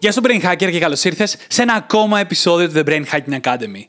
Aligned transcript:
Γεια 0.00 0.12
σου 0.12 0.20
Brain 0.24 0.42
Hacker 0.42 0.70
και 0.70 0.78
καλώς 0.78 1.04
ήρθες 1.04 1.36
σε 1.48 1.62
ένα 1.62 1.74
ακόμα 1.74 2.20
επεισόδιο 2.20 2.68
του 2.68 2.74
The 2.76 2.88
Brain 2.88 3.04
Hacking 3.12 3.40
Academy. 3.40 3.82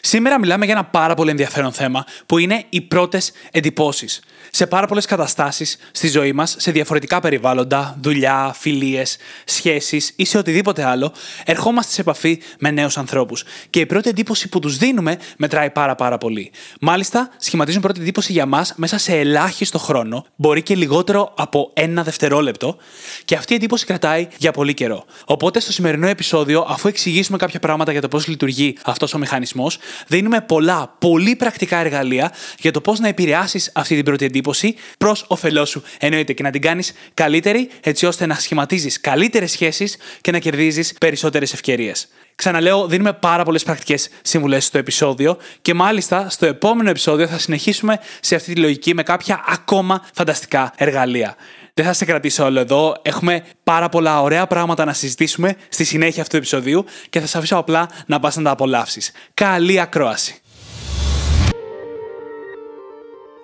Σήμερα 0.00 0.38
μιλάμε 0.38 0.64
για 0.64 0.74
ένα 0.74 0.84
πάρα 0.84 1.14
πολύ 1.14 1.30
ενδιαφέρον 1.30 1.72
θέμα 1.72 2.04
που 2.26 2.38
είναι 2.38 2.64
οι 2.68 2.80
πρώτες 2.80 3.32
εντυπώσεις 3.50 4.20
σε 4.50 4.66
πάρα 4.66 4.86
πολλές 4.86 5.06
καταστάσεις 5.06 5.76
στη 5.92 6.08
ζωή 6.08 6.32
μας, 6.32 6.56
σε 6.58 6.70
διαφορετικά 6.70 7.20
περιβάλλοντα, 7.20 7.96
δουλειά, 8.00 8.54
φιλίες, 8.58 9.16
σχέσεις 9.44 10.12
ή 10.16 10.24
σε 10.24 10.38
οτιδήποτε 10.38 10.84
άλλο, 10.84 11.12
ερχόμαστε 11.44 11.92
σε 11.92 12.00
επαφή 12.00 12.42
με 12.58 12.70
νέους 12.70 12.96
ανθρώπους. 12.96 13.44
Και 13.70 13.80
η 13.80 13.86
πρώτη 13.86 14.08
εντύπωση 14.08 14.48
που 14.48 14.58
τους 14.58 14.76
δίνουμε 14.76 15.18
μετράει 15.36 15.70
πάρα 15.70 15.94
πάρα 15.94 16.18
πολύ. 16.18 16.52
Μάλιστα, 16.80 17.30
σχηματίζουν 17.38 17.80
πρώτη 17.80 18.00
εντύπωση 18.00 18.32
για 18.32 18.46
μας 18.46 18.74
μέσα 18.76 18.98
σε 18.98 19.18
ελάχιστο 19.18 19.78
χρόνο, 19.78 20.26
μπορεί 20.36 20.62
και 20.62 20.74
λιγότερο 20.74 21.32
από 21.36 21.70
ένα 21.74 22.02
δευτερόλεπτο, 22.02 22.76
και 23.24 23.34
αυτή 23.34 23.52
η 23.52 23.56
εντύπωση 23.56 23.86
κρατάει 23.86 24.28
για 24.36 24.52
πολύ 24.52 24.74
καιρό. 24.74 25.04
Οπότε, 25.24 25.53
στο 25.60 25.72
σημερινό 25.72 26.06
επεισόδιο, 26.08 26.66
αφού 26.68 26.88
εξηγήσουμε 26.88 27.38
κάποια 27.38 27.60
πράγματα 27.60 27.92
για 27.92 28.00
το 28.00 28.08
πώς 28.08 28.26
λειτουργεί 28.26 28.76
αυτός 28.84 29.14
ο 29.14 29.18
μηχανισμός, 29.18 29.78
δίνουμε 30.06 30.40
πολλά, 30.40 30.96
πολύ 30.98 31.36
πρακτικά 31.36 31.78
εργαλεία 31.78 32.32
για 32.58 32.70
το 32.70 32.80
πώς 32.80 32.98
να 32.98 33.08
επηρεάσεις 33.08 33.70
αυτή 33.74 33.94
την 33.94 34.04
πρώτη 34.04 34.24
εντύπωση 34.24 34.42
εντύπωση 34.44 34.74
προς 34.98 35.24
όφελό 35.28 35.64
σου. 35.64 35.82
Εννοείται 35.98 36.32
και 36.32 36.42
να 36.42 36.50
την 36.50 36.60
κάνεις 36.60 36.92
καλύτερη, 37.14 37.70
έτσι 37.80 38.06
ώστε 38.06 38.26
να 38.26 38.34
σχηματίζεις 38.34 39.00
καλύτερες 39.00 39.50
σχέσεις 39.50 39.96
και 40.20 40.30
να 40.30 40.38
κερδίζεις 40.38 40.94
περισσότερες 41.00 41.52
ευκαιρίες. 41.52 42.08
Ξαναλέω, 42.34 42.86
δίνουμε 42.86 43.12
πάρα 43.12 43.44
πολλές 43.44 43.62
πρακτικές 43.62 44.08
συμβουλές 44.22 44.64
στο 44.64 44.78
επεισόδιο 44.78 45.36
και 45.62 45.74
μάλιστα 45.74 46.28
στο 46.30 46.46
επόμενο 46.46 46.90
επεισόδιο 46.90 47.26
θα 47.26 47.38
συνεχίσουμε 47.38 47.98
σε 48.20 48.34
αυτή 48.34 48.54
τη 48.54 48.60
λογική 48.60 48.94
με 48.94 49.02
κάποια 49.02 49.44
ακόμα 49.46 50.04
φανταστικά 50.14 50.72
εργαλεία. 50.76 51.36
Δεν 51.76 51.84
θα 51.84 51.92
σε 51.92 52.04
κρατήσω 52.04 52.44
όλο 52.44 52.60
εδώ. 52.60 52.96
Έχουμε 53.02 53.44
πάρα 53.64 53.88
πολλά 53.88 54.22
ωραία 54.22 54.46
πράγματα 54.46 54.84
να 54.84 54.92
συζητήσουμε 54.92 55.56
στη 55.68 55.84
συνέχεια 55.84 56.22
αυτού 56.22 56.30
του 56.30 56.36
επεισοδίου 56.36 56.84
και 57.10 57.20
θα 57.20 57.26
σε 57.26 57.38
αφήσω 57.38 57.56
απλά 57.56 57.88
να 58.06 58.20
πας 58.20 58.36
να 58.36 58.42
τα 58.42 58.50
απολαύσεις. 58.50 59.12
Καλή 59.34 59.80
ακρόαση! 59.80 60.38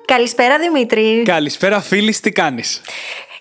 Καλησπέρα 0.04 0.58
Δημήτρη. 0.58 1.22
Καλησπέρα 1.22 1.80
φίλη, 1.80 2.14
τι 2.14 2.32
κάνεις; 2.32 2.80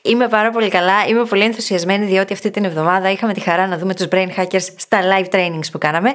Είμαι 0.01 0.27
πάρα 0.27 0.49
πολύ 0.49 0.69
καλά. 0.69 1.05
Είμαι 1.07 1.25
πολύ 1.25 1.43
ενθουσιασμένη 1.43 2.05
διότι 2.05 2.33
αυτή 2.33 2.51
την 2.51 2.63
εβδομάδα 2.65 3.11
είχαμε 3.11 3.33
τη 3.33 3.39
χαρά 3.39 3.67
να 3.67 3.77
δούμε 3.77 3.95
τους 3.95 4.05
brain 4.11 4.29
hackers 4.37 4.67
στα 4.75 4.99
live 5.01 5.35
trainings 5.35 5.71
που 5.71 5.77
κάναμε. 5.77 6.11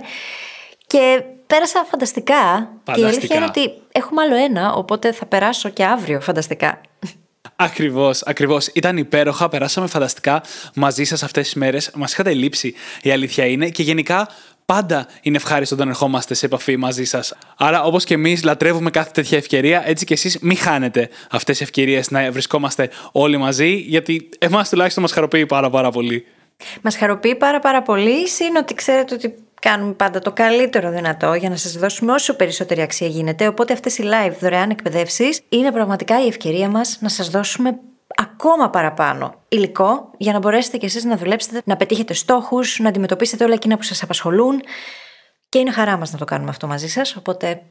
Και 0.87 1.23
πέρασα 1.47 1.87
φανταστικά. 1.91 2.35
φανταστικά. 2.35 2.93
Και 2.95 3.01
η 3.01 3.05
αλήθεια 3.05 3.37
είναι 3.37 3.45
ότι 3.45 3.73
έχουμε 3.93 4.23
άλλο 4.23 4.35
ένα, 4.35 4.73
οπότε 4.73 5.13
θα 5.13 5.27
περάσω 5.27 5.69
και 5.69 5.85
αύριο 5.85 6.21
φανταστικά. 6.21 6.81
Ακριβώς, 7.57 8.23
ακριβώς. 8.23 8.67
Ήταν 8.67 8.97
υπέροχα, 8.97 9.49
περάσαμε 9.49 9.87
φανταστικά 9.87 10.43
μαζί 10.75 11.05
σας 11.05 11.23
αυτές 11.23 11.45
τις 11.45 11.55
μέρες. 11.55 11.91
Μας 11.95 12.13
είχατε 12.13 12.35
λείψει, 12.35 12.75
η 13.03 13.11
αλήθεια 13.11 13.47
είναι. 13.47 13.69
Και 13.69 13.83
γενικά 13.83 14.29
πάντα 14.67 15.07
είναι 15.23 15.37
ευχάριστο 15.37 15.75
όταν 15.75 15.89
ερχόμαστε 15.89 16.35
σε 16.35 16.47
επαφή 16.47 16.77
μαζί 16.77 17.05
σας. 17.05 17.35
Άρα, 17.57 17.83
όπως 17.83 18.05
και 18.05 18.15
εμείς 18.15 18.45
λατρεύουμε 18.45 18.91
κάθε 18.91 19.11
τέτοια 19.13 19.39
ευκαιρία, 19.39 19.83
έτσι 19.87 20.05
και 20.05 20.15
εσείς 20.15 20.39
μην 20.39 20.57
χάνετε 20.57 21.09
αυτές 21.31 21.59
τις 21.59 21.67
ευκαιρίες 21.67 22.11
να 22.11 22.31
βρισκόμαστε 22.31 22.91
όλοι 23.13 23.37
μαζί, 23.37 23.75
γιατί 23.75 24.29
εμάς 24.39 24.69
τουλάχιστον 24.69 25.03
μας 25.03 25.13
χαροποιεί 25.13 25.47
πάρα, 25.47 25.71
πάρα 25.71 25.91
πολύ. 25.91 26.27
Μας 26.83 26.97
χαροποιεί 26.97 27.35
πάρα, 27.35 27.59
πάρα 27.59 27.83
πολύ. 27.83 28.17
Είναι 28.49 28.59
ότι 28.59 28.75
ξέρετε 28.75 29.15
ότι 29.15 29.35
κάνουμε 29.69 29.93
πάντα 29.93 30.19
το 30.19 30.33
καλύτερο 30.33 30.91
δυνατό 30.91 31.35
για 31.35 31.49
να 31.49 31.57
σας 31.57 31.73
δώσουμε 31.73 32.13
όσο 32.13 32.37
περισσότερη 32.37 32.83
αξία 32.83 33.07
γίνεται. 33.07 33.47
Οπότε 33.47 33.73
αυτές 33.73 33.99
οι 33.99 34.03
live 34.05 34.33
δωρεάν 34.41 34.71
εκπαιδεύσεις 34.71 35.41
είναι 35.49 35.73
πραγματικά 35.73 36.25
η 36.25 36.27
ευκαιρία 36.27 36.69
μας 36.69 36.99
να 37.01 37.09
σας 37.09 37.31
δώσουμε 37.31 37.79
ακόμα 38.17 38.71
παραπάνω 38.71 39.35
υλικό 39.49 40.11
για 40.17 40.33
να 40.33 40.39
μπορέσετε 40.39 40.77
κι 40.77 40.85
εσείς 40.85 41.05
να 41.05 41.17
δουλέψετε, 41.17 41.63
να 41.65 41.77
πετύχετε 41.77 42.15
στόχους, 42.15 42.79
να 42.79 42.89
αντιμετωπίσετε 42.89 43.45
όλα 43.45 43.55
εκείνα 43.55 43.77
που 43.77 43.83
σας 43.83 44.03
απασχολούν 44.03 44.61
και 45.49 45.59
είναι 45.59 45.71
χαρά 45.71 45.97
μας 45.97 46.13
να 46.13 46.19
το 46.19 46.25
κάνουμε 46.25 46.51
αυτό 46.51 46.67
μαζί 46.67 46.89
σας, 46.89 47.17
οπότε 47.17 47.63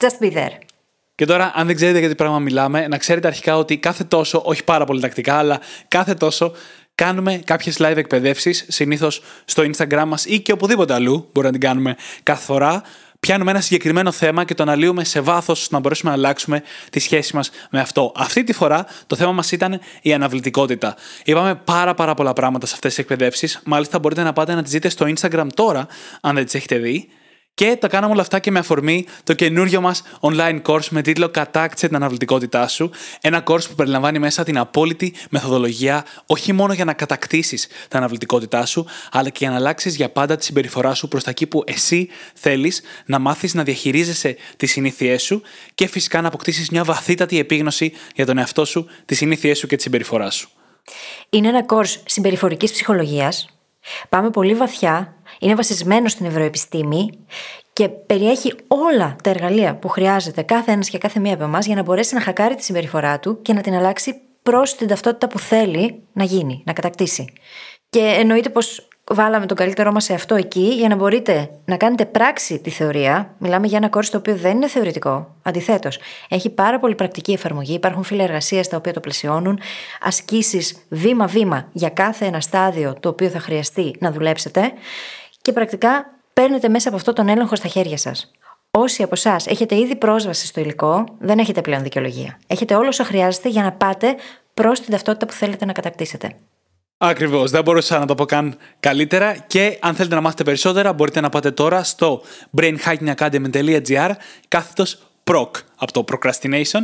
just 0.00 0.24
be 0.24 0.32
there. 0.32 0.58
Και 1.14 1.24
τώρα, 1.24 1.52
αν 1.54 1.66
δεν 1.66 1.76
ξέρετε 1.76 1.98
για 1.98 2.08
τι 2.08 2.14
πράγμα 2.14 2.38
μιλάμε, 2.38 2.88
να 2.88 2.98
ξέρετε 2.98 3.26
αρχικά 3.26 3.56
ότι 3.56 3.78
κάθε 3.78 4.04
τόσο, 4.04 4.42
όχι 4.44 4.64
πάρα 4.64 4.84
πολύ 4.84 5.00
τακτικά, 5.00 5.34
αλλά 5.34 5.60
κάθε 5.88 6.14
τόσο 6.14 6.52
κάνουμε 6.94 7.40
κάποιες 7.44 7.76
live 7.80 7.96
εκπαιδεύσεις, 7.96 8.64
συνήθως 8.68 9.22
στο 9.44 9.62
Instagram 9.62 10.04
μας 10.06 10.24
ή 10.24 10.40
και 10.40 10.52
οπουδήποτε 10.52 10.94
αλλού. 10.94 11.12
Μπορούμε 11.12 11.52
να 11.52 11.58
την 11.58 11.60
κάνουμε 11.60 11.96
κάθε 12.22 12.44
φορά 12.44 12.82
πιάνουμε 13.20 13.50
ένα 13.50 13.60
συγκεκριμένο 13.60 14.12
θέμα 14.12 14.44
και 14.44 14.54
το 14.54 14.62
αναλύουμε 14.62 15.04
σε 15.04 15.20
βάθος 15.20 15.70
να 15.70 15.78
μπορέσουμε 15.78 16.10
να 16.10 16.16
αλλάξουμε 16.16 16.62
τη 16.90 17.00
σχέση 17.00 17.36
μας 17.36 17.50
με 17.70 17.80
αυτό. 17.80 18.12
Αυτή 18.16 18.44
τη 18.44 18.52
φορά 18.52 18.86
το 19.06 19.16
θέμα 19.16 19.32
μας 19.32 19.52
ήταν 19.52 19.80
η 20.02 20.12
αναβλητικότητα. 20.12 20.96
Είπαμε 21.24 21.54
πάρα, 21.54 21.94
πάρα 21.94 22.14
πολλά 22.14 22.32
πράγματα 22.32 22.66
σε 22.66 22.74
αυτές 22.74 22.94
τις 22.94 23.02
εκπαιδεύσεις. 23.02 23.60
Μάλιστα, 23.64 23.98
μπορείτε 23.98 24.22
να 24.22 24.32
πάτε 24.32 24.54
να 24.54 24.62
τις 24.62 24.72
δείτε 24.72 24.88
στο 24.88 25.06
Instagram 25.16 25.46
τώρα, 25.54 25.86
αν 26.20 26.34
δεν 26.34 26.44
τις 26.44 26.54
έχετε 26.54 26.78
δει. 26.78 27.08
Και 27.54 27.76
τα 27.80 27.88
κάναμε 27.88 28.12
όλα 28.12 28.22
αυτά 28.22 28.38
και 28.38 28.50
με 28.50 28.58
αφορμή 28.58 29.06
το 29.24 29.32
καινούριο 29.32 29.80
μας 29.80 30.02
online 30.20 30.62
course 30.62 30.88
με 30.90 31.02
τίτλο 31.02 31.28
Κατάκτησε 31.28 31.86
την 31.86 31.96
αναβλητικότητά 31.96 32.68
σου. 32.68 32.90
Ένα 33.20 33.42
course 33.46 33.68
που 33.68 33.74
περιλαμβάνει 33.74 34.18
μέσα 34.18 34.44
την 34.44 34.58
απόλυτη 34.58 35.14
μεθοδολογία, 35.30 36.04
όχι 36.26 36.52
μόνο 36.52 36.72
για 36.72 36.84
να 36.84 36.92
κατακτήσεις 36.92 37.66
την 37.66 37.98
αναβλητικότητά 37.98 38.66
σου, 38.66 38.86
αλλά 39.10 39.28
και 39.28 39.38
για 39.38 39.50
να 39.50 39.56
αλλάξεις 39.56 39.96
για 39.96 40.10
πάντα 40.10 40.36
τη 40.36 40.44
συμπεριφορά 40.44 40.94
σου 40.94 41.08
προς 41.08 41.22
τα 41.24 41.30
εκεί 41.30 41.46
που 41.46 41.62
εσύ 41.66 42.08
θέλεις 42.34 42.82
να 43.06 43.18
μάθεις 43.18 43.54
να 43.54 43.62
διαχειρίζεσαι 43.62 44.36
τις 44.56 44.70
συνήθειές 44.70 45.22
σου 45.22 45.42
και 45.74 45.86
φυσικά 45.86 46.20
να 46.20 46.28
αποκτήσεις 46.28 46.70
μια 46.70 46.84
βαθύτατη 46.84 47.38
επίγνωση 47.38 47.92
για 48.14 48.26
τον 48.26 48.38
εαυτό 48.38 48.64
σου, 48.64 48.86
τις 49.04 49.16
συνήθειές 49.16 49.58
σου 49.58 49.66
και 49.66 49.76
τη 49.76 49.82
συμπεριφορά 49.82 50.30
σου. 50.30 50.48
Είναι 51.30 51.48
ένα 51.48 51.64
course 51.68 51.96
συμπεριφορικής 52.06 52.72
ψυχολογίας. 52.72 53.48
Πάμε 54.08 54.30
πολύ 54.30 54.54
βαθιά 54.54 55.14
είναι 55.44 55.54
βασισμένο 55.54 56.08
στην 56.08 56.26
ευρωεπιστήμη 56.26 57.10
και 57.72 57.88
περιέχει 57.88 58.54
όλα 58.68 59.16
τα 59.22 59.30
εργαλεία 59.30 59.76
που 59.76 59.88
χρειάζεται 59.88 60.42
κάθε 60.42 60.72
ένας 60.72 60.88
και 60.88 60.98
κάθε 60.98 61.20
μία 61.20 61.34
από 61.34 61.44
εμάς 61.44 61.66
για 61.66 61.74
να 61.74 61.82
μπορέσει 61.82 62.14
να 62.14 62.20
χακάρει 62.20 62.54
τη 62.54 62.64
συμπεριφορά 62.64 63.18
του 63.18 63.42
και 63.42 63.52
να 63.52 63.60
την 63.60 63.74
αλλάξει 63.74 64.14
προς 64.42 64.74
την 64.74 64.88
ταυτότητα 64.88 65.28
που 65.28 65.38
θέλει 65.38 66.02
να 66.12 66.24
γίνει, 66.24 66.62
να 66.66 66.72
κατακτήσει. 66.72 67.32
Και 67.90 68.14
εννοείται 68.18 68.48
πως 68.48 68.88
βάλαμε 69.10 69.46
τον 69.46 69.56
καλύτερό 69.56 69.92
μας 69.92 70.04
σε 70.04 70.14
αυτό 70.14 70.34
εκεί 70.34 70.74
για 70.78 70.88
να 70.88 70.96
μπορείτε 70.96 71.50
να 71.64 71.76
κάνετε 71.76 72.06
πράξη 72.06 72.58
τη 72.58 72.70
θεωρία. 72.70 73.34
Μιλάμε 73.38 73.66
για 73.66 73.76
ένα 73.76 73.88
κόρσο 73.88 74.10
το 74.10 74.16
οποίο 74.16 74.36
δεν 74.36 74.56
είναι 74.56 74.68
θεωρητικό. 74.68 75.34
Αντιθέτως, 75.42 75.98
έχει 76.28 76.50
πάρα 76.50 76.78
πολύ 76.78 76.94
πρακτική 76.94 77.32
εφαρμογή. 77.32 77.74
Υπάρχουν 77.74 78.02
φύλλα 78.02 78.24
εργασίας 78.24 78.68
τα 78.68 78.76
οποία 78.76 78.92
το 78.92 79.00
πλαισιώνουν. 79.00 79.60
Ασκήσεις 80.00 80.86
βήμα-βήμα 80.88 81.68
για 81.72 81.88
κάθε 81.88 82.24
ένα 82.24 82.40
στάδιο 82.40 82.94
το 83.00 83.08
οποίο 83.08 83.28
θα 83.28 83.38
χρειαστεί 83.38 83.94
να 83.98 84.12
δουλέψετε 84.12 84.72
και 85.44 85.52
πρακτικά 85.52 86.10
παίρνετε 86.32 86.68
μέσα 86.68 86.88
από 86.88 86.96
αυτό 86.96 87.12
τον 87.12 87.28
έλεγχο 87.28 87.56
στα 87.56 87.68
χέρια 87.68 87.96
σας. 87.96 88.30
Όσοι 88.70 89.02
από 89.02 89.14
εσάς 89.14 89.46
έχετε 89.46 89.78
ήδη 89.78 89.96
πρόσβαση 89.96 90.46
στο 90.46 90.60
υλικό, 90.60 91.04
δεν 91.18 91.38
έχετε 91.38 91.60
πλέον 91.60 91.82
δικαιολογία. 91.82 92.38
Έχετε 92.46 92.74
όλο 92.74 92.88
όσο 92.88 93.04
χρειάζεται 93.04 93.48
για 93.48 93.62
να 93.62 93.72
πάτε 93.72 94.14
προς 94.54 94.80
την 94.80 94.90
ταυτότητα 94.90 95.26
που 95.26 95.32
θέλετε 95.32 95.64
να 95.64 95.72
κατακτήσετε. 95.72 96.36
Ακριβώς. 96.96 97.50
Δεν 97.50 97.62
μπορούσα 97.62 97.98
να 97.98 98.06
το 98.06 98.14
πω 98.14 98.24
καν 98.24 98.56
καλύτερα. 98.80 99.36
Και 99.36 99.78
αν 99.80 99.94
θέλετε 99.94 100.14
να 100.14 100.20
μάθετε 100.20 100.42
περισσότερα, 100.42 100.92
μπορείτε 100.92 101.20
να 101.20 101.28
πάτε 101.28 101.50
τώρα 101.50 101.84
στο 101.84 102.22
brainhackingacademy.gr 102.56 104.10
κάθετος 104.48 104.98
PROC 105.24 105.50
από 105.76 105.92
το 105.92 106.04
procrastination. 106.12 106.80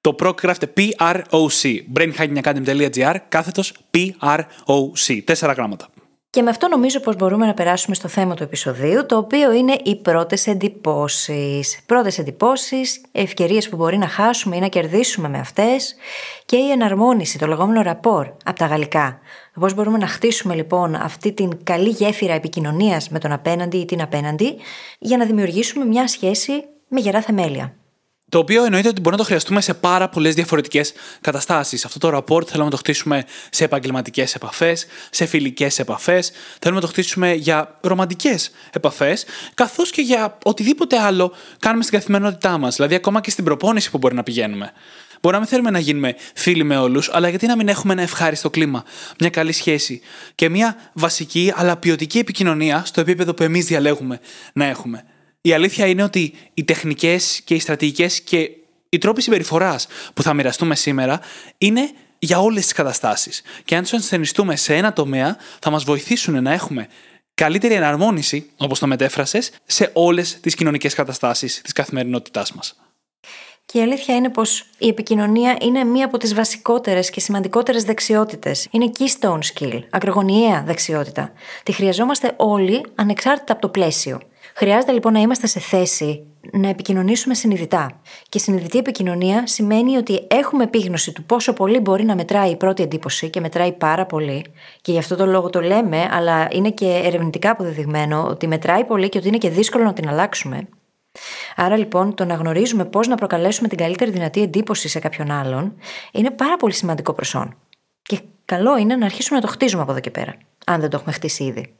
Το 0.00 0.16
PROC 0.22 0.42
γράφεται 0.42 0.72
P-R-O-C. 0.76 1.76
brainhackingacademy.gr 1.94 3.16
κάθετος 3.28 3.74
P-R-O-C. 3.90 5.20
Τέσσερα 5.24 5.52
γράμματα. 5.52 5.88
Και 6.34 6.42
με 6.42 6.50
αυτό 6.50 6.68
νομίζω 6.68 7.00
πως 7.00 7.16
μπορούμε 7.16 7.46
να 7.46 7.54
περάσουμε 7.54 7.94
στο 7.94 8.08
θέμα 8.08 8.34
του 8.34 8.42
επεισοδίου, 8.42 9.06
το 9.06 9.16
οποίο 9.16 9.52
είναι 9.52 9.76
οι 9.82 9.96
πρώτες 9.96 10.46
εντυπώσεις. 10.46 11.80
Πρώτες 11.86 12.18
εντυπώσεις, 12.18 13.00
ευκαιρίες 13.12 13.68
που 13.68 13.76
μπορεί 13.76 13.98
να 13.98 14.08
χάσουμε 14.08 14.56
ή 14.56 14.60
να 14.60 14.68
κερδίσουμε 14.68 15.28
με 15.28 15.38
αυτές 15.38 15.94
και 16.44 16.56
η 16.56 16.70
εναρμόνιση, 16.70 17.38
το 17.38 17.46
λεγόμενο 17.46 17.82
ραπόρ 17.82 18.26
από 18.44 18.58
τα 18.58 18.66
γαλλικά. 18.66 19.18
Πώς 19.60 19.74
μπορούμε 19.74 19.98
να 19.98 20.06
χτίσουμε 20.06 20.54
λοιπόν 20.54 20.94
αυτή 20.94 21.32
την 21.32 21.64
καλή 21.64 21.88
γέφυρα 21.88 22.32
επικοινωνίας 22.32 23.08
με 23.08 23.18
τον 23.18 23.32
απέναντι 23.32 23.76
ή 23.76 23.84
την 23.84 24.02
απέναντι 24.02 24.56
για 24.98 25.16
να 25.16 25.24
δημιουργήσουμε 25.24 25.84
μια 25.84 26.08
σχέση 26.08 26.64
με 26.88 27.00
γερά 27.00 27.20
θεμέλια. 27.20 27.74
Το 28.32 28.38
οποίο 28.38 28.64
εννοείται 28.64 28.88
ότι 28.88 29.00
μπορούμε 29.00 29.16
να 29.16 29.22
το 29.22 29.28
χρειαστούμε 29.28 29.60
σε 29.60 29.74
πάρα 29.74 30.08
πολλές 30.08 30.34
διαφορετικές 30.34 30.92
καταστάσεις. 31.20 31.84
Αυτό 31.84 31.98
το 31.98 32.16
rapport 32.16 32.46
θέλουμε 32.46 32.64
να 32.64 32.70
το 32.70 32.76
χτίσουμε 32.76 33.24
σε 33.50 33.64
επαγγελματικές 33.64 34.34
επαφές, 34.34 34.86
σε 35.10 35.26
φιλικές 35.26 35.78
επαφές, 35.78 36.32
θέλουμε 36.58 36.80
να 36.80 36.86
το 36.86 36.92
χτίσουμε 36.92 37.32
για 37.32 37.78
ρομαντικές 37.80 38.50
επαφές, 38.72 39.24
καθώς 39.54 39.90
και 39.90 40.02
για 40.02 40.38
οτιδήποτε 40.44 40.98
άλλο 40.98 41.34
κάνουμε 41.58 41.82
στην 41.82 41.98
καθημερινότητά 41.98 42.58
μας. 42.58 42.76
Δηλαδή, 42.76 42.94
ακόμα 42.94 43.20
και 43.20 43.30
στην 43.30 43.44
προπόνηση 43.44 43.90
που 43.90 43.98
μπορεί 43.98 44.14
να 44.14 44.22
πηγαίνουμε. 44.22 44.72
Μπορεί 45.20 45.34
να 45.34 45.40
μην 45.40 45.50
θέλουμε 45.50 45.70
να 45.70 45.78
γίνουμε 45.78 46.16
φίλοι 46.34 46.64
με 46.64 46.76
όλους, 46.76 47.10
αλλά 47.12 47.28
γιατί 47.28 47.46
να 47.46 47.56
μην 47.56 47.68
έχουμε 47.68 47.92
ένα 47.92 48.02
ευχάριστο 48.02 48.50
κλίμα, 48.50 48.84
μια 49.18 49.30
καλή 49.30 49.52
σχέση 49.52 50.00
και 50.34 50.48
μια 50.48 50.76
βασική 50.92 51.52
αλλά 51.56 51.76
ποιοτική 51.76 52.18
επικοινωνία 52.18 52.82
στο 52.86 53.00
επίπεδο 53.00 53.34
που 53.34 53.42
εμείς 53.42 53.64
διαλέγουμε 53.64 54.20
να 54.52 54.64
έχουμε. 54.64 55.04
Η 55.44 55.52
αλήθεια 55.52 55.86
είναι 55.86 56.02
ότι 56.02 56.34
οι 56.54 56.64
τεχνικές 56.64 57.40
και 57.44 57.54
οι 57.54 57.58
στρατηγικές 57.58 58.20
και 58.20 58.50
οι 58.88 58.98
τρόποι 58.98 59.22
συμπεριφοράς 59.22 59.86
που 60.14 60.22
θα 60.22 60.34
μοιραστούμε 60.34 60.74
σήμερα 60.74 61.20
είναι 61.58 61.90
για 62.18 62.40
όλες 62.40 62.62
τις 62.62 62.72
καταστάσεις. 62.72 63.42
Και 63.64 63.76
αν 63.76 63.82
τους 63.82 63.92
ενσθενιστούμε 63.92 64.56
σε 64.56 64.74
ένα 64.76 64.92
τομέα, 64.92 65.36
θα 65.60 65.70
μας 65.70 65.84
βοηθήσουν 65.84 66.42
να 66.42 66.52
έχουμε 66.52 66.88
καλύτερη 67.34 67.74
εναρμόνιση, 67.74 68.50
όπως 68.56 68.78
το 68.78 68.86
μετέφρασες, 68.86 69.50
σε 69.64 69.90
όλες 69.92 70.40
τις 70.40 70.54
κοινωνικές 70.54 70.94
καταστάσεις 70.94 71.60
της 71.62 71.72
καθημερινότητάς 71.72 72.52
μας. 72.52 72.76
Και 73.66 73.78
η 73.78 73.82
αλήθεια 73.82 74.14
είναι 74.14 74.28
πως 74.28 74.64
η 74.78 74.88
επικοινωνία 74.88 75.56
είναι 75.60 75.84
μία 75.84 76.04
από 76.04 76.18
τις 76.18 76.34
βασικότερες 76.34 77.10
και 77.10 77.20
σημαντικότερες 77.20 77.84
δεξιότητες. 77.84 78.68
Είναι 78.70 78.90
keystone 78.98 79.38
skill, 79.54 79.80
ακρογωνιαία 79.90 80.62
δεξιότητα. 80.66 81.32
Τη 81.62 81.72
χρειαζόμαστε 81.72 82.34
όλοι 82.36 82.86
ανεξάρτητα 82.94 83.52
από 83.52 83.62
το 83.62 83.68
πλαίσιο. 83.68 84.20
Χρειάζεται 84.54 84.92
λοιπόν 84.92 85.12
να 85.12 85.20
είμαστε 85.20 85.46
σε 85.46 85.60
θέση 85.60 86.26
να 86.52 86.68
επικοινωνήσουμε 86.68 87.34
συνειδητά. 87.34 88.00
Και 88.28 88.38
συνειδητή 88.38 88.78
επικοινωνία 88.78 89.46
σημαίνει 89.46 89.96
ότι 89.96 90.26
έχουμε 90.30 90.64
επίγνωση 90.64 91.12
του 91.12 91.24
πόσο 91.24 91.52
πολύ 91.52 91.80
μπορεί 91.80 92.04
να 92.04 92.14
μετράει 92.14 92.50
η 92.50 92.56
πρώτη 92.56 92.82
εντύπωση 92.82 93.30
και 93.30 93.40
μετράει 93.40 93.72
πάρα 93.72 94.06
πολύ. 94.06 94.44
Και 94.80 94.92
γι' 94.92 94.98
αυτό 94.98 95.16
το 95.16 95.26
λόγο 95.26 95.50
το 95.50 95.60
λέμε, 95.60 96.08
αλλά 96.10 96.48
είναι 96.52 96.70
και 96.70 97.00
ερευνητικά 97.04 97.50
αποδεδειγμένο 97.50 98.26
ότι 98.28 98.46
μετράει 98.46 98.84
πολύ 98.84 99.08
και 99.08 99.18
ότι 99.18 99.28
είναι 99.28 99.38
και 99.38 99.50
δύσκολο 99.50 99.84
να 99.84 99.92
την 99.92 100.08
αλλάξουμε. 100.08 100.68
Άρα 101.56 101.76
λοιπόν 101.76 102.14
το 102.14 102.24
να 102.24 102.34
γνωρίζουμε 102.34 102.84
πώς 102.84 103.08
να 103.08 103.14
προκαλέσουμε 103.14 103.68
την 103.68 103.78
καλύτερη 103.78 104.10
δυνατή 104.10 104.42
εντύπωση 104.42 104.88
σε 104.88 104.98
κάποιον 104.98 105.30
άλλον 105.30 105.74
είναι 106.12 106.30
πάρα 106.30 106.56
πολύ 106.56 106.72
σημαντικό 106.72 107.12
προσόν. 107.12 107.56
Και 108.02 108.20
καλό 108.44 108.78
είναι 108.78 108.96
να 108.96 109.04
αρχίσουμε 109.04 109.38
να 109.38 109.46
το 109.46 109.52
χτίζουμε 109.52 109.82
από 109.82 109.90
εδώ 109.90 110.00
και 110.00 110.10
πέρα, 110.10 110.34
αν 110.66 110.80
δεν 110.80 110.90
το 110.90 110.96
έχουμε 110.96 111.12
χτίσει 111.12 111.44
ήδη. 111.44 111.74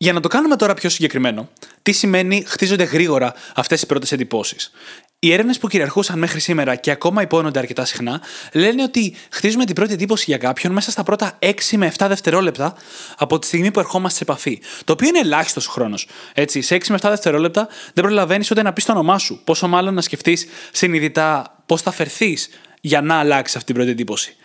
Για 0.00 0.12
να 0.12 0.20
το 0.20 0.28
κάνουμε 0.28 0.56
τώρα 0.56 0.74
πιο 0.74 0.88
συγκεκριμένο, 0.88 1.48
τι 1.82 1.92
σημαίνει 1.92 2.44
χτίζονται 2.46 2.84
γρήγορα 2.84 3.34
αυτές 3.54 3.82
οι 3.82 3.86
πρώτες 3.86 4.12
εντυπώσεις. 4.12 4.70
Οι 5.18 5.32
έρευνες 5.32 5.58
που 5.58 5.68
κυριαρχούσαν 5.68 6.18
μέχρι 6.18 6.40
σήμερα 6.40 6.74
και 6.74 6.90
ακόμα 6.90 7.22
υπόνονται 7.22 7.58
αρκετά 7.58 7.84
συχνά 7.84 8.20
λένε 8.52 8.82
ότι 8.82 9.14
χτίζουμε 9.30 9.64
την 9.64 9.74
πρώτη 9.74 9.92
εντύπωση 9.92 10.24
για 10.26 10.38
κάποιον 10.38 10.72
μέσα 10.72 10.90
στα 10.90 11.02
πρώτα 11.02 11.38
6 11.38 11.52
με 11.76 11.92
7 11.98 12.06
δευτερόλεπτα 12.08 12.74
από 13.16 13.38
τη 13.38 13.46
στιγμή 13.46 13.70
που 13.70 13.78
ερχόμαστε 13.78 14.16
σε 14.16 14.24
επαφή. 14.24 14.60
Το 14.84 14.92
οποίο 14.92 15.08
είναι 15.08 15.18
ελάχιστος 15.18 15.66
χρόνος. 15.66 16.08
Έτσι, 16.34 16.60
σε 16.60 16.74
6 16.74 16.88
με 16.88 16.98
7 17.02 17.08
δευτερόλεπτα 17.08 17.68
δεν 17.94 18.04
προλαβαίνεις 18.04 18.50
ούτε 18.50 18.62
να 18.62 18.72
πεις 18.72 18.84
το 18.84 18.92
όνομά 18.92 19.18
σου, 19.18 19.40
πόσο 19.44 19.68
μάλλον 19.68 19.94
να 19.94 20.00
σκεφτείς 20.00 20.46
συνειδητά 20.72 21.56
πώς 21.66 21.82
θα 21.82 21.90
φερθείς 21.90 22.48
για 22.80 23.00
να 23.00 23.18
αλλάξεις 23.18 23.56
αυτή 23.56 23.66
την 23.66 23.74
πρώτη 23.74 23.90
εντύπωση. 23.90 24.36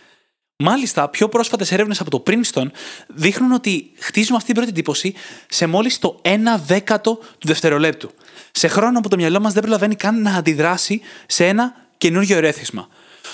Μάλιστα, 0.55 1.09
πιο 1.09 1.29
πρόσφατες 1.29 1.71
έρευνες 1.71 1.99
από 1.99 2.09
το 2.09 2.23
Princeton 2.27 2.65
δείχνουν 3.07 3.51
ότι 3.51 3.91
χτίζουμε 3.99 4.35
αυτή 4.35 4.47
την 4.47 4.55
πρώτη 4.55 4.69
εντύπωση 4.69 5.13
σε 5.47 5.65
μόλις 5.65 5.99
το 5.99 6.21
1 6.23 6.37
δέκατο 6.65 7.15
του 7.15 7.47
δευτερολέπτου. 7.47 8.11
Σε 8.51 8.67
χρόνο 8.67 8.99
που 8.99 9.07
το 9.07 9.15
μυαλό 9.15 9.39
μας 9.39 9.53
δεν 9.53 9.61
προλαβαίνει 9.61 9.95
καν 9.95 10.21
να 10.21 10.35
αντιδράσει 10.35 11.01
σε 11.25 11.47
ένα 11.47 11.75
καινούργιο 11.97 12.37
ερέθισμα. 12.37 12.87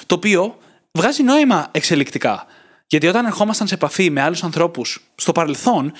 Το 0.06 0.16
οποίο 0.16 0.58
βγάζει 0.92 1.24
νόημα 1.24 1.68
εξελικτικά. 1.72 2.46
Γιατί 2.88 3.08
όταν 3.08 3.26
ερχόμασταν 3.26 3.68
σε 3.68 3.74
επαφή 3.74 4.10
με 4.10 4.22
άλλους 4.22 4.44
ανθρώπους 4.44 5.02
στο 5.16 5.32
παρελθόν, 5.32 5.92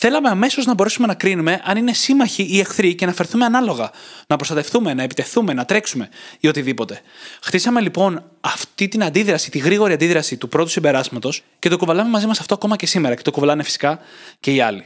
Θέλαμε 0.00 0.28
αμέσως 0.28 0.64
να 0.64 0.74
μπορέσουμε 0.74 1.06
να 1.06 1.14
κρίνουμε 1.14 1.60
αν 1.64 1.76
είναι 1.76 1.92
σύμμαχοι 1.92 2.42
ή 2.42 2.58
εχθροί 2.58 2.94
και 2.94 3.06
να 3.06 3.12
φερθούμε 3.12 3.44
ανάλογα. 3.44 3.90
Να 4.26 4.36
προστατευτούμε, 4.36 4.94
να 4.94 5.02
επιτεθούμε, 5.02 5.52
να 5.52 5.64
τρέξουμε 5.64 6.08
ή 6.40 6.48
οτιδήποτε. 6.48 7.00
Χτίσαμε 7.42 7.80
λοιπόν 7.80 8.24
αυτή 8.40 8.88
την 8.88 9.04
αντίδραση, 9.04 9.50
τη 9.50 9.58
γρήγορη 9.58 9.92
αντίδραση 9.92 10.36
του 10.36 10.48
πρώτου 10.48 10.68
συμπεράσματος 10.68 11.42
και 11.58 11.68
το 11.68 11.76
κουβαλάμε 11.76 12.10
μαζί 12.10 12.26
μας 12.26 12.40
αυτό 12.40 12.54
ακόμα 12.54 12.76
και 12.76 12.86
σήμερα 12.86 13.14
και 13.14 13.22
το 13.22 13.30
κουβαλάνε 13.30 13.62
φυσικά 13.62 14.00
και 14.40 14.54
οι 14.54 14.60
άλλοι. 14.60 14.84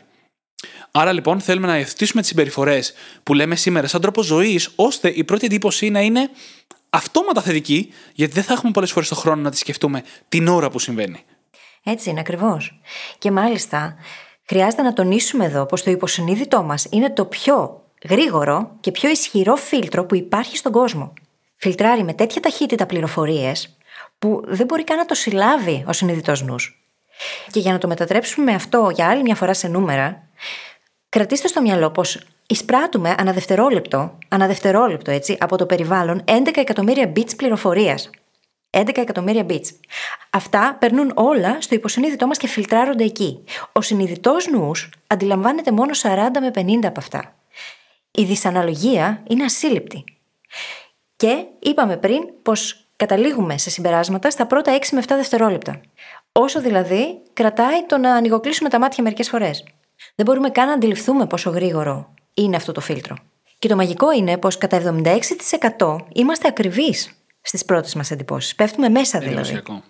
Άρα 0.90 1.12
λοιπόν 1.12 1.40
θέλουμε 1.40 1.66
να 1.66 1.78
υιοθετήσουμε 1.78 2.20
τις 2.20 2.30
συμπεριφορές 2.30 2.94
που 3.22 3.34
λέμε 3.34 3.56
σήμερα 3.56 3.86
σαν 3.86 4.00
τρόπο 4.00 4.22
ζωής, 4.22 4.68
ώστε 4.76 5.12
η 5.14 5.24
πρώτη 5.24 5.46
εντύπωση 5.46 5.90
να 5.90 6.00
είναι 6.00 6.30
αυτόματα 6.90 7.42
θετική, 7.42 7.92
γιατί 8.14 8.32
δεν 8.32 8.42
θα 8.42 8.52
έχουμε 8.52 8.72
πολλές 8.72 8.92
φορές 8.92 9.08
το 9.08 9.14
χρόνο 9.14 9.42
να 9.42 9.50
τη 9.50 9.58
σκεφτούμε 9.58 10.02
την 10.28 10.48
ώρα 10.48 10.70
που 10.70 10.78
συμβαίνει. 10.78 11.24
Έτσι 11.84 12.10
είναι 12.10 12.20
ακριβώς. 12.20 12.80
Και 13.18 13.30
μάλιστα 13.30 13.96
Χρειάζεται 14.46 14.82
να 14.82 14.92
τονίσουμε 14.92 15.44
εδώ 15.44 15.66
πως 15.66 15.82
το 15.82 15.90
υποσυνείδητό 15.90 16.62
μας 16.62 16.86
είναι 16.90 17.10
το 17.10 17.24
πιο 17.24 17.82
γρήγορο 18.08 18.70
και 18.80 18.90
πιο 18.90 19.10
ισχυρό 19.10 19.56
φίλτρο 19.56 20.04
που 20.04 20.14
υπάρχει 20.14 20.56
στον 20.56 20.72
κόσμο. 20.72 21.12
Φιλτράρει 21.56 22.02
με 22.02 22.12
τέτοια 22.12 22.40
ταχύτητα 22.40 22.86
πληροφορίες 22.86 23.76
που 24.18 24.42
δεν 24.46 24.66
μπορεί 24.66 24.84
καν 24.84 24.96
να 24.96 25.04
το 25.04 25.14
συλλάβει 25.14 25.84
ο 25.86 25.92
συνειδητός 25.92 26.42
νους. 26.42 26.84
Και 27.50 27.60
για 27.60 27.72
να 27.72 27.78
το 27.78 27.88
μετατρέψουμε 27.88 28.54
αυτό 28.54 28.90
για 28.94 29.08
άλλη 29.08 29.22
μια 29.22 29.34
φορά 29.34 29.54
σε 29.54 29.68
νούμερα, 29.68 30.22
κρατήστε 31.08 31.48
στο 31.48 31.60
μυαλό 31.60 31.90
πως 31.90 32.18
εισπράττουμε 32.46 33.14
αναδευτερόλεπτο, 33.18 34.18
αναδευτερόλεπτο 34.28 35.10
έτσι, 35.10 35.36
από 35.40 35.56
το 35.56 35.66
περιβάλλον 35.66 36.24
11 36.24 36.56
εκατομμύρια 36.56 37.12
bits 37.16 37.36
πληροφορίας. 37.36 38.10
11 38.72 38.96
εκατομμύρια 38.96 39.46
bits. 39.48 39.66
Αυτά 40.30 40.76
περνούν 40.78 41.12
όλα 41.14 41.60
στο 41.60 41.74
υποσυνείδητό 41.74 42.26
μας 42.26 42.38
και 42.38 42.46
φιλτράρονται 42.46 43.04
εκεί. 43.04 43.44
Ο 43.72 43.80
συνειδητός 43.80 44.46
νους 44.46 44.90
αντιλαμβάνεται 45.06 45.72
μόνο 45.72 45.90
40 46.02 46.16
με 46.40 46.50
50 46.54 46.86
από 46.86 47.00
αυτά. 47.00 47.34
Η 48.10 48.24
δυσαναλογία 48.24 49.22
είναι 49.28 49.44
ασύλληπτη. 49.44 50.04
Και 51.16 51.44
είπαμε 51.58 51.96
πριν 51.96 52.22
πως 52.42 52.86
καταλήγουμε 52.96 53.58
σε 53.58 53.70
συμπεράσματα 53.70 54.30
στα 54.30 54.46
πρώτα 54.46 54.78
6 54.78 54.86
με 54.90 55.02
7 55.02 55.04
δευτερόλεπτα. 55.08 55.80
Όσο 56.32 56.60
δηλαδή 56.60 57.20
κρατάει 57.32 57.86
το 57.86 57.98
να 57.98 58.14
ανοιγοκλείσουμε 58.14 58.68
τα 58.68 58.78
μάτια 58.78 59.02
μερικές 59.02 59.28
φορές. 59.28 59.64
Δεν 60.14 60.26
μπορούμε 60.26 60.50
καν 60.50 60.66
να 60.66 60.72
αντιληφθούμε 60.72 61.26
πόσο 61.26 61.50
γρήγορο 61.50 62.14
είναι 62.34 62.56
αυτό 62.56 62.72
το 62.72 62.80
φίλτρο. 62.80 63.16
Και 63.58 63.68
το 63.68 63.76
μαγικό 63.76 64.12
είναι 64.12 64.38
πως 64.38 64.58
κατά 64.58 65.00
76% 65.78 65.96
είμαστε 66.12 66.48
ακριβείς 66.48 67.21
στις 67.42 67.64
πρώτες 67.64 67.94
μας 67.94 68.10
εντυπώσεις. 68.10 68.54
Πέφτουμε 68.54 68.88
μέσα 68.88 69.18
δηλαδή. 69.18 69.36
Εντυπωσιακό. 69.36 69.82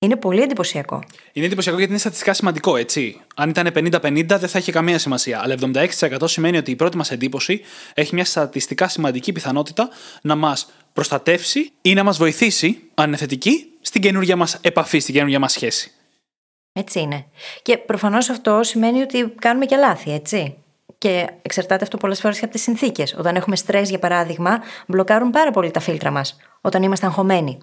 Είναι 0.00 0.16
πολύ 0.16 0.42
εντυπωσιακό. 0.42 1.02
Είναι 1.32 1.46
εντυπωσιακό 1.46 1.76
γιατί 1.78 1.92
είναι 1.92 2.00
στατιστικά 2.00 2.34
σημαντικό, 2.34 2.76
έτσι. 2.76 3.20
Αν 3.34 3.48
ήταν 3.48 3.70
50-50 3.74 4.24
δεν 4.26 4.48
θα 4.48 4.58
είχε 4.58 4.72
καμία 4.72 4.98
σημασία. 4.98 5.40
Αλλά 5.42 5.54
76% 5.54 6.28
σημαίνει 6.28 6.56
ότι 6.56 6.70
η 6.70 6.76
πρώτη 6.76 6.96
μας 6.96 7.10
εντύπωση 7.10 7.60
έχει 7.94 8.14
μια 8.14 8.24
στατιστικά 8.24 8.88
σημαντική 8.88 9.32
πιθανότητα 9.32 9.88
να 10.22 10.34
μας 10.34 10.70
προστατεύσει 10.92 11.72
ή 11.82 11.94
να 11.94 12.04
μας 12.04 12.18
βοηθήσει, 12.18 12.82
αν 12.94 13.06
είναι 13.06 13.16
θετική, 13.16 13.72
στην 13.80 14.00
καινούργια 14.00 14.36
μας 14.36 14.58
επαφή, 14.60 14.98
στην 14.98 15.14
καινούργια 15.14 15.38
μας 15.38 15.52
σχέση. 15.52 15.92
Έτσι 16.72 17.00
είναι. 17.00 17.26
Και 17.62 17.78
προφανώς 17.78 18.28
αυτό 18.28 18.62
σημαίνει 18.62 19.00
ότι 19.00 19.32
κάνουμε 19.40 19.66
και 19.66 19.76
λάθη, 19.76 20.12
έτσι. 20.12 20.56
Και 20.98 21.28
εξαρτάται 21.42 21.84
αυτό 21.84 21.96
πολλές 21.96 22.20
φορές 22.20 22.38
και 22.38 22.44
από 22.44 22.54
τις 22.54 22.62
συνθήκες. 22.62 23.14
Όταν 23.18 23.36
έχουμε 23.36 23.56
στρες, 23.56 23.88
για 23.88 23.98
παράδειγμα, 23.98 24.58
μπλοκάρουν 24.86 25.30
πάρα 25.30 25.50
πολύ 25.50 25.70
τα 25.70 25.80
φίλτρα 25.80 26.10
μας. 26.10 26.36
Όταν 26.60 26.82
είμαστε 26.82 27.06
αγχωμένοι. 27.06 27.58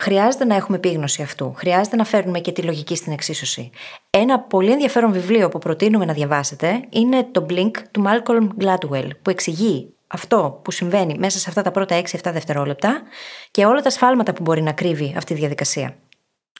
Χρειάζεται 0.00 0.44
να 0.44 0.54
έχουμε 0.54 0.76
επίγνωση 0.76 1.22
αυτού. 1.22 1.52
Χρειάζεται 1.56 1.96
να 1.96 2.04
φέρνουμε 2.04 2.38
και 2.38 2.52
τη 2.52 2.62
λογική 2.62 2.96
στην 2.96 3.12
εξίσωση. 3.12 3.70
Ένα 4.10 4.40
πολύ 4.40 4.70
ενδιαφέρον 4.72 5.12
βιβλίο 5.12 5.48
που 5.48 5.58
προτείνουμε 5.58 6.04
να 6.04 6.12
διαβάσετε 6.12 6.84
είναι 6.88 7.28
το 7.30 7.46
Blink 7.50 7.70
του 7.90 8.04
Malcolm 8.06 8.48
Gladwell, 8.64 9.08
που 9.22 9.30
εξηγεί 9.30 9.92
αυτό 10.06 10.60
που 10.64 10.70
συμβαίνει 10.70 11.18
μέσα 11.18 11.38
σε 11.38 11.48
αυτά 11.48 11.62
τα 11.62 11.70
πρώτα 11.70 12.00
6-7 12.00 12.04
δευτερόλεπτα 12.24 13.02
και 13.50 13.64
όλα 13.64 13.80
τα 13.80 13.90
σφάλματα 13.90 14.32
που 14.32 14.42
μπορεί 14.42 14.62
να 14.62 14.72
κρύβει 14.72 15.14
αυτή 15.16 15.32
η 15.32 15.36
διαδικασία. 15.36 15.96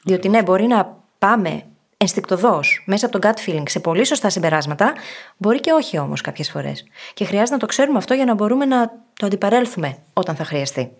Διότι 0.03 0.29
ναι, 0.29 0.43
μπορεί 0.43 0.67
να 0.67 0.97
πάμε 1.19 1.63
ενστικτοδό 2.01 2.59
μέσα 2.85 3.05
από 3.05 3.19
το 3.19 3.27
gut 3.27 3.49
feeling 3.49 3.63
σε 3.65 3.79
πολύ 3.79 4.05
σωστά 4.05 4.29
συμπεράσματα, 4.29 4.93
μπορεί 5.37 5.59
και 5.59 5.71
όχι 5.71 5.97
όμως 5.97 6.21
κάποιες 6.21 6.49
φορές. 6.49 6.83
Και 7.13 7.25
χρειάζεται 7.25 7.51
να 7.51 7.57
το 7.57 7.65
ξέρουμε 7.65 7.97
αυτό 7.97 8.13
για 8.13 8.25
να 8.25 8.33
μπορούμε 8.33 8.65
να 8.65 8.91
το 9.13 9.25
αντιπαρέλθουμε 9.25 9.97
όταν 10.13 10.35
θα 10.35 10.43
χρειαστεί. 10.43 10.91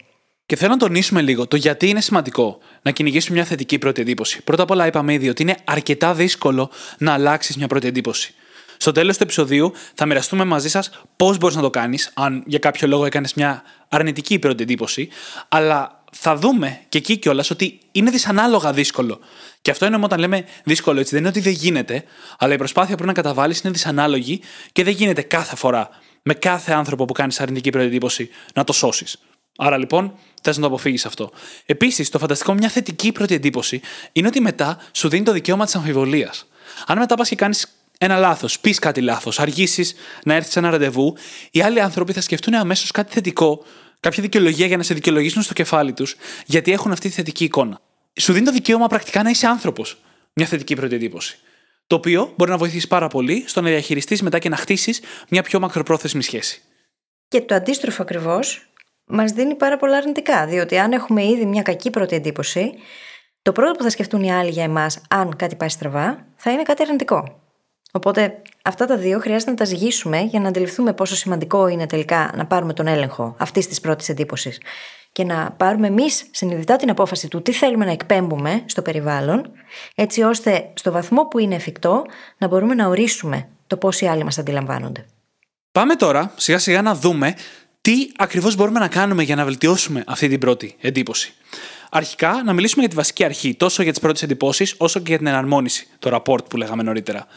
Και 0.45 0.55
θέλω 0.55 0.71
να 0.71 0.77
τονίσουμε 0.77 1.21
λίγο 1.21 1.47
το 1.47 1.55
γιατί 1.55 1.89
είναι 1.89 2.01
σημαντικό 2.01 2.57
να 2.81 2.91
κυνηγήσουμε 2.91 3.37
μια 3.37 3.45
θετική 3.45 3.77
πρώτη 3.77 4.01
εντύπωση. 4.01 4.43
Πρώτα 4.43 4.63
απ' 4.63 4.71
όλα, 4.71 4.87
είπαμε 4.87 5.13
ήδη 5.13 5.29
ότι 5.29 5.41
είναι 5.41 5.55
αρκετά 5.63 6.13
δύσκολο 6.13 6.71
να 6.97 7.13
αλλάξεις 7.13 7.57
μια 7.57 7.67
πρώτη 7.67 7.87
εντύπωση. 7.87 8.33
Στο 8.77 8.91
τέλος 8.91 9.17
του 9.17 9.23
επεισοδίου 9.23 9.73
θα 9.93 10.05
μοιραστούμε 10.05 10.43
μαζί 10.43 10.69
σας 10.69 10.91
πώς 11.15 11.37
μπορείς 11.37 11.55
να 11.55 11.61
το 11.61 11.69
κάνεις, 11.69 12.11
αν 12.13 12.43
για 12.45 12.59
κάποιο 12.59 12.87
λόγο 12.87 13.05
έκανες 13.05 13.33
μια 13.33 13.63
αρνητική 13.89 14.39
πρώτη 14.39 14.63
εντύπωση, 14.63 15.09
αλλά 15.49 15.98
θα 16.11 16.35
δούμε 16.35 16.79
και 16.89 16.97
εκεί 16.97 17.17
κιόλας 17.17 17.49
ότι 17.49 17.79
είναι 17.91 18.09
δυσανάλογα 18.09 18.73
δύσκολο. 18.73 19.19
Και 19.61 19.71
αυτό 19.71 19.85
είναι 19.85 19.99
όταν 20.03 20.19
λέμε 20.19 20.45
δύσκολο 20.63 20.99
έτσι. 20.99 21.11
Δεν 21.11 21.19
είναι 21.19 21.29
ότι 21.29 21.39
δεν 21.39 21.53
γίνεται, 21.53 22.03
αλλά 22.37 22.53
η 22.53 22.57
προσπάθεια 22.57 22.89
που 22.95 23.01
πρέπει 23.03 23.17
να 23.17 23.21
καταβάλεις 23.21 23.59
είναι 23.59 23.73
δυσανάλογη 23.73 24.41
και 24.71 24.83
δεν 24.83 24.93
γίνεται 24.93 25.21
κάθε 25.21 25.55
φορά 25.55 25.89
με 26.21 26.33
κάθε 26.33 26.71
άνθρωπο 26.71 27.05
που 27.05 27.13
κάνεις 27.13 27.39
αρνητική 27.39 27.69
πρώτη 27.69 27.85
εντύπωση 27.87 28.29
να 28.53 28.63
το 28.63 28.73
σώσεις. 28.73 29.17
Άρα 29.57 29.77
λοιπόν, 29.77 30.13
θες 30.41 30.55
να 30.55 30.61
το 30.61 30.67
αποφύγεις 30.67 31.05
αυτό. 31.05 31.31
Επίσης, 31.65 32.09
το 32.09 32.19
φανταστικό 32.19 32.51
με 32.51 32.57
μια 32.57 32.69
θετική 32.69 33.11
πρώτη 33.11 33.33
εντύπωση 33.33 33.81
είναι 34.11 34.27
ότι 34.27 34.41
μετά 34.41 34.77
σου 34.91 35.09
δίνει 35.09 35.23
το 35.23 35.31
δικαίωμα 35.31 35.65
της 35.65 35.75
αμφιβολίας. 35.75 36.47
Αν 36.87 36.97
μετά 36.97 37.15
πας 37.15 37.29
και 37.29 37.35
κάνεις 37.35 37.83
ένα 37.97 38.17
λάθος, 38.17 38.59
πεις 38.59 38.79
κάτι 38.79 39.01
λάθος, 39.01 39.39
αργήσεις 39.39 39.93
να 40.23 40.33
έρθεις 40.33 40.51
σε 40.51 40.59
ένα 40.59 40.69
ραντεβού, 40.69 41.15
οι 41.51 41.61
άλλοι 41.61 41.81
άνθρωποι 41.81 42.13
θα 42.13 42.21
σκεφτούν 42.21 42.53
αμέσως 42.53 42.91
κάτι 42.91 43.13
θετικό 43.13 43.63
κάποια 43.99 44.23
δικαιολογία 44.23 44.65
για 44.65 44.77
να 44.77 44.83
σε 44.83 44.93
δικαιολογήσουν 44.93 45.41
στο 45.41 45.53
κεφάλι 45.53 45.93
τους 45.93 46.15
γιατί 46.45 46.71
έχουν 46.71 46.91
αυτή 46.91 47.07
τη 47.09 47.13
θετική 47.13 47.43
εικόνα. 47.43 47.79
Σου 48.19 48.33
δίνει 48.33 48.45
το 48.45 48.51
δικαίωμα 48.51 48.87
πρακτικά 48.87 49.23
να 49.23 49.29
είσαι 49.29 49.47
άνθρωπος. 49.47 49.97
Μια 50.33 50.45
θετική 50.45 50.75
πρώτη 50.75 50.95
εντύπωση. 50.95 51.39
Το 51.87 51.95
οποίο 51.95 52.33
μπορεί 52.37 52.51
να 52.51 52.57
βοηθήσει 52.57 52.87
πάρα 52.87 53.07
πολύ 53.07 53.43
στο 53.47 53.61
να 53.61 53.69
διαχειριστείς 53.69 54.21
μετά 54.21 54.39
και 54.39 54.49
να 54.49 54.55
χτίσεις 54.55 55.01
μια 55.29 55.43
πιο 55.43 55.59
μακροπρόθεσμη 55.59 56.23
σχέση. 56.23 56.61
Και 57.27 57.41
το 57.41 57.55
αντίστροφο 57.55 58.01
ακριβώς 58.01 58.71
μας 59.05 59.31
δίνει 59.31 59.55
πάρα 59.55 59.77
πολλά 59.77 59.97
αρνητικά. 59.97 60.47
Διότι 60.47 60.77
αν 60.77 60.91
έχουμε 60.91 61.23
ήδη 61.25 61.45
μια 61.45 61.61
κακή 61.61 61.89
πρώτη 61.89 62.15
εντύπωση, 62.15 62.73
το 63.41 63.51
πρώτο 63.51 63.71
που 63.71 63.83
θα 63.83 63.89
σκεφτούν 63.89 64.23
οι 64.23 64.31
άλλοι 64.31 64.49
για 64.49 64.63
εμάς, 64.63 65.01
αν 65.09 65.35
κάτι 65.35 65.55
πάει 65.55 65.69
στραβά, 65.69 66.25
θα 66.35 66.51
είναι 66.51 66.63
κάτι 66.63 66.81
αρνητικό. 66.81 67.48
Οπότε 67.91 68.41
αυτά 68.61 68.85
τα 68.85 68.97
δύο 68.97 69.19
χρειάζεται 69.19 69.51
να 69.51 69.57
τα 69.57 69.65
ζυγίσουμε 69.65 70.19
για 70.21 70.39
να 70.39 70.47
αντιληφθούμε 70.47 70.93
πόσο 70.93 71.15
σημαντικό 71.15 71.67
είναι 71.67 71.85
τελικά 71.85 72.31
να 72.35 72.45
πάρουμε 72.45 72.73
τον 72.73 72.87
έλεγχο 72.87 73.35
αυτής 73.37 73.67
της 73.67 73.79
πρώτης 73.79 74.09
εντύπωσης 74.09 74.57
και 75.11 75.23
να 75.23 75.51
πάρουμε 75.57 75.87
εμείς 75.87 76.25
συνειδητά 76.31 76.75
την 76.75 76.89
απόφαση 76.89 77.27
του 77.27 77.41
τι 77.41 77.51
θέλουμε 77.51 77.85
να 77.85 77.91
εκπέμπουμε 77.91 78.63
στο 78.65 78.81
περιβάλλον, 78.81 79.51
έτσι 79.95 80.21
ώστε 80.21 80.71
στο 80.73 80.91
βαθμό 80.91 81.25
που 81.25 81.39
είναι 81.39 81.55
εφικτό 81.55 82.05
να 82.37 82.47
μπορούμε 82.47 82.75
να 82.75 82.87
ορίσουμε 82.87 83.47
το 83.67 83.77
πώς 83.77 84.01
οι 84.01 84.07
άλλοι 84.07 84.23
μας 84.23 84.37
αντιλαμβάνονται. 84.37 85.05
Πάμε 85.71 85.95
τώρα 85.95 86.33
σιγά 86.35 86.59
σιγά 86.59 86.81
να 86.81 86.95
δούμε 86.95 87.35
τι 87.81 87.93
ακριβώς 88.17 88.55
μπορούμε 88.55 88.79
να 88.79 88.87
κάνουμε 88.87 89.23
για 89.23 89.35
να 89.35 89.43
βελτιώσουμε 89.43 90.03
αυτή 90.07 90.27
την 90.27 90.39
πρώτη 90.39 90.75
εντύπωση. 90.81 91.33
Αρχικά, 91.89 92.43
να 92.43 92.53
μιλήσουμε 92.53 92.81
για 92.81 92.89
τη 92.89 92.95
βασική 92.95 93.23
αρχή, 93.23 93.55
τόσο 93.55 93.83
για 93.83 93.91
τις 93.91 94.01
πρώτες 94.01 94.21
εντυπώσεις, 94.21 94.75
όσο 94.77 94.99
και 94.99 95.05
για 95.07 95.17
την 95.17 95.27
εναρμόνιση, 95.27 95.87
το 95.99 96.15
rapport 96.15 96.49
που 96.49 96.57
λέγαμε 96.57 96.83
νωρίτερα. 96.83 97.27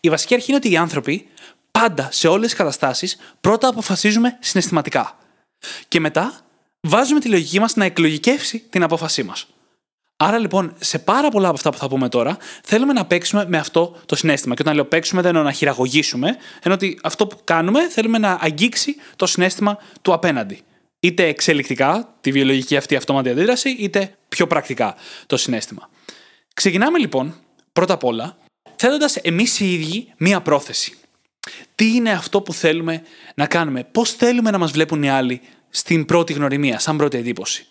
Η 0.00 0.08
βασική 0.08 0.34
αρχή 0.34 0.46
είναι 0.48 0.56
ότι 0.56 0.70
οι 0.70 0.76
άνθρωποι 0.76 1.26
πάντα 1.70 2.08
σε 2.12 2.28
όλες 2.28 2.46
τις 2.46 2.56
καταστάσεις 2.58 3.18
πρώτα 3.40 3.68
αποφασίζουμε 3.68 4.36
συναισθηματικά. 4.40 5.18
Και 5.88 6.00
μετά 6.00 6.40
βάζουμε 6.80 7.20
τη 7.20 7.28
λογική 7.28 7.60
μας 7.60 7.76
να 7.76 7.84
εκλογικεύσει 7.84 8.64
την 8.70 8.82
απόφασή 8.82 9.22
μας. 9.22 9.46
Άρα 10.16 10.38
λοιπόν, 10.38 10.74
σε 10.78 10.98
πάρα 10.98 11.28
πολλά 11.28 11.46
από 11.46 11.56
αυτά 11.56 11.70
που 11.70 11.78
θα 11.78 11.88
πούμε 11.88 12.08
τώρα, 12.08 12.36
θέλουμε 12.64 12.92
να 12.92 13.04
παίξουμε 13.04 13.44
με 13.48 13.58
αυτό 13.58 13.96
το 14.06 14.16
συνέστημα. 14.16 14.54
Και 14.54 14.62
όταν 14.62 14.74
λέω 14.74 14.84
παίξουμε, 14.84 15.20
δεν 15.20 15.30
εννοώ 15.30 15.44
να 15.44 15.52
χειραγωγήσουμε, 15.52 16.36
ενώ 16.62 16.74
ότι 16.74 16.98
αυτό 17.02 17.26
που 17.26 17.38
κάνουμε 17.44 17.88
θέλουμε 17.88 18.18
να 18.18 18.38
αγγίξει 18.40 18.96
το 19.16 19.26
συνέστημα 19.26 19.78
του 20.02 20.12
απέναντι. 20.12 20.62
Είτε 21.00 21.26
εξελικτικά, 21.26 22.14
τη 22.20 22.32
βιολογική 22.32 22.76
αυτή 22.76 22.96
αυτόματη 22.96 23.28
αντίδραση, 23.28 23.70
είτε 23.70 24.16
πιο 24.28 24.46
πρακτικά 24.46 24.96
το 25.26 25.36
συνέστημα. 25.36 25.90
Ξεκινάμε 26.54 26.98
λοιπόν, 26.98 27.34
πρώτα 27.72 27.94
απ' 27.94 28.04
όλα, 28.04 28.36
θέτοντας 28.76 29.16
εμείς 29.16 29.60
οι 29.60 29.72
ίδιοι 29.72 30.12
μία 30.16 30.40
πρόθεση. 30.40 30.98
Τι 31.74 31.94
είναι 31.94 32.10
αυτό 32.10 32.42
που 32.42 32.52
θέλουμε 32.52 33.02
να 33.34 33.46
κάνουμε, 33.46 33.84
πώς 33.84 34.12
θέλουμε 34.12 34.50
να 34.50 34.58
μας 34.58 34.70
βλέπουν 34.70 35.02
οι 35.02 35.10
άλλοι 35.10 35.40
στην 35.68 36.04
πρώτη 36.04 36.32
γνωριμία, 36.32 36.78
σαν 36.78 36.96
πρώτη 36.96 37.18
εντύπωση; 37.18 37.66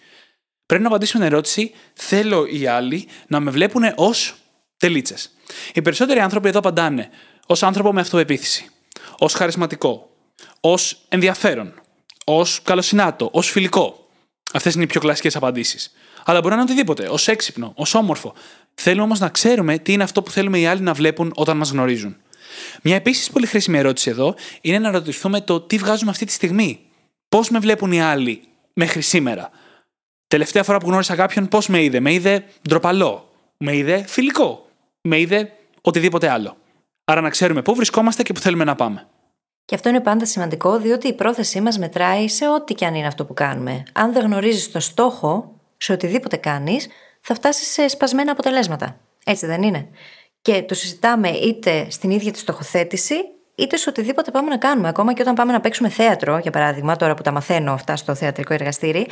Πρέπει 0.65 0.83
να 0.83 0.87
απαντήσουμε 0.89 1.23
την 1.23 1.33
ερώτηση, 1.33 1.71
θέλω 1.93 2.45
οι 2.45 2.67
άλλοι 2.67 3.07
να 3.27 3.39
με 3.39 3.51
βλέπουν 3.51 3.83
ως 3.95 4.35
τελίτσες. 4.77 5.31
Οι 5.73 5.81
περισσότεροι 5.81 6.19
άνθρωποι 6.19 6.47
εδώ 6.47 6.59
απαντάνε 6.59 7.09
ως 7.47 7.63
άνθρωπο 7.63 7.93
με 7.93 8.01
αυτοπεποίθηση, 8.01 8.69
ως 9.17 9.33
χαρισματικό, 9.33 10.09
ως 10.59 11.05
ενδιαφέρον, 11.09 11.81
ως 12.29 12.61
καλοσυνάτο, 12.63 13.29
ως 13.31 13.49
φιλικό. 13.49 14.07
Αυτές 14.53 14.73
είναι 14.73 14.83
οι 14.83 14.87
πιο 14.87 14.99
κλασικές 14.99 15.35
απαντήσεις. 15.35 15.91
Αλλά 16.25 16.39
μπορεί 16.39 16.55
να 16.55 16.61
είναι 16.61 16.71
οτιδήποτε, 16.71 17.07
ως 17.09 17.27
έξυπνο, 17.27 17.71
ως 17.75 17.93
όμορφο. 17.93 18.33
Θέλουμε 18.73 19.03
όμως 19.03 19.19
να 19.19 19.29
ξέρουμε 19.29 19.77
τι 19.77 19.93
είναι 19.93 20.03
αυτό 20.03 20.23
που 20.23 20.31
θέλουμε 20.31 20.59
οι 20.59 20.65
άλλοι 20.65 20.81
να 20.81 20.93
βλέπουν 20.93 21.31
όταν 21.35 21.57
μας 21.57 21.69
γνωρίζουν. 21.69 22.15
Μια 22.81 22.95
επίσης 22.95 23.29
πολύ 23.29 23.45
χρήσιμη 23.45 23.77
ερώτηση 23.77 24.09
εδώ 24.09 24.35
είναι 24.61 24.79
να 24.79 24.91
ρωτηθούμε 24.91 25.41
το 25.41 25.61
τι 25.61 25.77
βγάζουμε 25.77 26.11
αυτή 26.11 26.25
τη 26.25 26.31
στιγμή. 26.31 26.79
Πώς 27.29 27.49
με 27.49 27.59
βλέπουν 27.59 27.91
οι 27.91 28.01
άλλοι 28.01 28.41
μέχρι 28.73 29.01
σήμερα. 29.01 29.49
Τελευταία 30.27 30.63
φορά 30.63 30.77
που 30.77 30.87
γνώρισα 30.87 31.15
κάποιον, 31.15 31.47
πώς 31.47 31.67
με 31.67 31.83
είδε. 31.83 31.99
Με 31.99 32.13
είδε 32.13 32.45
ντροπαλό. 32.67 33.31
Με 33.57 33.75
είδε 33.75 34.05
φιλικό. 34.07 34.69
Με 35.01 35.19
είδε 35.19 35.51
οτιδήποτε 35.81 36.29
άλλο. 36.29 36.57
Άρα 37.05 37.21
να 37.21 37.29
ξέρουμε 37.29 37.61
πού 37.61 37.75
βρισκόμαστε 37.75 38.23
και 38.23 38.33
πού 38.33 38.39
θέλουμε 38.39 38.63
να 38.63 38.75
πάμε. 38.75 39.07
Και 39.67 39.75
αυτό 39.75 39.89
είναι 39.89 39.99
πάντα 39.99 40.25
σημαντικό, 40.25 40.79
διότι 40.79 41.07
η 41.07 41.13
πρόθεσή 41.13 41.61
μας 41.61 41.77
μετράει 41.77 42.27
σε 42.27 42.49
ό,τι 42.49 42.73
και 42.73 42.85
αν 42.85 42.95
είναι 42.95 43.07
αυτό 43.07 43.25
που 43.25 43.33
κάνουμε. 43.33 43.83
Αν 43.93 44.13
δεν 44.13 44.23
γνωρίζεις 44.23 44.71
το 44.71 44.79
στόχο 44.79 45.55
σε 45.77 45.91
οτιδήποτε 45.91 46.37
κάνεις, 46.37 46.87
θα 47.21 47.33
φτάσεις 47.33 47.67
σε 47.67 47.87
σπασμένα 47.87 48.31
αποτελέσματα. 48.31 48.97
Έτσι 49.25 49.45
δεν 49.45 49.61
είναι; 49.61 49.87
Και 50.41 50.63
το 50.63 50.73
συζητάμε 50.73 51.29
είτε 51.29 51.87
στην 51.89 52.09
ίδια 52.09 52.31
τη 52.31 52.39
στοχοθέτηση, 52.39 53.15
είτε 53.55 53.77
σε 53.77 53.89
οτιδήποτε 53.89 54.31
πάμε 54.31 54.49
να 54.49 54.57
κάνουμε. 54.57 54.87
Ακόμα 54.87 55.13
και 55.13 55.21
όταν 55.21 55.33
πάμε 55.33 55.51
να 55.51 55.59
παίξουμε 55.59 55.89
θέατρο, 55.89 56.37
για 56.37 56.51
παράδειγμα, 56.51 56.95
τώρα 56.95 57.13
που 57.13 57.21
τα 57.21 57.31
μαθαίνω 57.31 57.71
αυτά 57.73 57.95
στο 57.95 58.15
θεατρικό 58.15 58.53
εργαστήρι, 58.53 59.07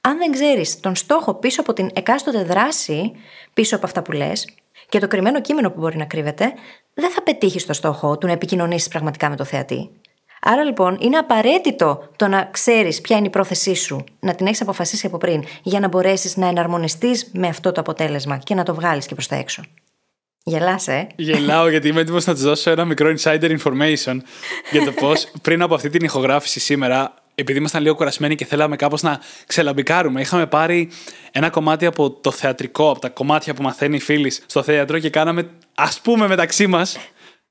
αν 0.00 0.18
δεν 0.18 0.32
ξέρεις 0.32 0.80
τον 0.80 0.96
στόχο 0.96 1.34
πίσω 1.34 1.60
από 1.60 1.72
την 1.72 1.90
εκάστοτε 1.92 2.42
δράση, 2.42 3.12
πίσω 3.54 3.76
από 3.76 3.86
αυτά 3.86 4.02
που 4.02 4.12
λες, 4.12 4.48
και 4.88 4.98
το 4.98 5.08
κρυμμένο 5.08 5.40
κείμενο 5.40 5.70
που 5.70 5.80
μπορεί 5.80 5.96
να 5.96 6.04
κρύβεται, 6.04 6.52
δεν 6.94 7.10
θα 7.10 7.22
πετύχει 7.22 7.66
το 7.66 7.72
στόχο 7.72 8.18
του 8.18 8.26
να 8.26 8.32
επικοινωνήσεις 8.32 8.88
πραγματικά 8.88 9.28
με 9.28 9.36
το 9.36 9.44
θεατή. 9.44 9.90
Άρα 10.40 10.64
λοιπόν 10.64 10.96
είναι 11.00 11.16
απαραίτητο 11.16 12.08
το 12.16 12.28
να 12.28 12.48
ξέρεις 12.50 13.00
ποια 13.00 13.16
είναι 13.16 13.26
η 13.26 13.30
πρόθεσή 13.30 13.74
σου, 13.74 14.04
να 14.20 14.34
την 14.34 14.46
έχεις 14.46 14.60
αποφασίσει 14.60 15.06
από 15.06 15.18
πριν, 15.18 15.44
για 15.62 15.80
να 15.80 15.88
μπορέσεις 15.88 16.36
να 16.36 16.46
εναρμονιστείς 16.46 17.30
με 17.32 17.48
αυτό 17.48 17.72
το 17.72 17.80
αποτέλεσμα 17.80 18.36
και 18.36 18.54
να 18.54 18.62
το 18.62 18.74
βγάλεις 18.74 19.06
και 19.06 19.14
προς 19.14 19.26
τα 19.26 19.36
έξω. 19.36 19.62
Γελάσαι. 20.42 20.92
Ε; 20.92 21.06
Γελάω 21.16 21.68
γιατί 21.68 21.88
είμαι 21.88 22.00
έτοιμος 22.00 22.26
να 22.26 22.32
της 22.32 22.42
δώσω 22.42 22.70
ένα 22.70 22.84
μικρό 22.84 23.14
insider 23.18 23.58
information 23.58 24.16
για 24.72 24.84
το 24.84 24.92
πώς 24.92 25.32
πριν 25.42 25.62
από 25.62 25.74
αυτή 25.74 25.88
την 25.88 26.04
ηχογράφηση 26.04 26.60
σήμερα 26.60 27.14
επειδή 27.40 27.58
ήμασταν 27.58 27.82
λίγο 27.82 27.94
κουρασμένοι 27.94 28.34
και 28.34 28.44
θέλαμε 28.44 28.76
κάπως 28.76 29.02
να 29.02 29.20
ξελαμπικάρουμε, 29.46 30.20
είχαμε 30.20 30.46
πάρει 30.46 30.90
ένα 31.32 31.50
κομμάτι 31.50 31.86
από 31.86 32.10
το 32.10 32.30
θεατρικό, 32.30 32.90
από 32.90 32.98
τα 32.98 33.08
κομμάτια 33.08 33.54
που 33.54 33.62
μαθαίνει 33.62 33.96
η 33.96 34.00
φίλη 34.00 34.30
στο 34.30 34.62
θέατρο 34.62 34.98
και 34.98 35.10
κάναμε, 35.10 35.50
ας 35.74 36.00
πούμε, 36.00 36.26
μεταξύ 36.26 36.66
μας 36.66 36.98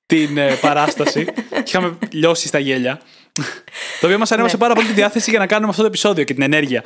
την 0.06 0.38
ε, 0.38 0.54
παράσταση. 0.62 1.26
και 1.50 1.64
είχαμε 1.66 1.98
λιώσει 2.12 2.48
στα 2.48 2.60
γέλια. 2.60 3.02
το 4.00 4.06
οποίο 4.06 4.18
μας 4.18 4.32
ανέβασε 4.32 4.56
ναι. 4.56 4.62
πάρα 4.62 4.74
πολύ 4.74 4.88
τη 4.88 4.94
διάθεση 4.94 5.30
για 5.30 5.40
να 5.40 5.48
κάνουμε 5.48 5.70
αυτό 5.70 5.82
το 5.82 5.88
επεισόδιο 5.88 6.24
και 6.24 6.34
την 6.34 6.44
ενέργεια. 6.44 6.84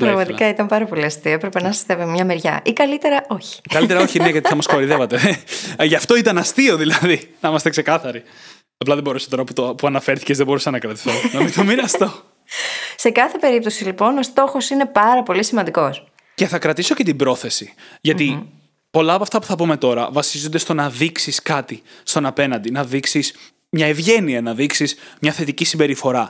Πραγματικά 0.00 0.48
ήταν 0.48 0.66
πάρα 0.66 0.84
πολύ 0.84 1.04
αστείο. 1.04 1.32
Έπρεπε 1.32 1.60
να 1.60 1.68
είστε 1.68 1.96
με 1.96 2.06
μια 2.06 2.24
μεριά. 2.24 2.60
Ή 2.64 2.72
καλύτερα 2.72 3.24
όχι. 3.28 3.60
Καλύτερα 3.68 4.00
όχι, 4.00 4.18
ναι, 4.18 4.28
γιατί 4.34 4.48
θα 4.48 4.54
μας 4.54 4.66
κορυδεύατε. 4.66 5.38
Ε, 5.76 5.84
γι' 5.84 5.94
αυτό 5.94 6.16
ήταν 6.16 6.38
αστείο 6.38 6.76
δηλαδή, 6.76 7.34
να 7.40 7.48
είμαστε 7.48 7.70
ξεκάθαροι. 7.70 8.22
Απλά 8.76 8.94
δεν 8.94 9.04
μπορούσα 9.04 9.28
τώρα 9.28 9.44
που, 9.44 9.52
το, 9.52 9.74
που 9.74 9.86
αναφέρθηκες, 9.86 10.36
δεν 10.36 10.46
μπορούσα 10.46 10.70
να 10.70 10.78
κρατηθώ. 10.78 11.10
να 11.32 11.40
μην 11.40 11.54
το 11.54 11.64
μοιραστώ. 11.64 12.32
Σε 12.96 13.10
κάθε 13.10 13.38
περίπτωση 13.38 13.84
λοιπόν 13.84 14.18
ο 14.18 14.22
στόχος 14.22 14.70
είναι 14.70 14.86
πάρα 14.86 15.22
πολύ 15.22 15.44
σημαντικός. 15.44 16.06
Και 16.34 16.46
θα 16.46 16.58
κρατήσω 16.58 16.94
και 16.94 17.04
την 17.04 17.16
πρόθεση. 17.16 17.74
πολλά 18.90 19.14
από 19.14 19.22
αυτά 19.22 19.38
που 19.38 19.46
θα 19.46 19.56
πούμε 19.56 19.76
τώρα 19.76 20.10
βασίζονται 20.10 20.58
στο 20.58 20.74
να 20.74 20.90
δείξεις 20.90 21.42
κάτι 21.42 21.82
στον 22.02 22.26
απέναντι, 22.26 22.70
να 22.70 22.84
δείξεις 22.84 23.34
μια 23.68 23.86
ευγένεια, 23.86 24.40
να 24.40 24.54
δείξεις 24.54 24.96
μια 25.20 25.32
θετική 25.32 25.64
συμπεριφορά. 25.64 26.28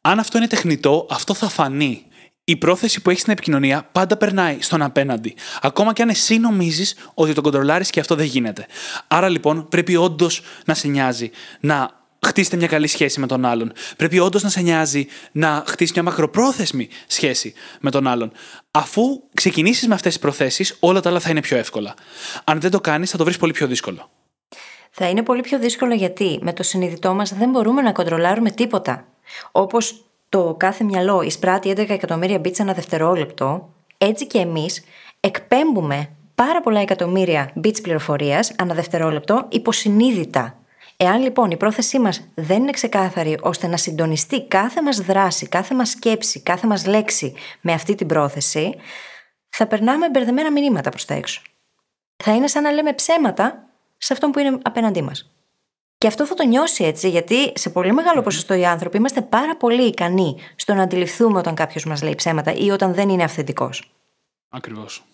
Αν 0.00 0.18
αυτό 0.18 0.38
είναι 0.38 0.48
τεχνητό, 0.48 1.06
αυτό 1.10 1.34
θα 1.34 1.48
φανεί. 1.48 2.06
Η 2.44 2.56
πρόθεση 2.56 3.02
που 3.02 3.10
έχεις 3.10 3.20
στην 3.20 3.32
επικοινωνία 3.32 3.88
πάντα 3.92 4.16
περνάει 4.16 4.56
στον 4.60 4.82
απέναντι. 4.82 5.34
Ακόμα 5.62 5.92
και 5.92 6.02
αν 6.02 6.08
εσύ 6.08 6.38
νομίζεις 6.38 6.96
ότι 7.14 7.32
το 7.32 7.40
κοντρολάρεις 7.40 7.90
και 7.90 8.00
αυτό 8.00 8.14
δεν 8.14 8.26
γίνεται. 8.26 8.66
Άρα 9.06 9.28
λοιπόν 9.28 9.68
πρέπει 9.68 9.96
όντως 9.96 10.42
να 10.64 10.74
σε 10.74 10.88
νοιάζει 10.88 11.30
να 11.60 11.90
χτίσετε 12.26 12.56
μια 12.56 12.66
καλή 12.66 12.86
σχέση 12.86 13.20
με 13.20 13.26
τον 13.26 13.44
άλλον. 13.44 13.72
Πρέπει 13.96 14.18
όντως 14.18 14.42
να 14.42 14.48
σε 14.48 14.60
νοιάζει 14.60 15.06
να 15.32 15.64
χτίσεις 15.66 15.94
μια 15.94 16.02
μακροπρόθεσμη 16.02 16.88
σχέση 17.06 17.54
με 17.80 17.90
τον 17.90 18.06
άλλον. 18.06 18.32
Αφού 18.70 19.02
ξεκινήσεις 19.34 19.88
με 19.88 19.94
αυτές 19.94 20.12
τις 20.12 20.22
προθέσεις, 20.22 20.76
όλα 20.80 21.00
τα 21.00 21.08
άλλα 21.08 21.20
θα 21.20 21.30
είναι 21.30 21.40
πιο 21.40 21.56
εύκολα. 21.56 21.94
Αν 22.44 22.60
δεν 22.60 22.70
το 22.70 22.80
κάνεις, 22.80 23.10
θα 23.10 23.16
το 23.16 23.24
βρεις 23.24 23.36
πολύ 23.36 23.52
πιο 23.52 23.66
δύσκολο. 23.66 24.10
Θα 24.90 25.08
είναι 25.08 25.22
πολύ 25.22 25.40
πιο 25.40 25.58
δύσκολο 25.58 25.94
γιατί 25.94 26.38
με 26.42 26.52
το 26.52 26.62
συνειδητό 26.62 27.14
μας 27.14 27.34
δεν 27.34 27.50
μπορούμε 27.50 27.82
να 27.82 27.92
κοντρολάρουμε 27.92 28.50
τίποτα. 28.50 29.06
Όπως 29.52 30.04
το 30.28 30.54
κάθε 30.58 30.84
μυαλό 30.84 31.22
εισπράττει 31.22 31.70
11 31.76 31.88
εκατομμύρια 31.88 32.38
μπίτσα 32.38 32.62
ένα 32.62 32.72
δευτερόλεπτο, 32.72 33.68
έτσι 33.98 34.26
και 34.26 34.38
εμείς 34.38 34.84
εκπέμπουμε 35.20 36.10
πάρα 36.34 36.60
πολλά 36.60 36.80
εκατομμύρια 36.80 37.52
bits 37.64 37.82
πληροφορίας 37.82 38.52
ανά 38.58 38.74
δευτερόλεπτο 38.74 39.46
υποσυνείδητα. 39.48 40.58
Εάν 40.96 41.22
λοιπόν 41.22 41.50
η 41.50 41.56
πρόθεσή 41.56 41.98
μας 41.98 42.28
δεν 42.34 42.62
είναι 42.62 42.70
ξεκάθαρη 42.70 43.38
ώστε 43.42 43.66
να 43.66 43.76
συντονιστεί 43.76 44.46
κάθε 44.46 44.82
μας 44.82 45.00
δράση, 45.00 45.48
κάθε 45.48 45.74
μας 45.74 45.90
σκέψη, 45.90 46.40
κάθε 46.40 46.66
μας 46.66 46.86
λέξη 46.86 47.34
με 47.60 47.72
αυτή 47.72 47.94
την 47.94 48.06
πρόθεση, 48.06 48.74
θα 49.48 49.66
περνάμε 49.66 50.10
μπερδεμένα 50.10 50.52
μηνύματα 50.52 50.90
προς 50.90 51.04
τα 51.04 51.14
έξω. 51.14 51.42
Θα 52.16 52.34
είναι 52.34 52.46
σαν 52.46 52.62
να 52.62 52.70
λέμε 52.70 52.92
ψέματα 52.92 53.68
σε 53.96 54.12
αυτόν 54.12 54.30
που 54.30 54.38
είναι 54.38 54.58
απέναντί 54.62 55.02
μας. 55.02 55.30
Και 55.98 56.06
αυτό 56.06 56.26
θα 56.26 56.34
το 56.34 56.44
νιώσει 56.44 56.84
έτσι, 56.84 57.08
γιατί 57.08 57.52
σε 57.54 57.70
πολύ 57.70 57.92
μεγάλο 57.92 58.22
ποσοστό 58.22 58.54
οι 58.54 58.66
άνθρωποι 58.66 58.96
είμαστε 58.96 59.22
πάρα 59.22 59.56
πολύ 59.56 59.82
ικανοί 59.82 60.36
στο 60.56 60.74
να 60.74 60.82
αντιληφθούμε 60.82 61.38
όταν 61.38 61.54
κάποιος 61.54 61.84
μας 61.84 62.02
λέει 62.02 62.14
ψέματα 62.14 62.52
ή 62.52 62.70
όταν 62.70 62.94
δεν 62.94 63.08
είναι 63.08 63.24
αυθεντικός. 63.24 63.90
Ακριβώς. 64.48 65.04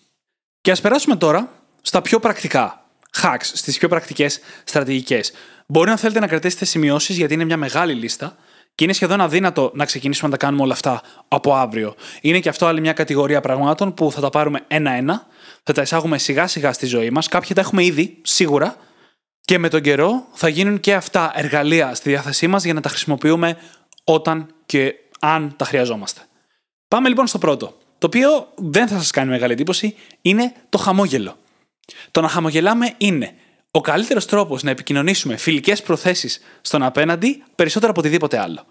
Και 0.61 0.71
ας 0.71 0.81
περάσουμε 0.81 1.15
τώρα 1.15 1.49
στα 1.81 2.01
πιο 2.01 2.19
πρακτικά 2.19 2.82
hacks, 3.23 3.43
στις 3.53 3.77
πιο 3.77 3.87
πρακτικές 3.87 4.39
στρατηγικές. 4.63 5.31
Μπορεί 5.67 5.89
να 5.89 5.97
θέλετε 5.97 6.19
να 6.19 6.27
κρατήσετε 6.27 6.65
σημειώσεις 6.65 7.17
γιατί 7.17 7.33
είναι 7.33 7.45
μια 7.45 7.57
μεγάλη 7.57 7.93
λίστα 7.93 8.35
Και 8.75 8.83
είναι 8.83 8.93
σχεδόν 8.93 9.21
αδύνατο 9.21 9.71
να 9.73 9.85
ξεκινήσουμε 9.85 10.29
να 10.29 10.37
τα 10.37 10.45
κάνουμε 10.45 10.63
όλα 10.63 10.73
αυτά 10.73 11.01
από 11.27 11.53
αύριο. 11.53 11.95
Είναι 12.21 12.39
και 12.39 12.49
αυτό 12.49 12.65
άλλη 12.65 12.81
μια 12.81 12.93
κατηγορία 12.93 13.41
πραγμάτων 13.41 13.93
που 13.93 14.11
θα 14.11 14.21
τα 14.21 14.29
πάρουμε 14.29 14.63
ένα-ένα, 14.67 15.27
θα 15.63 15.73
τα 15.73 15.81
εισάγουμε 15.81 16.17
σιγά-σιγά 16.17 16.73
στη 16.73 16.85
ζωή 16.85 17.09
μας. 17.09 17.27
Κάποια 17.27 17.55
τα 17.55 17.61
έχουμε 17.61 17.83
ήδη, 17.83 18.17
σίγουρα. 18.21 18.75
Και 19.41 19.57
με 19.57 19.69
τον 19.69 19.81
καιρό 19.81 20.27
θα 20.33 20.47
γίνουν 20.47 20.79
και 20.79 20.93
αυτά 20.93 21.31
εργαλεία 21.35 21.95
στη 21.95 22.09
διάθεσή 22.09 22.47
μας 22.47 22.63
για 22.63 22.73
να 22.73 22.81
τα 22.81 22.89
χρησιμοποιούμε 22.89 23.57
όταν 24.03 24.53
και 24.65 24.93
αν 25.19 25.53
τα 25.57 25.65
χρειαζόμαστε. 25.65 26.21
Πάμε 26.87 27.09
λοιπόν 27.09 27.27
στο 27.27 27.37
πρώτο. 27.37 27.77
Το 27.97 28.07
οποίο 28.07 28.47
δεν 28.55 28.87
θα 28.87 28.97
σας 28.97 29.11
κάνει 29.11 29.29
μεγάλη 29.29 29.53
εντύπωση, 29.53 29.95
είναι 30.21 30.53
το 30.69 30.77
χαμόγελο. 30.77 31.37
Το 32.11 32.21
να 32.21 32.27
χαμογελάμε 32.27 32.93
είναι 32.97 33.33
ο 33.71 33.81
καλύτερος 33.81 34.25
τρόπος 34.25 34.63
να 34.63 34.69
επικοινωνήσουμε 34.69 35.37
φιλικές 35.37 35.81
προθέσεις 35.81 36.39
στον 36.61 36.83
απέναντι 36.83 37.43
περισσότερο 37.55 37.91
από 37.91 37.99
οτιδήποτε 37.99 38.39
άλλο. 38.39 38.65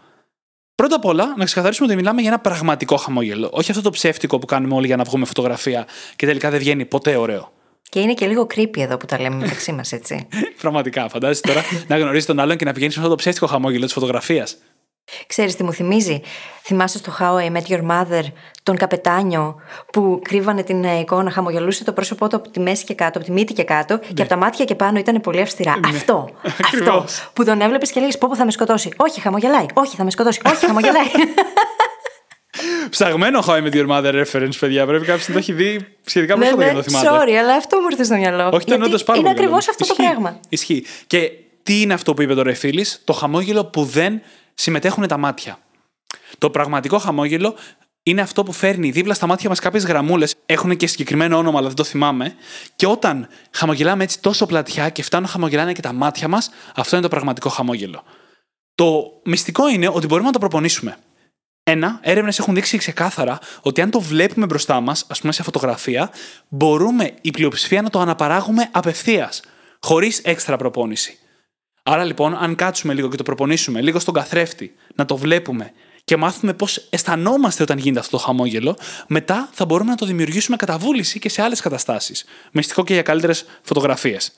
Πρώτα 0.74 0.96
απ' 0.96 1.04
όλα, 1.04 1.34
να 1.36 1.44
ξεκαθαρίσουμε 1.44 1.86
ότι 1.86 1.96
μιλάμε 1.96 2.20
για 2.20 2.30
ένα 2.30 2.38
πραγματικό 2.40 2.96
χαμόγελο. 2.96 3.48
Όχι 3.52 3.70
αυτό 3.70 3.82
το 3.82 3.90
ψεύτικο 3.90 4.38
που 4.38 4.46
κάνουμε 4.46 4.74
όλοι 4.74 4.86
για 4.86 4.96
να 4.96 5.04
βγούμε 5.04 5.24
φωτογραφία 5.24 5.86
και 6.16 6.26
τελικά 6.26 6.50
δεν 6.50 6.58
βγαίνει 6.58 6.84
ποτέ 6.84 7.16
ωραίο. 7.16 7.52
Και 7.88 8.00
είναι 8.00 8.14
και 8.14 8.26
λίγο 8.26 8.46
creepy 8.54 8.78
εδώ 8.78 8.96
που 8.96 9.06
τα 9.06 9.20
λέμε 9.20 9.36
μεταξύ 9.36 9.72
μας, 9.72 9.92
έτσι. 9.92 10.28
Πραγματικά. 10.62 11.08
Φαντάζεσαι 11.08 11.40
τώρα 11.40 11.62
να 11.86 11.98
γνωρίζεις 11.98 12.26
τον 12.26 12.40
άλλον 12.40 12.56
και 12.56 12.64
να 12.64 12.72
πηγαίνεις 12.72 12.94
με 12.96 13.02
αυτό 13.02 13.14
το 13.14 13.20
ψεύτικο 13.20 13.46
χαμόγελο 13.46 13.84
της 13.84 13.92
φωτογραφίας. 13.92 14.56
Ξέρεις 15.26 15.56
τι 15.56 15.64
μου 15.64 15.72
θυμίζει; 15.72 16.20
Θυμάσαι 16.64 16.98
στο 16.98 17.12
How 17.18 17.34
I 17.36 17.56
Met 17.56 17.72
Your 17.72 17.90
Mother 17.90 18.22
τον 18.62 18.76
καπετάνιο 18.76 19.60
που 19.92 20.20
κρύβανε 20.24 20.62
την 20.62 20.84
ε, 20.84 20.98
εικόνα, 20.98 21.30
χαμογελούσε 21.30 21.84
το 21.84 21.92
πρόσωπό 21.92 22.28
του 22.28 22.36
από 22.36 22.48
τη 22.48 22.60
μέση 22.60 22.84
και 22.84 22.94
κάτω, 22.94 23.18
από 23.18 23.26
τη 23.26 23.32
μύτη 23.32 23.52
και 23.52 23.62
κάτω 23.62 23.98
και 24.14 24.22
από 24.22 24.30
τα 24.30 24.36
μάτια 24.36 24.64
και 24.64 24.74
πάνω 24.74 24.98
ήταν 24.98 25.20
πολύ 25.20 25.40
αυστηρά. 25.40 25.78
Ναι. 25.78 25.96
Αυτό. 25.96 26.30
αυτό. 26.44 26.66
Ακριβώς. 26.66 27.30
Που 27.32 27.44
τον 27.44 27.60
έβλεπες 27.60 27.90
και 27.90 28.00
λέγε 28.00 28.16
Πώ 28.18 28.28
που 28.28 28.36
θα 28.36 28.44
με 28.44 28.50
σκοτώσει. 28.50 28.90
Όχι, 28.96 29.20
χαμογελάει. 29.20 29.66
Όχι, 29.74 29.96
θα 29.96 30.04
με 30.04 30.10
σκοτώσει. 30.10 30.40
Όχι, 30.46 30.66
χαμογελάει. 30.66 31.06
Ψαγμένο 32.90 33.44
How 33.46 33.50
I 33.52 33.62
Met 33.62 33.72
Your 33.74 33.88
Mother 33.88 34.24
reference, 34.24 34.56
παιδιά. 34.60 34.86
Πρέπει 34.86 35.06
κάποιος 35.06 35.28
να 35.28 35.32
το 35.32 35.38
έχει 35.38 35.52
δει 35.52 35.86
σχετικά 36.04 36.36
ναι, 36.36 36.40
πρόσφατα 36.40 36.64
ναι, 36.64 36.70
για 36.70 36.72
να 36.72 36.82
το 36.82 36.90
θυμάται. 36.90 37.24
sorry, 37.24 37.34
αλλά 37.34 37.54
αυτό 37.54 37.80
μου 37.80 37.86
ήρθε 37.90 38.04
στο 38.04 38.14
μυαλό. 38.16 38.44
Όχι, 38.44 38.46
ήταν 38.46 38.62
Γιατί 38.66 38.82
όντως 38.82 39.04
πάρα 39.04 39.18
Είναι 39.18 39.28
πολύ 39.28 39.40
ακριβώς 39.40 39.64
καλό. 39.64 39.76
αυτό 39.78 39.86
το 39.86 39.94
Ισχύει. 39.98 40.12
πράγμα. 40.12 40.40
Ισχύει. 40.48 40.84
Και 41.06 41.30
τι 41.62 41.80
είναι 41.80 41.94
αυτό 41.94 42.14
που 42.14 42.22
είπε 42.22 42.34
τώρα 42.34 42.50
η 42.50 42.54
φίλη, 42.54 42.86
το 43.04 43.12
χαμόγελο 43.12 43.64
που 43.64 43.84
δεν 43.84 44.22
συμμετέχουν 44.54 45.06
τα 45.06 45.16
μάτια. 45.16 45.58
Το 46.38 46.50
πραγματικό 46.50 46.98
χαμόγελο 46.98 47.54
είναι 48.02 48.20
αυτό 48.20 48.42
που 48.42 48.52
φέρνει 48.52 48.90
δίπλα 48.90 49.14
στα 49.14 49.26
μάτια 49.26 49.48
μας 49.48 49.58
κάποιες 49.60 49.84
γραμμούλες. 49.84 50.34
Έχουν 50.46 50.76
και 50.76 50.86
συγκεκριμένο 50.86 51.36
όνομα, 51.36 51.58
αλλά 51.58 51.66
δεν 51.66 51.76
το 51.76 51.84
θυμάμαι. 51.84 52.34
Και 52.76 52.86
όταν 52.86 53.28
χαμογελάμε 53.50 54.04
έτσι 54.04 54.20
τόσο 54.20 54.46
πλατιά 54.46 54.88
και 54.88 55.02
φτάνουν 55.02 55.26
να 55.26 55.32
χαμογελάνε 55.32 55.72
και 55.72 55.82
τα 55.82 55.92
μάτια 55.92 56.28
μας, 56.28 56.50
αυτό 56.74 56.96
είναι 56.96 57.04
το 57.04 57.10
πραγματικό 57.10 57.48
χαμόγελο. 57.48 58.02
Το 58.74 59.20
μυστικό 59.24 59.68
είναι 59.68 59.88
ότι 59.88 60.06
μπορούμε 60.06 60.26
να 60.26 60.32
το 60.32 60.38
προπονήσουμε. 60.38 60.96
Ένα, 61.62 61.98
έρευνες 62.02 62.38
έχουν 62.38 62.54
δείξει 62.54 62.78
ξεκάθαρα 62.78 63.38
ότι 63.62 63.80
αν 63.80 63.90
το 63.90 64.00
βλέπουμε 64.00 64.46
μπροστά 64.46 64.80
μας, 64.80 65.06
ας 65.08 65.20
πούμε 65.20 65.32
σε 65.32 65.42
φωτογραφία, 65.42 66.10
μπορούμε 66.48 67.14
η 67.20 67.30
πλειοψηφία 67.30 67.82
να 67.82 67.90
το 67.90 68.00
αναπαράγουμε 68.00 68.68
απευθείας, 68.72 69.42
χωρίς 69.80 70.18
έξτρα 70.18 70.56
προπόνηση. 70.56 71.18
Άρα 71.82 72.04
λοιπόν, 72.04 72.34
αν 72.34 72.54
κάτσουμε 72.54 72.94
λίγο 72.94 73.08
και 73.08 73.16
το 73.16 73.22
προπονήσουμε 73.22 73.80
λίγο 73.80 73.98
στον 73.98 74.14
καθρέφτη, 74.14 74.74
να 74.94 75.04
το 75.04 75.16
βλέπουμε 75.16 75.72
και 76.04 76.16
μάθουμε 76.16 76.54
πώς 76.54 76.86
αισθανόμαστε 76.90 77.62
όταν 77.62 77.78
γίνεται 77.78 77.98
αυτό 77.98 78.16
το 78.16 78.22
χαμόγελο, 78.22 78.76
μετά 79.06 79.48
θα 79.52 79.64
μπορούμε 79.64 79.90
να 79.90 79.96
το 79.96 80.06
δημιουργήσουμε 80.06 80.56
κατά 80.56 80.78
βούληση 80.78 81.18
και 81.18 81.28
σε 81.28 81.42
άλλες 81.42 81.60
καταστάσεις. 81.60 82.24
Μυστικό 82.52 82.84
και 82.84 82.92
για 82.92 83.02
καλύτερες 83.02 83.44
φωτογραφίες. 83.62 84.32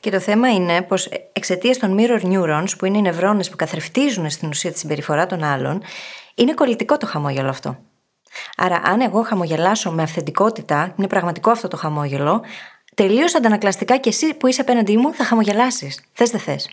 Και 0.00 0.10
το 0.10 0.20
θέμα 0.20 0.52
είναι 0.52 0.82
πως 0.82 1.08
εξαιτίας 1.32 1.78
των 1.78 1.96
mirror 1.98 2.22
neurons, 2.22 2.70
που 2.78 2.84
είναι 2.84 2.98
οι 2.98 3.02
νευρώνες 3.02 3.50
που 3.50 3.56
καθρεφτίζουν 3.56 4.30
στην 4.30 4.48
ουσία 4.48 4.72
τη 4.72 4.78
συμπεριφορά 4.78 5.26
των 5.26 5.42
άλλων, 5.42 5.82
είναι 6.34 6.54
κολλητικό 6.54 6.96
το 6.96 7.06
χαμόγελο 7.06 7.48
αυτό. 7.48 7.78
Άρα, 8.56 8.80
αν 8.84 9.00
εγώ 9.00 9.22
χαμογελάσω 9.22 9.90
με 9.90 10.02
αυθεντικότητα, 10.02 10.94
είναι 10.98 11.06
πραγματικό 11.06 11.50
αυτό 11.50 11.68
το 11.68 11.76
χαμόγελο, 11.76 12.42
τελείως 13.02 13.34
αντανακλαστικά 13.34 13.96
και 13.96 14.08
εσύ 14.08 14.34
που 14.34 14.46
είσαι 14.46 14.60
απέναντί 14.60 14.96
μου 14.96 15.14
θα 15.14 15.24
χαμογελάσεις. 15.24 16.00
Θες 16.12 16.30
δεν 16.30 16.40
θες. 16.40 16.68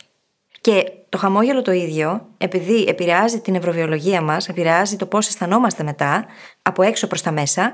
Και 0.60 0.92
το 1.08 1.18
χαμόγελο 1.18 1.62
το 1.62 1.72
ίδιο, 1.72 2.26
επειδή 2.38 2.84
επηρεάζει 2.88 3.40
την 3.40 3.52
νευροβιολογία 3.52 4.20
μας, 4.20 4.48
επηρεάζει 4.48 4.96
το 4.96 5.06
πώς 5.06 5.26
αισθανόμαστε 5.26 5.82
μετά, 5.82 6.26
από 6.62 6.82
έξω 6.82 7.06
προς 7.06 7.22
τα 7.22 7.30
μέσα, 7.30 7.72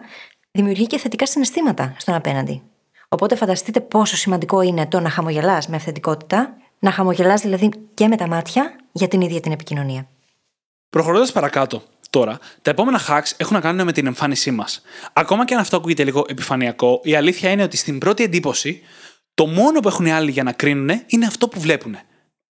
δημιουργεί 0.50 0.86
και 0.86 0.98
θετικά 0.98 1.26
συναισθήματα 1.26 1.94
στον 1.98 2.14
απέναντι. 2.14 2.62
Οπότε 3.08 3.36
φανταστείτε 3.36 3.80
πόσο 3.80 4.16
σημαντικό 4.16 4.60
είναι 4.60 4.86
το 4.86 5.00
να 5.00 5.10
χαμογελάς 5.10 5.68
με 5.68 5.76
αυθεντικότητα, 5.76 6.56
να 6.78 6.90
χαμογελάς 6.90 7.40
δηλαδή 7.40 7.70
και 7.94 8.08
με 8.08 8.16
τα 8.16 8.28
μάτια 8.28 8.76
για 8.92 9.08
την 9.08 9.20
ίδια 9.20 9.40
την 9.40 9.52
επικοινωνία. 9.52 10.06
Προχωρώντας 10.90 11.32
παρακάτω, 11.32 11.82
τώρα, 12.14 12.38
τα 12.62 12.70
επόμενα 12.70 13.00
hacks 13.08 13.32
έχουν 13.36 13.54
να 13.54 13.60
κάνουν 13.60 13.84
με 13.84 13.92
την 13.92 14.06
εμφάνισή 14.06 14.50
μας. 14.50 14.82
Ακόμα 15.12 15.44
και 15.44 15.54
αν 15.54 15.60
αυτό 15.60 15.76
ακούγεται 15.76 16.04
λίγο 16.04 16.24
επιφανειακό, 16.28 17.00
η 17.02 17.14
αλήθεια 17.14 17.50
είναι 17.50 17.62
ότι 17.62 17.76
στην 17.76 17.98
πρώτη 17.98 18.22
εντύπωση, 18.22 18.80
το 19.34 19.46
μόνο 19.46 19.80
που 19.80 19.88
έχουν 19.88 20.06
οι 20.06 20.12
άλλοι 20.12 20.30
για 20.30 20.42
να 20.42 20.52
κρίνουν 20.52 21.02
είναι 21.06 21.26
αυτό 21.26 21.48
που 21.48 21.60
βλέπουν. 21.60 21.96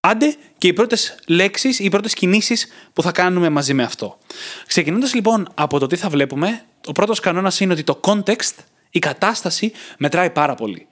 Άντε 0.01 0.35
και 0.59 0.67
οι 0.67 0.73
πρώτες 0.73 1.15
λέξεις, 1.27 1.79
οι 1.79 1.89
πρώτες 1.89 2.15
κινήσεις 2.15 2.67
που 2.93 3.03
θα 3.03 3.13
κάνουμε 3.13 3.49
μαζί 3.49 3.75
με 3.75 3.83
αυτό. 3.83 4.19
Ξεκινώντας 4.67 5.15
λοιπόν 5.15 5.49
από 5.55 5.79
το 5.79 5.87
τι 5.87 5.97
θα 5.97 6.09
βλέπουμε, 6.09 6.65
ο 6.87 6.93
πρώτος 6.93 7.21
κανόνας 7.21 7.61
είναι 7.61 7.73
ότι 7.73 7.83
το 7.83 8.01
context, 8.03 8.55
η 8.91 8.99
κατάσταση, 8.99 9.73
μετράει 9.99 10.31
πάρα 10.31 10.55
πολύ. 10.55 10.87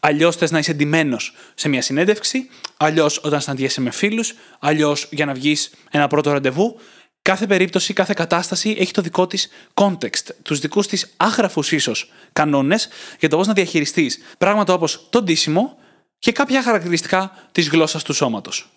Αλλιώς 0.00 0.36
θες 0.36 0.50
να 0.50 0.58
είσαι 0.58 0.70
εντυμένο 0.70 1.16
σε 1.54 1.68
μια 1.68 1.82
συνέντευξη, 1.82 2.48
αλλιώς 2.76 3.20
όταν 3.22 3.40
συναντιέσαι 3.40 3.80
με 3.80 3.90
φίλους, 3.90 4.34
αλλιώς 4.58 5.08
για 5.10 5.26
να 5.26 5.32
βγεις 5.32 5.70
ένα 5.90 6.06
πρώτο 6.06 6.32
ραντεβού. 6.32 6.80
Κάθε 7.28 7.46
περίπτωση, 7.46 7.92
κάθε 7.92 8.12
κατάσταση 8.16 8.76
έχει 8.78 8.92
το 8.92 9.02
δικό 9.02 9.26
της 9.26 9.48
context, 9.74 10.34
τους 10.42 10.58
δικούς 10.58 10.86
της 10.86 11.12
άγραφους 11.16 11.72
ίσως 11.72 12.10
κανόνες 12.32 12.88
για 13.18 13.28
το 13.28 13.36
πώς 13.36 13.46
να 13.46 13.52
διαχειριστείς 13.52 14.18
πράγματα 14.38 14.72
όπως 14.72 15.06
το 15.10 15.22
ντύσιμο 15.22 15.78
και 16.18 16.32
κάποια 16.32 16.62
χαρακτηριστικά 16.62 17.48
της 17.52 17.68
γλώσσας 17.68 18.02
του 18.02 18.12
σώματος. 18.12 18.68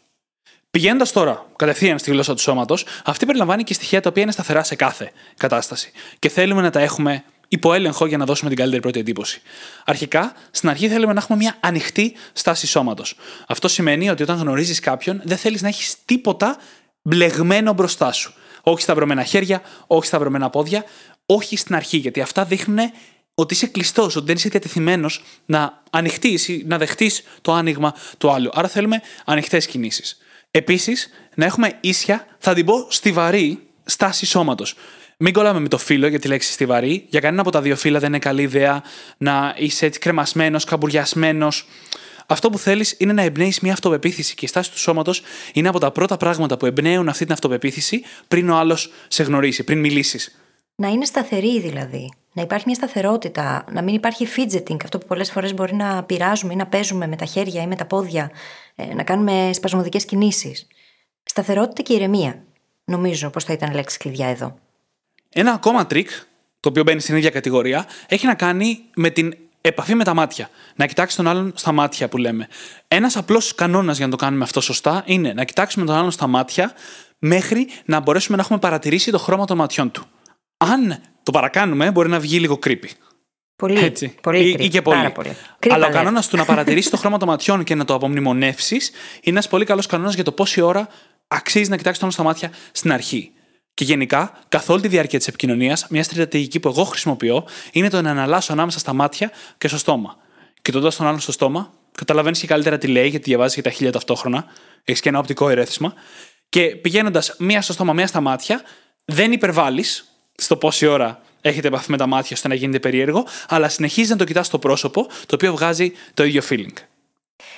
Πηγαίνοντας 0.72 1.12
τώρα 1.12 1.46
κατευθείαν 1.56 2.00
στη 2.00 2.12
γλώσσα 2.12 2.34
του 2.34 2.42
σώματος, 2.42 2.86
αυτή 3.06 3.26
περιλαμβάνει 3.26 3.64
και 3.64 3.74
στοιχεία 3.74 4.02
τα 4.02 4.10
οποία 4.10 4.24
είναι 4.24 4.32
σταθερά 4.32 4.64
σε 4.64 4.76
κάθε 4.76 5.12
κατάσταση 5.38 5.92
και 6.20 6.30
θέλουμε 6.30 6.62
να 6.62 6.70
τα 6.70 6.80
έχουμε 6.80 7.24
υπό 7.48 7.74
έλεγχο 7.74 8.06
για 8.06 8.18
να 8.18 8.26
δώσουμε 8.26 8.50
την 8.50 8.58
καλύτερη 8.58 8.82
πρώτη 8.82 9.00
εντύπωση. 9.00 9.42
Αρχικά, 9.86 10.34
στην 10.52 10.70
αρχή 10.70 10.90
θέλουμε 10.90 11.14
να 11.14 11.20
έχουμε 11.20 11.38
μια 11.38 11.58
ανοιχτή 11.60 12.16
στάση 12.34 12.68
σώματος. 12.68 13.16
Αυτό 13.48 13.68
σημαίνει 13.68 14.10
ότι 14.10 14.24
όταν 14.24 14.38
γνωρίζεις 14.38 14.80
κάποιον, 14.80 15.22
δεν 15.24 15.38
θέλεις 15.38 15.62
να 15.62 15.68
έχεις 15.68 15.96
τίποτα 16.06 16.58
μπλεγμένο 17.02 17.74
μπροστά 17.74 18.12
σου. 18.12 18.34
Όχι 18.63 18.82
σταυρωμένα 18.82 19.24
χέρια, 19.24 19.62
όχι 19.88 20.06
σταυρωμένα 20.06 20.50
πόδια, 20.50 20.84
όχι 21.26 21.58
στην 21.58 21.76
αρχή, 21.76 21.97
γιατί 21.97 22.21
αυτά 22.21 22.45
δείχνουν 22.45 22.80
ότι 23.36 23.54
είσαι 23.54 23.67
κλειστός, 23.67 24.15
ότι 24.15 24.26
δεν 24.26 24.36
είσαι 24.36 24.50
διατεθειμένος 24.50 25.24
να 25.45 25.84
ανοιχτείς 25.89 26.47
ή 26.47 26.63
να 26.67 26.78
δεχτείς 26.78 27.24
το 27.41 27.54
άνοιγμα 27.54 27.93
του 28.17 28.32
άλλου. 28.32 28.50
Άρα 28.54 28.67
θέλουμε 28.67 29.02
ανοιχτές 29.26 29.65
κινήσεις. 29.65 30.17
Επίσης, 30.52 31.10
να 31.36 31.45
έχουμε 31.45 31.78
ίσια, 31.82 32.26
θα 32.38 32.54
την 32.54 32.65
πω 32.65 32.88
στιβαρή 32.89 33.60
στάση 33.86 34.26
σώματος. 34.26 34.76
Μην 35.17 35.34
κολλάμε 35.34 35.60
με 35.60 35.67
το 35.67 35.78
φύλλο 35.78 36.08
για 36.08 36.19
τη 36.19 36.28
λέξη 36.28 36.52
στιβαρή. 36.52 37.06
Για 37.10 37.19
κανένα 37.19 37.41
από 37.41 37.52
τα 37.52 37.62
δύο 37.62 37.76
φύλλα 37.76 38.00
δεν 38.00 38.10
είναι 38.10 38.19
καλή 38.19 38.41
ιδέα 38.41 38.84
να 39.17 39.56
είσαι 39.58 39.86
έτσι 39.86 40.00
κρεμασμένος, 40.00 40.63
καμπουριασμένος. 40.63 41.65
Αυτό 42.32 42.50
που 42.50 42.58
θέλεις 42.58 42.96
είναι 42.98 43.13
να 43.13 43.22
εμπνέεις 43.22 43.60
μια 43.60 43.74
αυτοπεποίθηση 43.74 44.36
και 44.36 44.46
η 44.46 44.48
στάση 44.48 44.72
του 44.72 44.80
σώματος 44.80 45.22
είναι 45.54 45.67
από 45.67 45.80
τα 45.80 45.91
πρώτα 45.91 46.17
πράγματα 46.17 46.58
που 46.58 46.65
εμπνέουν 46.65 47.10
αυτή 47.10 47.24
την 47.24 47.34
αυτοπεποίθηση 47.34 48.04
πριν 48.28 48.50
ο 48.50 48.56
άλλος 48.56 48.91
σε 49.08 49.24
γνωρίσει, 49.24 49.63
πριν 49.63 49.80
μιλήσεις. 49.80 50.41
Να 50.76 50.88
είναι 50.88 51.06
σταθερή 51.06 51.60
δηλαδή. 51.60 52.13
Να 52.34 52.41
υπάρχει 52.41 52.63
μια 52.67 52.76
σταθερότητα, 52.76 53.65
να 53.72 53.82
μην 53.82 53.96
υπάρχει 53.96 54.28
fidgeting, 54.36 54.78
αυτό 54.84 54.98
που 54.98 55.06
πολλές 55.06 55.32
φορές 55.32 55.54
μπορεί 55.54 55.76
να 55.76 56.04
πειράζουμε 56.04 56.54
ή 56.54 56.56
να 56.56 56.67
παίζουμε 56.67 57.08
με 57.08 57.15
τα 57.15 57.26
χέρια 57.26 57.62
ή 57.62 57.67
με 57.67 57.76
τα 57.76 57.86
πόδια, 57.86 58.32
ε, 58.76 58.94
να 58.94 59.04
κάνουμε 59.04 59.50
σπασμωδικές 59.54 60.06
κινήσεις. 60.06 60.67
Σταθερότητα 61.24 61.82
και 61.82 61.94
ηρεμία. 61.94 62.44
Νομίζω 62.84 63.30
πως 63.30 63.44
θα 63.44 63.54
ήταν 63.54 63.74
λέξεις 63.74 63.97
κλειδιά 63.98 64.28
εδώ. 64.28 64.58
Ένα 65.30 65.52
ακόμα 65.52 65.86
τρικ, 65.86 66.10
το 66.60 66.70
οποίο 66.70 66.84
μπαίνει 66.84 67.00
στην 67.00 67.15
ίδια 67.15 67.30
κατηγορία, 67.30 67.86
έχει 68.08 68.26
να 68.26 68.36
κάνει 68.36 68.80
με 68.96 69.10
την 69.10 69.36
επαφή 69.62 69.95
με 69.95 70.04
τα 70.04 70.13
μάτια. 70.13 70.50
Να 70.76 70.86
κοιτάξει 70.86 71.15
τον 71.15 71.28
άλλον 71.28 71.52
στα 71.56 71.71
μάτια 71.71 72.10
που 72.10 72.17
λέμε. 72.17 72.47
Ένας 72.88 73.17
απλός 73.17 73.56
κανόνας 73.56 73.97
για 73.97 74.06
να 74.06 74.12
το 74.12 74.17
κάνουμε 74.17 74.43
αυτό 74.43 74.62
σωστά 74.62 75.04
είναι 75.06 75.34
να 75.34 75.43
κοιτάξουμε 75.43 75.86
τον 75.86 75.95
άλλον 75.95 76.12
στα 76.12 76.28
μάτια 76.28 76.74
μέχρι 77.19 77.67
να 77.86 78.00
μπορέσουμε 78.00 78.38
να 78.38 78.43
έχουμε 78.43 78.60
παρατηρήσει 78.60 79.12
το 79.12 79.17
χρώμα 79.17 79.45
των 79.45 79.58
ματιών 79.58 79.91
του. 79.91 80.06
Αν 80.58 80.97
το 81.24 81.32
παρακάνουμε, 81.32 81.91
μπορεί 81.91 82.10
να 82.10 82.19
βγει 82.19 82.39
λίγο 82.39 82.60
creepy. 82.65 82.89
Πολύ, 83.56 83.80
Έτσι. 83.80 84.15
πολύ 84.21 84.50
ή, 84.50 84.56
creepy, 84.58 84.62
ή 84.62 84.67
και 84.67 84.82
πολύ. 84.82 84.97
πάρα 84.97 85.12
πολύ. 85.12 85.36
Αλλά 85.69 85.86
ο 85.86 85.89
Creep 85.89 85.91
alert. 85.91 85.93
κανόνας 85.93 86.28
του 86.28 86.38
να 86.38 86.45
παρατηρήσει 86.45 86.89
το 86.89 86.97
χρώμα 86.97 87.17
των 87.17 87.28
ματιών 87.28 87.63
και 87.63 87.76
να 87.76 87.86
το 87.86 87.93
απομνημονεύσεις 87.93 88.89
είναι 88.89 88.95
ένας 89.24 89.47
πολύ 89.47 89.65
καλός 89.65 89.86
κανόνας 89.86 90.13
για 90.15 90.24
το 90.24 90.32
πόση 90.32 90.62
ώρα 90.62 90.88
αξίζει 91.28 91.69
να 91.69 91.78
κοιτάξεις 91.78 92.02
τον 92.02 92.10
άλλον 92.13 92.34
στα 92.34 92.45
μάτια 92.47 92.60
στην 92.71 92.91
αρχή. 92.91 93.32
Και 93.73 93.84
γενικά, 93.84 94.39
καθ' 94.49 94.69
όλη 94.69 94.81
τη 94.81 94.88
διάρκεια 94.88 95.17
της 95.17 95.27
επικοινωνίας, 95.27 95.86
μια 95.89 96.03
στρατηγική 96.03 96.60
που 96.60 96.67
εγώ 96.67 96.84
χρησιμοποιώ 96.84 97.45
είναι 97.71 97.89
το 97.89 98.01
να 98.01 98.10
αναλάσω 98.10 98.53
ανάμεσα 98.53 98.79
στα 98.79 98.93
μάτια 98.93 99.31
και 99.57 99.67
στο 99.67 99.77
στόμα. 99.77 100.17
Κοιτώντας 100.62 100.95
τον 100.95 101.07
άλλον 101.07 101.19
στο 101.19 101.31
στόμα, 101.31 101.73
καταλαβαίνεις 101.91 102.39
και 102.39 102.47
καλύτερα 102.47 102.77
τι 102.77 102.88
λέει, 102.88 103.07
γιατί 103.07 103.29
διαβάζεις 103.29 103.55
και 103.55 103.62
τα 103.62 103.69
χίλια 103.69 103.91
ταυτόχρονα. 103.91 104.45
Έχεις 104.84 105.01
και 105.01 105.10
ένα 105.10 105.19
οπτικό 105.19 105.49
ερέθισμα. 105.49 105.93
Και 106.49 106.75
πηγαίνοντας 106.75 107.36
μία 107.39 107.62
στο 107.62 107.73
στόμα, 107.73 107.93
μία 107.93 108.07
στα 108.07 108.21
μάτια, 108.21 108.62
δεν 109.05 109.31
υπερβάλλεις 109.31 110.05
στο 110.36 110.57
πόση 110.57 110.86
ώρα 110.86 111.21
έχετε 111.41 111.67
επαφή 111.67 111.91
με 111.91 111.97
τα 111.97 112.07
μάτια 112.07 112.36
ώστε 112.36 112.47
να 112.47 112.53
γίνεται 112.53 112.79
περίεργο, 112.79 113.25
αλλά 113.47 113.69
συνεχίζεις 113.69 114.10
να 114.10 114.15
το 114.15 114.23
κοιτάς 114.23 114.45
στο 114.45 114.60
πρόσωπο, 114.60 115.05
το 115.05 115.36
οποίο 115.36 115.51
βγάζει 115.51 115.91
το 116.13 116.23
ίδιο 116.23 116.41
feeling. 116.49 116.73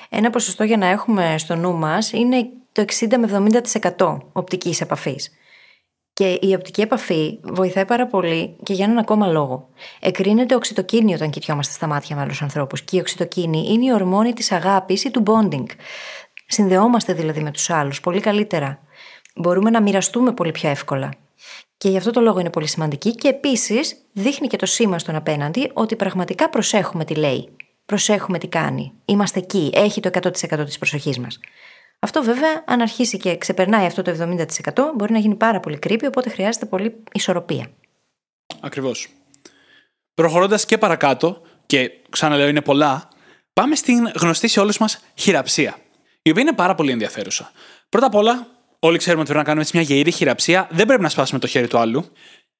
Ένα 0.09 0.29
ποσοστό 0.29 0.63
για 0.63 0.77
να 0.77 0.85
έχουμε 0.85 1.35
στο 1.37 1.55
νου 1.55 1.73
μας 1.73 2.11
είναι 2.11 2.49
το 2.71 2.81
60 2.81 3.17
με 3.17 3.51
70% 3.97 4.17
οπτικής 4.31 4.81
επαφής. 4.81 5.31
Και 6.13 6.39
η 6.41 6.53
οπτική 6.53 6.81
επαφή 6.81 7.39
βοηθάει 7.43 7.85
πάρα 7.85 8.07
πολύ 8.07 8.55
και 8.63 8.73
για 8.73 8.85
έναν 8.85 8.97
ακόμα 8.97 9.27
λόγο. 9.27 9.69
Εκρίνεται 9.99 10.55
οξυτοκίνη 10.55 11.13
όταν 11.13 11.29
κοιτιόμαστε 11.29 11.73
στα 11.73 11.87
μάτια 11.87 12.15
με 12.15 12.21
άλλους 12.21 12.41
ανθρώπους. 12.41 12.81
Και 12.81 12.97
η 12.97 12.99
οξυτοκίνη 12.99 13.65
είναι 13.69 13.85
η 13.85 13.93
ορμόνη 13.93 14.33
της 14.33 14.51
αγάπης 14.51 15.03
ή 15.03 15.11
του 15.11 15.23
bonding. 15.25 15.65
Συνδεόμαστε 16.47 17.13
δηλαδή 17.13 17.41
με 17.41 17.51
τους 17.51 17.69
άλλους 17.69 18.01
πολύ 18.01 18.19
καλύτερα. 18.19 18.79
Μπορούμε 19.35 19.69
να 19.69 19.81
μοιραστούμε 19.81 20.31
πολύ 20.33 20.51
πιο 20.51 20.69
εύκολα. 20.69 21.09
Και 21.77 21.89
γι' 21.89 21.97
αυτό 21.97 22.11
το 22.11 22.21
λόγο 22.21 22.39
είναι 22.39 22.49
πολύ 22.49 22.67
σημαντική 22.67 23.15
και 23.15 23.27
επίσης 23.27 23.95
δείχνει 24.13 24.47
και 24.47 24.57
το 24.57 24.65
σήμα 24.65 24.99
στον 24.99 25.15
απέναντι 25.15 25.71
ότι 25.73 25.95
πραγματικά 25.95 26.49
προσέχουμε 26.49 27.05
τι 27.05 27.15
λέει. 27.15 27.49
Προσέχουμε 27.85 28.37
τι 28.37 28.47
κάνει. 28.47 28.91
Είμαστε 29.05 29.39
εκεί. 29.39 29.71
Έχει 29.73 29.99
το 29.99 30.09
100% 30.13 30.65
της 30.65 30.77
προσοχής 30.77 31.19
μας. 31.19 31.39
Αυτό 32.03 32.23
βέβαια, 32.23 32.63
αν 32.65 32.81
αρχίσει 32.81 33.17
και 33.17 33.37
ξεπερνάει 33.37 33.85
αυτό 33.85 34.01
το 34.01 34.11
70%, 34.11 34.45
μπορεί 34.95 35.11
να 35.11 35.19
γίνει 35.19 35.35
πάρα 35.35 35.59
πολύ 35.59 35.79
creepy, 35.87 36.03
οπότε 36.07 36.29
χρειάζεται 36.29 36.65
πολύ 36.65 36.95
ισορροπία. 37.11 37.67
Ακριβώς. 38.59 39.07
Προχωρώντας 40.13 40.65
και 40.65 40.77
παρακάτω, 40.77 41.41
και 41.65 41.91
ξαναλέω 42.09 42.47
είναι 42.47 42.61
πολλά, 42.61 43.07
πάμε 43.53 43.75
στην 43.75 44.11
γνωστή 44.15 44.47
σε 44.47 44.59
όλους 44.59 44.77
μας 44.77 44.99
χειραψία. 45.15 45.77
Η 46.21 46.29
οποία 46.29 46.41
είναι 46.41 46.53
πάρα 46.53 46.75
πολύ 46.75 46.91
ενδιαφέρουσα. 46.91 47.51
Πρώτα 47.89 48.05
απ' 48.05 48.15
όλα, 48.15 48.47
όλοι 48.79 48.97
ξέρουμε 48.97 49.21
ότι 49.21 49.31
πρέπει 49.31 49.47
να 49.47 49.53
κάνουμε 49.53 49.69
μια 49.73 49.81
γερή 49.81 50.11
χειραψία. 50.11 50.67
Δεν 50.71 50.85
πρέπει 50.85 51.01
να 51.01 51.09
σπάσουμε 51.09 51.39
το 51.39 51.47
χέρι 51.47 51.67
του 51.67 51.77
άλλου. 51.77 52.11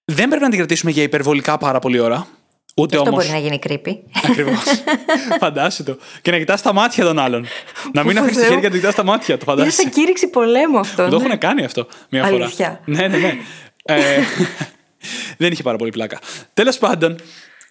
Δεν 0.06 0.28
πρέπει 0.28 0.44
να 0.44 0.50
την 0.50 0.58
κρατήσουμε 0.58 0.92
για 0.92 1.04
υπερβολικά 1.04 1.58
πάρα 1.58 1.80
πολλή 1.80 2.00
ώρα. 2.00 2.28
Ούτε 2.76 2.98
Αυτό 2.98 3.10
όμως... 3.10 3.26
μπορεί 3.26 3.42
να 3.42 3.48
γίνει 3.48 3.60
creepy. 3.68 3.98
Ακριβώς. 4.24 4.64
Φαντάσου 5.40 5.84
το. 5.84 5.98
Και 6.22 6.32
να 6.32 6.38
κοιτάς 6.38 6.62
τα 6.62 6.74
μάτια 6.74 7.04
των 7.04 7.20
άλλων. 7.20 7.46
να 7.94 8.04
μην 8.04 8.18
αφήσεις 8.18 8.42
τα 8.42 8.48
χέρια 8.48 8.70
του 8.70 8.76
κοιτάς 8.76 8.96
τα 8.96 9.04
μάτια 9.04 9.38
του. 9.38 9.46
Είναι 9.48 9.58
Φαντάσου. 9.60 9.82
σαν 9.82 9.90
κήρυξη 9.92 10.28
πολέμου 10.28 10.80
αυτό. 10.80 11.10
Το 11.10 11.18
ναι. 11.18 11.26
έχουν 11.26 11.38
κάνει 11.38 11.64
αυτό 11.64 11.88
μία 12.10 12.24
φορά. 12.24 12.44
Αλήθεια. 12.44 12.80
Ναι, 12.86 13.08
ναι, 13.08 13.18
ναι. 13.18 13.38
ε, 13.84 13.96
δεν 15.38 15.52
είχε 15.52 15.64
πάρα 15.64 15.78
πολύ 15.78 15.92
πλάκα. 15.92 16.20
Τέλος 16.54 16.78
πάντων, 16.78 17.16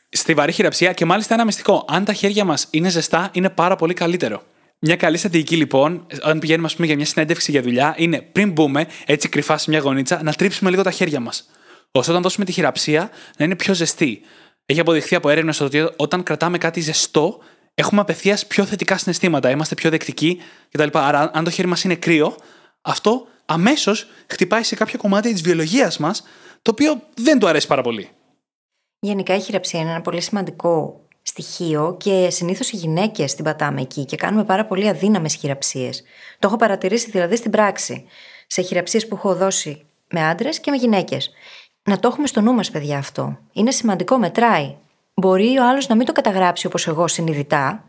στη 0.08 0.34
βαρύ 0.34 0.52
χειραψία 0.52 0.92
και 0.92 1.04
μάλιστα 1.04 1.34
ένα 1.34 1.44
μυστικό. 1.44 1.84
Αν 1.88 2.04
τα 2.04 2.12
χέρια 2.12 2.44
μας 2.44 2.66
είναι 2.70 2.88
ζεστά, 2.88 3.30
είναι 3.32 3.50
πάρα 3.50 3.76
πολύ 3.76 3.94
καλύτερο. 3.94 4.42
Μια 4.78 4.96
καλή 4.96 5.16
στρατηγική 5.16 5.56
λοιπόν, 5.56 6.06
όταν 6.16 6.38
πηγαίνουμε 6.38 6.66
ας 6.66 6.74
πούμε, 6.74 6.86
για 6.86 6.96
μια 6.96 7.06
συνέντευξη 7.06 7.50
για 7.50 7.62
δουλειά, 7.62 7.94
είναι 7.96 8.20
πριν 8.20 8.50
μπούμε 8.50 8.86
έτσι 9.06 9.28
κρυφά 9.28 9.58
σε 9.58 9.70
μια 9.70 9.78
γωνίτσα 9.78 10.22
να 10.22 10.32
τρίψουμε 10.32 10.70
λίγο 10.70 10.82
τα 10.82 10.90
χέρια 10.90 11.20
μας. 11.20 11.50
ώστε 11.90 12.10
όταν 12.10 12.22
δώσουμε 12.22 12.44
τη 12.44 12.52
χειραψία 12.52 13.10
να 13.36 13.44
είναι 13.44 13.56
πιο 13.56 13.74
ζεστή. 13.74 14.22
Έχει 14.66 14.80
αποδειχθεί 14.80 15.14
από 15.14 15.28
έρευνες 15.28 15.60
ότι 15.60 15.88
όταν 15.96 16.22
κρατάμε 16.22 16.58
κάτι 16.58 16.80
ζεστό, 16.80 17.38
έχουμε 17.74 18.00
απευθείας 18.00 18.46
πιο 18.46 18.64
θετικά 18.64 18.96
συναισθήματα, 18.96 19.50
είμαστε 19.50 19.74
πιο 19.74 19.90
δεκτικοί 19.90 20.40
κτλ. 20.70 20.88
Άρα, 20.92 21.30
αν 21.34 21.44
το 21.44 21.50
χέρι 21.50 21.68
μας 21.68 21.84
είναι 21.84 21.94
κρύο, 21.94 22.36
αυτό 22.80 23.26
αμέσως 23.44 24.06
χτυπάει 24.26 24.62
σε 24.62 24.74
κάποιο 24.74 24.98
κομμάτι 24.98 25.32
της 25.32 25.42
βιολογίας 25.42 25.98
μας, 25.98 26.22
το 26.62 26.70
οποίο 26.70 27.02
δεν 27.14 27.38
του 27.38 27.48
αρέσει 27.48 27.66
πάρα 27.66 27.82
πολύ. 27.82 28.08
Γενικά 29.00 29.34
η 29.34 29.40
χειραψία 29.40 29.80
είναι 29.80 29.90
ένα 29.90 30.00
πολύ 30.00 30.20
σημαντικό 30.20 31.00
στοιχείο 31.22 31.96
και 32.00 32.30
συνήθως 32.30 32.70
οι 32.70 32.76
γυναίκες 32.76 33.34
την 33.34 33.44
πατάμε 33.44 33.80
εκεί 33.80 34.04
και 34.04 34.16
κάνουμε 34.16 34.44
πάρα 34.44 34.66
πολύ 34.66 34.88
αδύναμες 34.88 35.34
χειραψίες. 35.34 36.02
Το 36.38 36.46
έχω 36.46 36.56
παρατηρήσει 36.56 37.10
δηλαδή 37.10 37.36
στην 37.36 37.50
πράξη. 37.50 38.04
Σε 38.46 38.62
χειραψίες 38.62 39.08
που 39.08 39.14
έχω 39.14 39.34
δώσει 39.34 39.86
με 40.10 40.24
άντρες 40.24 40.60
και 40.60 40.70
με 40.70 40.76
γυναίκες. 40.76 41.30
Να 41.84 41.98
το 41.98 42.08
έχουμε 42.08 42.26
στο 42.26 42.40
νου 42.40 42.52
μας, 42.52 42.70
παιδιά, 42.70 42.98
αυτό. 42.98 43.38
Είναι 43.52 43.70
σημαντικό, 43.70 44.18
μετράει. 44.18 44.76
Μπορεί 45.14 45.58
ο 45.58 45.68
άλλος 45.68 45.88
να 45.88 45.94
μην 45.94 46.06
το 46.06 46.12
καταγράψει 46.12 46.66
όπως 46.66 46.86
εγώ 46.86 47.08
συνειδητά, 47.08 47.84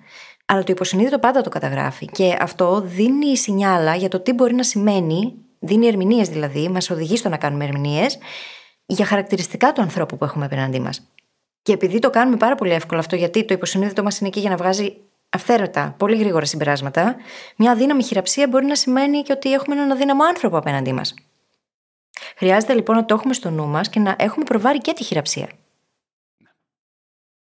αλλά 0.46 0.64
το 0.64 0.72
υποσυνείδητο 0.72 1.20
πάντα 1.20 1.42
το 1.42 1.50
καταγράφει. 1.50 2.06
Και 2.06 2.38
αυτό 2.40 2.82
δίνει 2.82 3.38
σινιάλα 3.38 3.96
για 3.96 4.08
το 4.10 4.20
τι 4.20 4.34
μπορεί 4.34 4.54
να 4.54 4.64
σημαίνει, 4.64 5.34
δίνει 5.60 5.88
ερμηνείες 5.88 6.30
δηλαδή, 6.30 6.70
μας 6.70 6.90
οδηγεί 6.90 7.18
στο 7.18 7.30
να 7.30 7.38
κάνουμε 7.38 7.64
ερμηνείες 7.64 8.18
για 8.86 9.06
χαρακτηριστικά 9.06 9.72
του 9.72 9.82
ανθρώπου 9.82 10.18
που 10.18 10.24
έχουμε 10.24 10.46
απέναντί 10.46 10.80
μας. 10.80 11.08
Και 11.62 11.74
επειδή 11.74 12.00
το 12.00 12.10
κάνουμε 12.10 12.38
πάρα 12.38 12.56
πολύ 12.56 12.72
εύκολο 12.72 13.00
αυτό, 13.00 13.16
γιατί 13.16 13.46
το 13.46 13.54
υποσυνείδητο 13.54 14.04
μας 14.04 14.20
είναι 14.20 14.30
εκεί 14.30 14.40
για 14.40 14.50
να 14.50 14.56
βγάζει 14.56 14.98
αυθαίρετα, 15.30 15.96
πολύ 15.98 16.16
γρήγορα 16.18 16.46
συμπεράσματα, 16.46 17.16
μια 17.56 17.72
αδύναμη 17.72 18.04
χειραψία 18.04 18.48
μπορεί 18.48 18.66
να 18.66 18.76
σημαίνει 18.76 19.22
και 19.22 19.32
ότι 19.32 19.54
έχουμε 19.54 19.76
έναν 19.76 19.92
αδύναμο 19.92 20.24
άνθρωπο 20.24 20.58
απέναντί 20.58 20.94
μας. 20.94 21.14
Χρειάζεται 22.44 22.74
λοιπόν 22.74 22.96
να 22.96 23.06
το 23.06 23.14
έχουμε 23.14 23.34
στο 23.34 23.50
νου 23.50 23.68
μας 23.68 23.90
και 23.90 24.00
να 24.00 24.16
έχουμε 24.20 24.46
προβάρει 24.46 24.78
και 24.78 24.94
τη 24.94 25.04
χειραψία. 25.04 25.48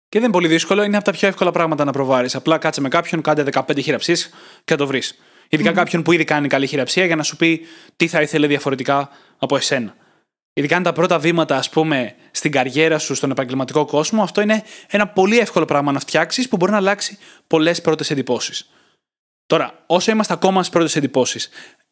Και 0.10 0.20
δεν 0.20 0.24
είναι 0.24 0.32
πολύ 0.32 0.48
δύσκολο, 0.48 0.84
είναι 0.84 0.96
από 0.96 1.06
τα 1.06 1.12
πιο 1.12 1.28
εύκολα 1.28 1.52
πράγματα 1.52 1.84
να 1.84 1.92
προβάρεις. 1.92 2.36
Απλά 2.36 2.58
κάτσε 2.58 2.82
με 2.82 2.90
κάποιον, 2.90 3.22
κάντε 3.22 3.44
15 3.54 3.82
χειραψίε 3.82 4.16
και 4.64 4.72
θα 4.72 4.76
το 4.76 4.88
βρεις. 4.88 5.20
Ειδικά 5.50 5.72
κάποιον 5.72 6.04
που 6.04 6.12
ήδη 6.12 6.24
κάνει 6.24 6.48
καλή 6.48 6.68
χειραψία 6.68 7.06
για 7.06 7.16
να 7.16 7.24
σου 7.24 7.36
πει 7.36 7.66
τι 7.96 8.08
θα 8.08 8.22
ήθελε 8.22 8.48
διαφορετικά 8.48 9.10
από 9.38 9.56
εσένα. 9.56 9.96
Ειδικά 10.54 10.76
αν 10.76 10.84
τα 10.84 10.94
πρώτα 10.94 11.20
βήματα, 11.20 11.58
ας 11.58 11.70
πούμε, 11.70 12.16
στην 12.32 12.52
καριέρα 12.52 13.00
σου, 13.00 13.16
στον 13.16 13.32
επαγγελματικό 13.32 13.86
κόσμο, 13.86 14.24
αυτό 14.24 14.42
είναι 14.42 14.64
ένα 14.90 15.08
πολύ 15.08 15.40
εύκολο 15.40 15.66
πράγμα 15.66 15.92
να 15.92 16.00
φτιάξεις 16.00 16.48
που 16.48 16.56
μπορεί 16.56 16.72
να 16.72 16.78
αλλάξει 16.78 17.18
πολλές 17.48 17.82
πρώτες 17.82 18.10
εντυπώσεις. 18.12 18.70
Τώρα, 19.46 19.84
όσο 19.86 20.12
είμαστε 20.12 20.34
ακόμα 20.34 20.60
στις 20.60 20.74
πρώτες 20.74 20.96
εντυπώσεις, 20.96 21.50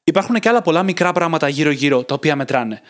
υπάρχουν 0.09 0.35
και 0.35 0.49
άλλα 0.49 0.61
πολλά 0.61 0.83
μικρά 0.83 1.11
πράγματα 1.11 1.47
γύρω-γύρω 1.47 2.03
τα 2.03 2.13
οποία 2.13 2.35
μετράνε. 2.35 2.81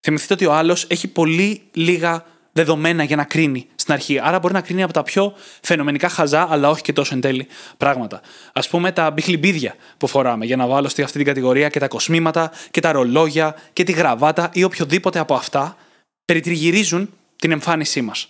Θυμηθείτε 0.00 0.34
ότι 0.34 0.46
ο 0.46 0.52
άλλος 0.52 0.86
έχει 0.88 1.08
πολύ 1.08 1.62
λίγα 1.72 2.24
δεδομένα 2.52 3.02
για 3.02 3.16
να 3.16 3.24
κρίνει 3.24 3.66
στην 3.74 3.92
αρχή. 3.92 4.18
Άρα 4.22 4.38
μπορεί 4.38 4.54
να 4.54 4.60
κρίνει 4.60 4.82
από 4.82 4.92
τα 4.92 5.02
πιο 5.02 5.34
φαινομενικά 5.62 6.08
χαζά, 6.08 6.46
αλλά 6.50 6.70
όχι 6.70 6.82
και 6.82 6.92
τόσο 6.92 7.14
εν 7.14 7.20
τέλει 7.20 7.46
πράγματα. 7.76 8.20
Α 8.52 8.60
πούμε 8.60 8.92
τα 8.92 9.10
μπιχλιμπίδια 9.10 9.74
που 9.96 10.06
φοράμε, 10.06 10.44
για 10.44 10.56
να 10.56 10.66
βάλω 10.66 10.88
στη 10.88 11.02
αυτή 11.02 11.16
την 11.16 11.26
κατηγορία 11.26 11.68
και 11.68 11.78
τα 11.78 11.88
κοσμήματα 11.88 12.50
και 12.70 12.80
τα 12.80 12.92
ρολόγια 12.92 13.56
και 13.72 13.84
τη 13.84 13.92
γραβάτα 13.92 14.50
ή 14.52 14.64
οποιοδήποτε 14.64 15.18
από 15.18 15.34
αυτά 15.34 15.76
περιτριγυρίζουν 16.24 17.12
την 17.36 17.50
εμφάνισή 17.50 18.00
μας. 18.02 18.28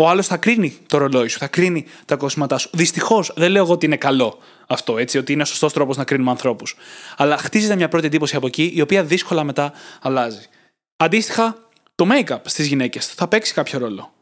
Ο 0.00 0.08
άλλος 0.08 0.26
θα 0.26 0.36
κρίνει 0.36 0.78
το 0.86 0.98
ρολόι 0.98 1.28
σου, 1.28 1.38
θα 1.38 1.46
κρίνει 1.46 1.84
τα 2.04 2.16
κοσμήματά 2.16 2.58
σου. 2.58 2.70
Δυστυχώς 2.72 3.32
δεν 3.36 3.50
λέω 3.50 3.62
εγώ 3.62 3.72
ότι 3.72 3.86
είναι 3.86 3.96
καλό 3.96 4.38
αυτό, 4.66 4.98
έτσι, 4.98 5.18
ότι 5.18 5.32
είναι 5.32 5.44
σωστός 5.44 5.72
τρόπος 5.72 5.96
να 5.96 6.04
κρίνουμε 6.04 6.30
ανθρώπους. 6.30 6.76
Αλλά 7.16 7.36
χτίζεται 7.36 7.76
μια 7.76 7.88
πρώτη 7.88 8.06
εντύπωση 8.06 8.36
από 8.36 8.46
εκεί, 8.46 8.72
η 8.74 8.80
οποία 8.80 9.04
δύσκολα 9.04 9.44
μετά 9.44 9.72
αλλάζει. 10.02 10.46
Αντίστοιχα, 10.96 11.56
το 11.94 12.06
make-up 12.12 12.38
στις 12.44 12.66
γυναίκες 12.66 13.06
θα 13.06 13.28
παίξει 13.28 13.52
κάποιο 13.54 13.78
ρόλο. 13.78 14.12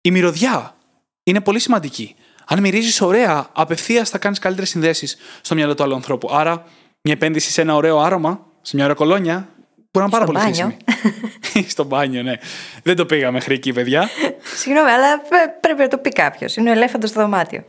Η 0.00 0.10
μυρωδιά 0.10 0.76
είναι 1.22 1.40
πολύ 1.40 1.58
σημαντική. 1.58 2.14
Αν 2.46 2.60
μυρίζεις 2.60 3.00
ωραία, 3.00 3.48
απευθείας 3.52 4.10
θα 4.10 4.18
κάνεις 4.18 4.38
καλύτερες 4.38 4.70
συνδέσεις 4.70 5.16
στο 5.40 5.54
μυαλό 5.54 5.74
του 5.74 5.82
άλλου 5.82 5.94
ανθρώπου. 5.94 6.28
Άρα, 6.32 6.64
μια 7.00 7.14
επένδυση 7.14 7.50
σε 7.50 7.60
ένα 7.60 7.74
ωραίο 7.74 7.98
άρωμα, 7.98 8.46
σε 8.62 8.76
μια 8.76 8.84
ωραία 8.84 8.96
κολόνια, 8.96 9.48
μπορεί 9.98 10.10
να 10.10 10.16
είναι 10.18 10.24
πάρα 10.24 10.24
Στο 10.24 10.32
πολύ 10.32 10.70
μπάνιο. 10.70 10.76
χρήσιμη. 11.42 11.68
στο 11.74 11.84
μπάνιο, 11.84 12.22
ναι. 12.22 12.34
Δεν 12.82 12.96
το 12.96 13.06
πήγα 13.06 13.30
μέχρι 13.30 13.54
εκεί, 13.54 13.72
παιδιά. 13.72 14.08
Συγγνώμη, 14.56 14.90
αλλά 14.90 15.18
πε- 15.20 15.60
πρέπει 15.60 15.80
να 15.80 15.88
το 15.88 15.98
πει 15.98 16.08
κάποιος. 16.10 16.56
Είναι 16.56 16.68
ο 16.70 16.72
ελέφαντος 16.72 17.10
στο 17.10 17.20
δωμάτιο. 17.20 17.64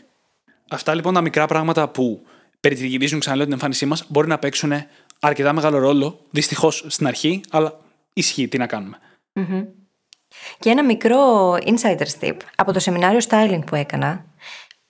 Αυτά 0.70 0.94
λοιπόν 0.94 1.14
τα 1.14 1.20
μικρά 1.20 1.46
πράγματα 1.46 1.88
που 1.88 2.26
περιτριγυρίζουν 2.60 3.20
ξαναλέω 3.20 3.44
την 3.44 3.52
εμφάνισή 3.54 3.86
μας 3.86 4.04
μπορεί 4.08 4.28
να 4.28 4.38
παίξουν 4.38 4.72
αρκετά 5.20 5.52
μεγάλο 5.52 5.78
ρόλο. 5.78 6.20
Δυστυχώς 6.30 6.84
στην 6.88 7.06
αρχή, 7.06 7.40
αλλά 7.50 7.78
ισχύει. 8.12 8.48
Τι 8.48 8.58
να 8.58 8.66
κάνουμε. 8.66 8.98
Και 10.58 10.70
ένα 10.70 10.84
μικρό 10.84 11.52
insider 11.52 12.06
tip 12.20 12.36
από 12.56 12.72
το 12.72 12.78
σεμινάριο 12.80 13.20
styling 13.28 13.60
που 13.66 13.74
έκανα. 13.74 14.24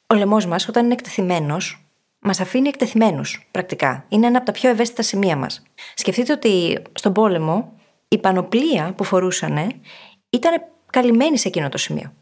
Ο 0.06 0.14
λαιμός 0.14 0.46
μας, 0.46 0.68
όταν 0.68 0.84
είναι 0.84 0.92
εκτεθειμένος, 0.94 1.85
μας 2.26 2.40
αφήνει 2.40 2.68
εκτεθειμένους 2.68 3.48
πρακτικά. 3.50 4.04
Είναι 4.08 4.26
ένα 4.26 4.36
από 4.36 4.46
τα 4.46 4.52
πιο 4.52 4.70
ευαίσθητα 4.70 5.02
σημεία 5.02 5.36
μας. 5.36 5.62
Σκεφτείτε 5.94 6.32
ότι 6.32 6.82
στον 6.92 7.12
πόλεμο 7.12 7.72
η 8.08 8.18
πανοπλία 8.18 8.92
που 8.96 9.04
φορούσαν 9.04 9.72
ήταν 10.30 10.62
καλυμμένη 10.90 11.38
σε 11.38 11.48
εκείνο 11.48 11.68
το 11.68 11.78
σημείο. 11.78 12.12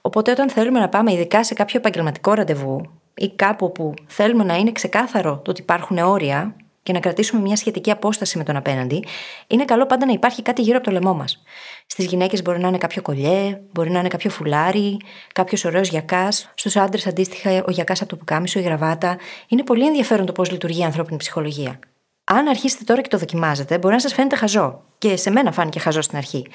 Οπότε, 0.00 0.30
όταν 0.30 0.50
θέλουμε 0.50 0.78
να 0.78 0.88
πάμε 0.88 1.12
ειδικά 1.12 1.44
σε 1.44 1.54
κάποιο 1.54 1.78
επαγγελματικό 1.78 2.32
ραντεβού 2.32 2.90
ή 3.14 3.28
κάπου 3.28 3.72
που 3.72 3.94
θέλουμε 4.06 4.44
να 4.44 4.56
είναι 4.56 4.72
ξεκάθαρο 4.72 5.40
το 5.44 5.50
ότι 5.50 5.60
υπάρχουν 5.60 5.98
όρια 5.98 6.56
και 6.82 6.92
να 6.92 7.00
κρατήσουμε 7.00 7.40
μια 7.40 7.56
σχετική 7.56 7.90
απόσταση 7.90 8.38
με 8.38 8.44
τον 8.44 8.56
απέναντι, 8.56 9.04
είναι 9.46 9.64
καλό 9.64 9.86
πάντα 9.86 10.06
να 10.06 10.12
υπάρχει 10.12 10.42
κάτι 10.42 10.62
γύρω 10.62 10.76
από 10.76 10.86
το 10.86 10.92
λαιμό 10.92 11.14
μας. 11.14 11.42
Στις 11.86 12.04
γυναίκες 12.04 12.42
μπορεί 12.42 12.60
να 12.60 12.68
είναι 12.68 12.78
κάποιο 12.78 13.02
κολιέ, 13.02 13.60
μπορεί 13.72 13.90
να 13.90 13.98
είναι 13.98 14.08
κάποιο 14.08 14.30
φουλάρι, 14.30 14.96
κάποιος 15.34 15.64
ωραίος 15.64 15.88
γιακάς. 15.88 16.50
Στους 16.54 16.76
άντρες, 16.76 17.06
αντίστοιχα, 17.06 17.64
ο 17.66 17.70
γιακάς 17.70 18.00
από 18.00 18.10
το 18.10 18.16
πουκάμισο, 18.16 18.58
η 18.58 18.62
γραβάτα. 18.62 19.18
Είναι 19.48 19.62
πολύ 19.62 19.86
ενδιαφέρον 19.86 20.26
το 20.26 20.32
πώς 20.32 20.50
λειτουργεί 20.50 20.80
η 20.80 20.84
ανθρώπινη 20.84 21.18
ψυχολογία. 21.18 21.78
Αν 22.24 22.48
αρχίσετε 22.48 22.84
τώρα 22.84 23.00
και 23.00 23.08
το 23.08 23.18
δοκιμάζετε, 23.18 23.78
μπορεί 23.78 23.94
να 23.94 24.00
σας 24.00 24.12
φαίνεται 24.12 24.36
χαζό. 24.36 24.82
Και 24.98 25.16
σε 25.16 25.30
μένα 25.30 25.52
φάνηκε 25.52 25.78
χαζό 25.78 26.00
στην 26.00 26.16
αρχή. 26.16 26.46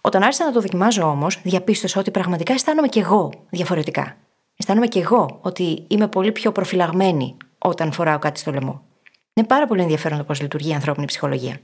Όταν 0.00 0.22
άρχισα 0.22 0.44
να 0.44 0.52
το 0.52 0.60
δοκιμάζω 0.60 1.02
όμως, 1.02 1.40
διαπίστωσα 1.42 2.00
ότι 2.00 2.10
πραγματικά 2.10 2.52
αισθάνομαι 2.52 2.88
κι 2.88 2.98
εγώ 2.98 3.32
διαφορετικά. 3.50 4.16
Αισθάνομαι 4.56 4.86
κι 4.86 4.98
εγώ 4.98 5.38
ότι 5.42 5.84
είμαι 5.88 6.08
πολύ 6.08 6.32
πιο 6.32 6.52
προφυλαγμένη 6.52 7.36
όταν 7.58 7.92
φοράω 7.92 8.18
κάτι 8.18 8.40
στο 8.40 8.52
λαιμό. 8.52 8.82
Είναι 9.34 9.46
πάρα 9.46 9.66
πολύ 9.66 9.82
ενδιαφέρον 9.82 10.18
το 10.18 10.24
πώς 10.24 10.40
λειτουργεί 10.40 10.70
η 10.70 10.74
ανθρώπινη 10.74 11.06
ψυχολογία. 11.06 11.60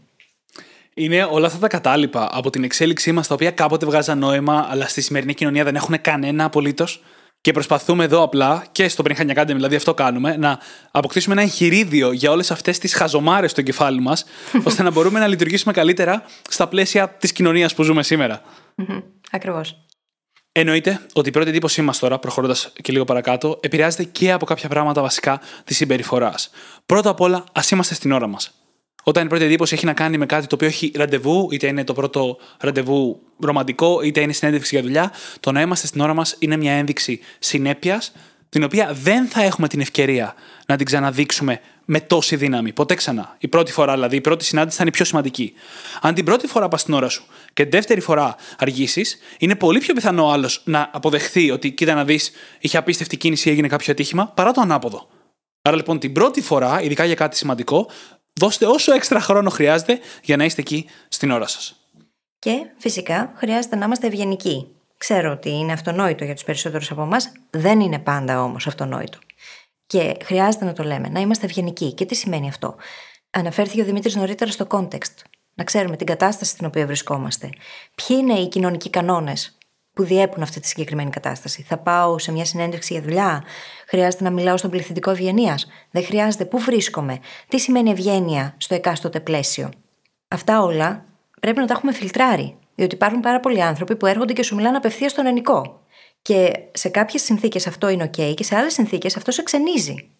Είναι 0.94 1.24
όλα 1.24 1.46
αυτά 1.46 1.58
τα 1.58 1.68
κατάλοιπα 1.68 2.28
από 2.32 2.50
την 2.50 2.64
εξέλιξή 2.64 3.12
μας, 3.12 3.26
τα 3.26 3.34
οποία 3.34 3.50
κάποτε 3.50 3.86
βγάζαν 3.86 4.18
νόημα, 4.18 4.66
αλλά 4.70 4.88
στη 4.88 5.00
σημερινή 5.00 5.34
κοινωνία 5.34 5.64
δεν 5.64 5.74
έχουν 5.74 6.00
κανένα 6.00 6.44
απολύτως. 6.44 7.02
Και 7.40 7.52
προσπαθούμε 7.52 8.04
εδώ 8.04 8.22
απλά 8.22 8.64
και 8.72 8.88
στο 8.88 9.04
Brain 9.06 9.16
Hacking 9.16 9.36
Academy, 9.36 9.46
δηλαδή 9.46 9.76
αυτό 9.76 9.94
κάνουμε, 9.94 10.36
να 10.36 10.58
αποκτήσουμε 10.90 11.34
ένα 11.34 11.42
εγχειρίδιο 11.42 12.12
για 12.12 12.30
όλες 12.30 12.50
αυτές 12.50 12.78
τις 12.78 12.94
χαζομάρες 12.94 13.50
στο 13.50 13.62
κεφάλι 13.62 14.00
μας, 14.00 14.24
ώστε 14.68 14.82
να 14.82 14.90
μπορούμε 14.90 15.18
να 15.18 15.26
λειτουργήσουμε 15.26 15.72
καλύτερα 15.72 16.22
στα 16.48 16.68
πλαίσια 16.68 17.08
της 17.08 17.32
κοινωνίας 17.32 17.74
που 17.74 17.82
ζούμε 17.82 18.02
σήμερα. 18.02 18.42
Ακριβώς. 19.30 19.84
Εννοείται 20.60 21.00
ότι 21.12 21.28
η 21.28 21.32
πρώτη 21.32 21.48
εντύπωσή 21.48 21.82
μας 21.82 21.98
τώρα, 21.98 22.18
προχωρώντας 22.18 22.72
και 22.82 22.92
λίγο 22.92 23.04
παρακάτω, 23.04 23.58
επηρεάζεται 23.62 24.04
και 24.04 24.32
από 24.32 24.46
κάποια 24.46 24.68
πράγματα 24.68 25.02
βασικά 25.02 25.40
της 25.64 25.76
συμπεριφοράς. 25.76 26.50
Πρώτα 26.86 27.10
απ' 27.10 27.20
όλα, 27.20 27.44
ας 27.52 27.70
είμαστε 27.70 27.94
στην 27.94 28.12
ώρα 28.12 28.26
μας. 28.26 28.50
Όταν 29.02 29.24
η 29.24 29.28
πρώτη 29.28 29.44
εντύπωση 29.44 29.74
έχει 29.74 29.86
να 29.86 29.92
κάνει 29.92 30.18
με 30.18 30.26
κάτι 30.26 30.46
το 30.46 30.54
οποίο 30.54 30.68
έχει 30.68 30.92
ραντεβού, 30.94 31.48
είτε 31.50 31.66
είναι 31.66 31.84
το 31.84 31.92
πρώτο 31.92 32.38
ραντεβού 32.60 33.20
ρομαντικό, 33.40 34.02
είτε 34.02 34.20
είναι 34.20 34.32
συνέντευξη 34.32 34.74
για 34.74 34.84
δουλειά, 34.84 35.12
το 35.40 35.52
να 35.52 35.60
είμαστε 35.60 35.86
στην 35.86 36.00
ώρα 36.00 36.14
μας 36.14 36.36
είναι 36.38 36.56
μια 36.56 36.72
ένδειξη 36.72 37.20
συνέπειας, 37.38 38.12
την 38.48 38.62
οποία 38.62 38.90
δεν 38.92 39.26
θα 39.26 39.42
έχουμε 39.42 39.68
την 39.68 39.80
ευκαιρία 39.80 40.34
να 40.66 40.76
την 40.76 40.86
ξαναδείξουμε 40.86 41.60
με 41.84 42.00
τόση 42.00 42.36
δύναμη. 42.36 42.72
Ποτέ 42.72 42.94
ξανά. 42.94 43.36
Η 43.38 43.48
πρώτη 43.48 43.72
φορά, 43.72 43.92
δηλαδή, 43.92 44.16
η 44.16 44.20
πρώτη 44.20 44.44
συνάντηση 44.44 44.76
θα 44.76 44.82
είναι 44.82 44.90
η 44.94 44.96
πιο 44.96 45.04
σημαντική. 45.04 45.52
Αν 46.00 46.14
την 46.14 46.24
πρώτη 46.24 46.46
φορά 46.46 46.68
πας 46.68 46.80
στην 46.80 46.94
ώρα 46.94 47.08
σου 47.08 47.24
και 47.60 47.66
την 47.66 47.78
δεύτερη 47.78 48.00
φορά 48.00 48.36
αργήσεις, 48.58 49.18
είναι 49.38 49.54
πολύ 49.54 49.78
πιο 49.78 49.94
πιθανό 49.94 50.30
άλλος 50.30 50.62
να 50.64 50.90
αποδεχθεί 50.92 51.50
ότι 51.50 51.70
κοίτα 51.70 51.94
να 51.94 52.04
δεις, 52.04 52.30
είχε 52.60 52.76
απίστευτη 52.76 53.16
κίνηση 53.16 53.48
ή 53.48 53.52
έγινε 53.52 53.68
κάποιο 53.68 53.92
ατύχημα, 53.92 54.28
παρά 54.28 54.52
το 54.52 54.60
ανάποδο. 54.60 55.08
Άρα 55.62 55.76
λοιπόν 55.76 55.98
την 55.98 56.12
πρώτη 56.12 56.40
φορά, 56.40 56.82
ειδικά 56.82 57.04
για 57.04 57.14
κάτι 57.14 57.36
σημαντικό, 57.36 57.88
δώστε 58.32 58.66
όσο 58.66 58.92
έξτρα 58.92 59.20
χρόνο 59.20 59.50
χρειάζεται 59.50 59.98
για 60.22 60.36
να 60.36 60.44
είστε 60.44 60.60
εκεί 60.60 60.86
στην 61.08 61.30
ώρα 61.30 61.46
σας. 61.46 61.86
Και 62.38 62.52
φυσικά 62.76 63.32
χρειάζεται 63.36 63.76
να 63.76 63.84
είμαστε 63.84 64.06
ευγενικοί. 64.06 64.66
Ξέρω 64.96 65.32
ότι 65.32 65.50
είναι 65.50 65.72
αυτονόητο 65.72 66.24
για 66.24 66.34
τους 66.34 66.44
περισσότερους 66.44 66.90
από 66.90 67.02
εμάς, 67.02 67.32
δεν 67.50 67.80
είναι 67.80 67.98
πάντα 67.98 68.42
όμως 68.42 68.66
αυτονόητο. 68.66 69.18
Και 69.86 70.16
χρειάζεται 70.24 70.64
να 70.64 70.72
το 70.72 70.82
λέμε, 70.82 71.08
να 71.08 71.20
είμαστε 71.20 71.46
ευγενικοί. 71.46 71.92
Και 71.92 72.04
τι 72.04 72.14
σημαίνει 72.14 72.48
αυτό; 72.48 72.76
Αναφέρθηκε 73.30 73.80
ο 73.80 73.84
Δημήτρης 73.84 74.16
νωρίτερα 74.16 74.50
στο 74.50 74.66
context. 74.70 75.14
Να 75.60 75.66
ξέρουμε 75.66 75.96
την 75.96 76.06
κατάσταση 76.06 76.50
στην 76.50 76.66
οποία 76.66 76.86
βρισκόμαστε. 76.86 77.50
Ποιοι 77.94 78.16
είναι 78.20 78.34
οι 78.34 78.48
κοινωνικοί 78.48 78.90
κανόνες 78.90 79.58
που 79.92 80.04
διέπουν 80.04 80.42
αυτή 80.42 80.60
τη 80.60 80.66
συγκεκριμένη 80.66 81.10
κατάσταση; 81.10 81.62
Θα 81.62 81.78
πάω 81.78 82.18
σε 82.18 82.32
μια 82.32 82.44
συνέντευξη 82.44 82.92
για 82.92 83.02
δουλειά; 83.02 83.44
Χρειάζεται 83.86 84.24
να 84.24 84.30
μιλάω 84.30 84.56
στον 84.56 84.70
πληθυντικό 84.70 85.10
ευγενίας; 85.10 85.66
Δεν 85.90 86.04
χρειάζεται. 86.04 86.44
Πού 86.44 86.58
βρίσκομαι; 86.58 87.18
Τι 87.48 87.58
σημαίνει 87.58 87.90
ευγένεια 87.90 88.54
στο 88.56 88.74
εκάστοτε 88.74 89.20
πλαίσιο; 89.20 89.70
Αυτά 90.28 90.62
όλα 90.62 91.04
πρέπει 91.40 91.58
να 91.58 91.66
τα 91.66 91.72
έχουμε 91.72 91.92
φιλτράρει. 91.92 92.56
Διότι 92.74 92.94
υπάρχουν 92.94 93.20
πάρα 93.20 93.40
πολλοί 93.40 93.62
άνθρωποι 93.62 93.96
που 93.96 94.06
έρχονται 94.06 94.32
και 94.32 94.42
σου 94.42 94.54
μιλάνε 94.54 94.76
απευθείας 94.76 95.10
στον 95.10 95.26
ενικό. 95.26 95.80
Και 96.22 96.52
σε 96.72 96.88
κάποιες 96.88 97.22
συνθήκες 97.22 97.66
αυτό 97.66 97.88
είναι 97.88 98.04
OK 98.04 98.34
και 98.34 98.44
σε 98.44 98.56
άλλες 98.56 98.72
συνθήκες 98.72 99.16
αυτό 99.16 99.30
σε 99.30 99.42
ξενίζει. 99.42 100.10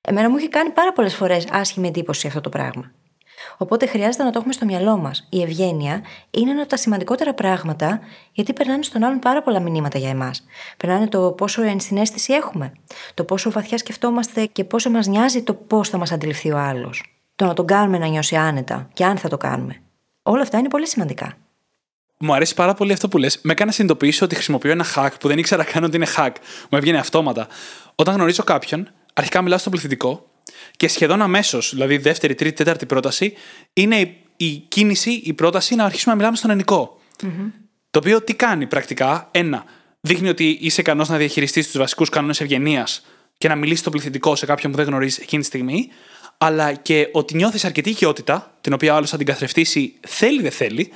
Εμένα 0.00 0.30
μου 0.30 0.36
έχει 0.36 0.48
κάνει 0.48 0.70
πάρα 0.70 0.92
πολλές 0.92 1.14
φορές 1.14 1.46
άσχημη 1.50 1.88
εντύπωση 1.88 2.26
αυτό 2.26 2.40
το 2.40 2.48
πράγμα. 2.48 2.92
Οπότε 3.62 3.86
χρειάζεται 3.86 4.24
να 4.24 4.30
το 4.30 4.38
έχουμε 4.38 4.52
στο 4.52 4.64
μυαλό 4.64 4.96
μας. 4.96 5.26
Η 5.30 5.42
ευγένεια 5.42 6.02
είναι 6.30 6.50
ένα 6.50 6.60
από 6.60 6.68
τα 6.68 6.76
σημαντικότερα 6.76 7.34
πράγματα, 7.34 8.00
γιατί 8.32 8.52
περνάνε 8.52 8.82
στον 8.82 9.04
άλλον 9.04 9.18
πάρα 9.18 9.42
πολλά 9.42 9.60
μηνύματα 9.60 9.98
για 9.98 10.08
εμάς. 10.08 10.44
Περνάνε 10.76 11.08
το 11.08 11.32
πόσο 11.32 11.62
ενσυναίσθηση 11.62 12.32
έχουμε, 12.32 12.72
το 13.14 13.24
πόσο 13.24 13.50
βαθιά 13.50 13.78
σκεφτόμαστε 13.78 14.46
και 14.46 14.64
πόσο 14.64 14.90
μας 14.90 15.06
νοιάζει 15.06 15.42
το 15.42 15.54
πώς 15.54 15.88
θα 15.88 15.98
μας 15.98 16.12
αντιληφθεί 16.12 16.50
ο 16.52 16.58
άλλος. 16.58 17.04
Το 17.36 17.44
να 17.44 17.54
τον 17.54 17.66
κάνουμε 17.66 17.98
να 17.98 18.06
νιώσει 18.06 18.36
άνετα 18.36 18.88
και 18.92 19.04
αν 19.04 19.16
θα 19.16 19.28
το 19.28 19.36
κάνουμε. 19.36 19.82
Όλα 20.22 20.42
αυτά 20.42 20.58
είναι 20.58 20.68
πολύ 20.68 20.86
σημαντικά. 20.86 21.32
Μου 22.18 22.34
αρέσει 22.34 22.54
πάρα 22.54 22.74
πολύ 22.74 22.92
αυτό 22.92 23.08
που 23.08 23.18
λες. 23.18 23.38
Με 23.42 23.52
έκανε 23.52 23.70
να 23.70 23.76
συνειδητοποιήσω 23.76 24.24
ότι 24.24 24.34
χρησιμοποιώ 24.34 24.70
ένα 24.70 24.84
hack 24.96 25.10
που 25.20 25.28
δεν 25.28 25.38
ήξερα 25.38 25.64
καν 25.64 25.84
ότι 25.84 25.96
είναι 25.96 26.06
hack. 26.16 26.32
Μου 26.70 26.78
έβγαινε 26.78 26.98
αυτόματα. 26.98 27.46
Όταν 27.94 28.14
γνωρίζω 28.14 28.42
κάποιον, 28.42 28.88
αρχικά 29.14 29.42
μιλάω 29.42 29.58
στο 29.58 29.70
πληθυντικό 29.70 30.29
και 30.76 30.88
σχεδόν 30.88 31.22
αμέσως, 31.22 31.70
δηλαδή 31.72 31.96
δεύτερη, 31.96 32.34
τρίτη, 32.34 32.56
τέταρτη 32.56 32.86
πρόταση, 32.86 33.32
είναι 33.72 34.14
η 34.36 34.50
κίνηση, 34.68 35.10
η 35.10 35.32
πρόταση 35.32 35.74
να 35.74 35.84
αρχίσουμε 35.84 36.10
να 36.10 36.18
μιλάμε 36.18 36.36
στον 36.36 36.50
ελληνικο 36.50 37.00
Το 37.90 37.98
οποίο 37.98 38.22
τι 38.22 38.34
κάνει 38.34 38.66
πρακτικά, 38.66 39.28
ένα, 39.30 39.64
δείχνει 40.00 40.28
ότι 40.28 40.58
είσαι 40.60 40.80
ικανός 40.80 41.08
να 41.08 41.16
διαχειριστείς 41.16 41.66
τους 41.66 41.78
βασικούς 41.78 42.08
κανόνες 42.08 42.40
ευγενίας 42.40 43.06
και 43.38 43.48
να 43.48 43.54
μιλήσεις 43.54 43.80
στο 43.80 43.90
πληθυντικό 43.90 44.36
σε 44.36 44.46
κάποιον 44.46 44.72
που 44.72 44.78
δεν 44.78 44.86
γνωρίζεις 44.86 45.18
εκείνη 45.18 45.42
τη 45.42 45.48
στιγμή, 45.48 45.88
αλλά 46.38 46.72
και 46.72 47.08
ότι 47.12 47.36
νιώθεις 47.36 47.64
αρκετή 47.64 47.90
οικειότητα, 47.90 48.58
την 48.60 48.72
οποία 48.72 48.92
ο 48.92 48.96
άλλος 48.96 49.10
θα 49.10 49.16
την 49.16 49.26
καθρεφτήσει 49.26 49.94
θέλει 50.06 50.42
δεν 50.42 50.50
θέλει, 50.50 50.92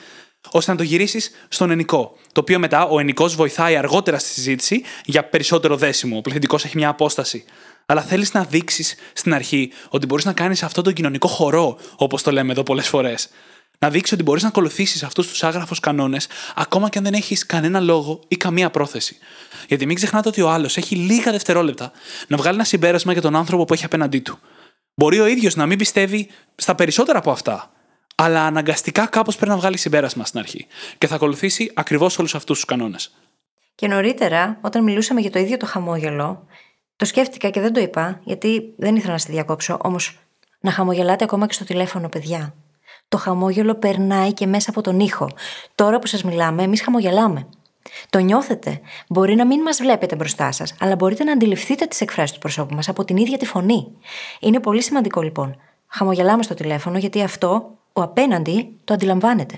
ώστε 0.50 0.70
να 0.70 0.76
το 0.76 0.82
γυρίσεις 0.82 1.30
στον 1.48 1.70
ενικό. 1.70 2.16
Το 2.32 2.40
οποίο 2.40 2.58
μετά 2.58 2.86
ο 2.86 2.98
ενικός 2.98 3.34
βοηθάει 3.34 3.76
αργότερα 3.76 4.18
στη 4.18 4.28
συζήτηση 4.28 4.82
για 5.04 5.24
περισσότερο 5.24 5.76
δέσιμο. 5.76 6.16
Ο 6.16 6.20
πληθυντικός 6.20 6.64
έχει 6.64 6.76
μια 6.76 6.88
απόσταση. 6.88 7.44
Αλλά 7.86 8.02
θέλεις 8.02 8.32
να 8.32 8.44
δείξεις 8.44 8.94
στην 9.12 9.34
αρχή 9.34 9.72
ότι 9.88 10.06
μπορείς 10.06 10.24
να 10.24 10.32
κάνεις 10.32 10.62
αυτό 10.62 10.82
τον 10.82 10.92
κοινωνικό 10.92 11.28
χορό, 11.28 11.78
όπως 11.96 12.22
το 12.22 12.32
λέμε 12.32 12.52
εδώ 12.52 12.62
πολλές 12.62 12.88
φορές. 12.88 13.28
Να 13.78 13.90
δείξεις 13.90 14.12
ότι 14.12 14.22
μπορείς 14.22 14.42
να 14.42 14.48
ακολουθήσεις 14.48 15.02
αυτούς 15.02 15.28
τους 15.28 15.42
άγραφους 15.42 15.80
κανόνες, 15.80 16.28
ακόμα 16.54 16.88
και 16.88 16.98
αν 16.98 17.04
δεν 17.04 17.14
έχεις 17.14 17.46
κανένα 17.46 17.80
λόγο 17.80 18.20
ή 18.28 18.36
καμία 18.36 18.70
πρόθεση. 18.70 19.16
Γιατί 19.68 19.86
μην 19.86 19.96
ξεχνάτε 19.96 20.28
ότι 20.28 20.40
ο 20.40 20.50
άλλος 20.50 20.76
έχει 20.76 20.94
λίγα 20.96 21.32
δευτερόλεπτα 21.32 21.92
να 22.28 22.36
βγάλει 22.36 22.54
ένα 22.54 22.64
συμπέρασμα 22.64 23.12
για 23.12 23.22
τον 23.22 23.36
άνθρωπο 23.36 23.64
που 23.64 23.74
έχει 23.74 23.84
απέναντί 23.84 24.20
του. 24.20 24.38
Μπορεί 24.94 25.20
ο 25.20 25.26
ίδιος 25.26 25.54
να 25.54 25.66
μην 25.66 25.78
πιστεύει 25.78 26.28
στα 26.54 26.74
περισσότερα 26.74 27.18
από 27.18 27.30
αυτά, 27.30 27.72
αλλά 28.14 28.44
αναγκαστικά 28.46 29.06
κάπως 29.06 29.36
πρέπει 29.36 29.50
να 29.50 29.56
βγάλει 29.56 29.78
συμπέρασμα 29.78 30.24
στην 30.24 30.40
αρχή. 30.40 30.66
Και 30.98 31.06
θα 31.06 31.14
ακολουθήσει 31.14 31.70
ακριβώς 31.74 32.18
όλους 32.18 32.34
αυτούς 32.34 32.56
τους 32.56 32.64
κανόνες. 32.64 33.14
Και 33.74 33.88
νωρίτερα, 33.88 34.58
όταν 34.60 34.82
μιλούσαμε 34.82 35.20
για 35.20 35.30
το 35.30 35.38
ίδιο 35.38 35.56
το 35.56 35.66
χαμόγελο, 35.66 36.46
το 36.96 37.04
σκέφτηκα 37.04 37.50
και 37.50 37.60
δεν 37.60 37.72
το 37.72 37.80
είπα, 37.80 38.20
γιατί 38.24 38.74
δεν 38.76 38.96
ήθελα 38.96 39.12
να 39.12 39.18
στη 39.18 39.32
διακόψω, 39.32 39.78
όμως 39.82 40.18
να 40.60 40.70
χαμογελάτε 40.70 41.24
ακόμα 41.24 41.46
και 41.46 41.52
στο 41.52 41.64
τηλέφωνο, 41.64 42.08
παιδιά. 42.08 42.54
Το 43.08 43.16
χαμόγελο 43.16 43.74
περνάει 43.74 44.32
και 44.32 44.46
μέσα 44.46 44.70
από 44.70 44.80
τον 44.80 45.00
ήχο. 45.00 45.30
Τώρα 45.74 45.98
που 45.98 46.06
σας 46.06 46.24
μιλάμε, 46.24 46.62
εμείς 46.62 46.82
χαμογελάμε. 46.82 47.46
Το 48.10 48.18
νιώθετε. 48.18 48.80
Μπορεί 49.08 49.34
να 49.34 49.46
μην 49.46 49.60
μας 49.60 49.78
βλέπετε 49.78 50.16
μπροστά 50.16 50.52
σας, 50.52 50.74
αλλά 50.80 50.96
μπορείτε 50.96 51.24
να 51.24 51.32
αντιληφθείτε 51.32 51.86
τις 51.86 52.00
εκφράσεις 52.00 52.32
του 52.32 52.38
προσώπου 52.38 52.74
μας 52.74 52.88
από 52.88 53.04
την 53.04 53.16
ίδια 53.16 53.38
τη 53.38 53.46
φωνή. 53.46 53.86
Είναι 54.40 54.60
πολύ 54.60 54.82
σημαντικό 54.82 55.22
λοιπόν. 55.22 55.56
Χαμογελάμε 55.86 56.42
στο 56.42 56.54
τηλέφωνο, 56.54 56.98
γιατί 56.98 57.22
αυτό 57.22 57.78
ο 57.92 58.02
απέναντι 58.02 58.76
το 58.84 58.94
αντιλαμβάνεται. 58.94 59.54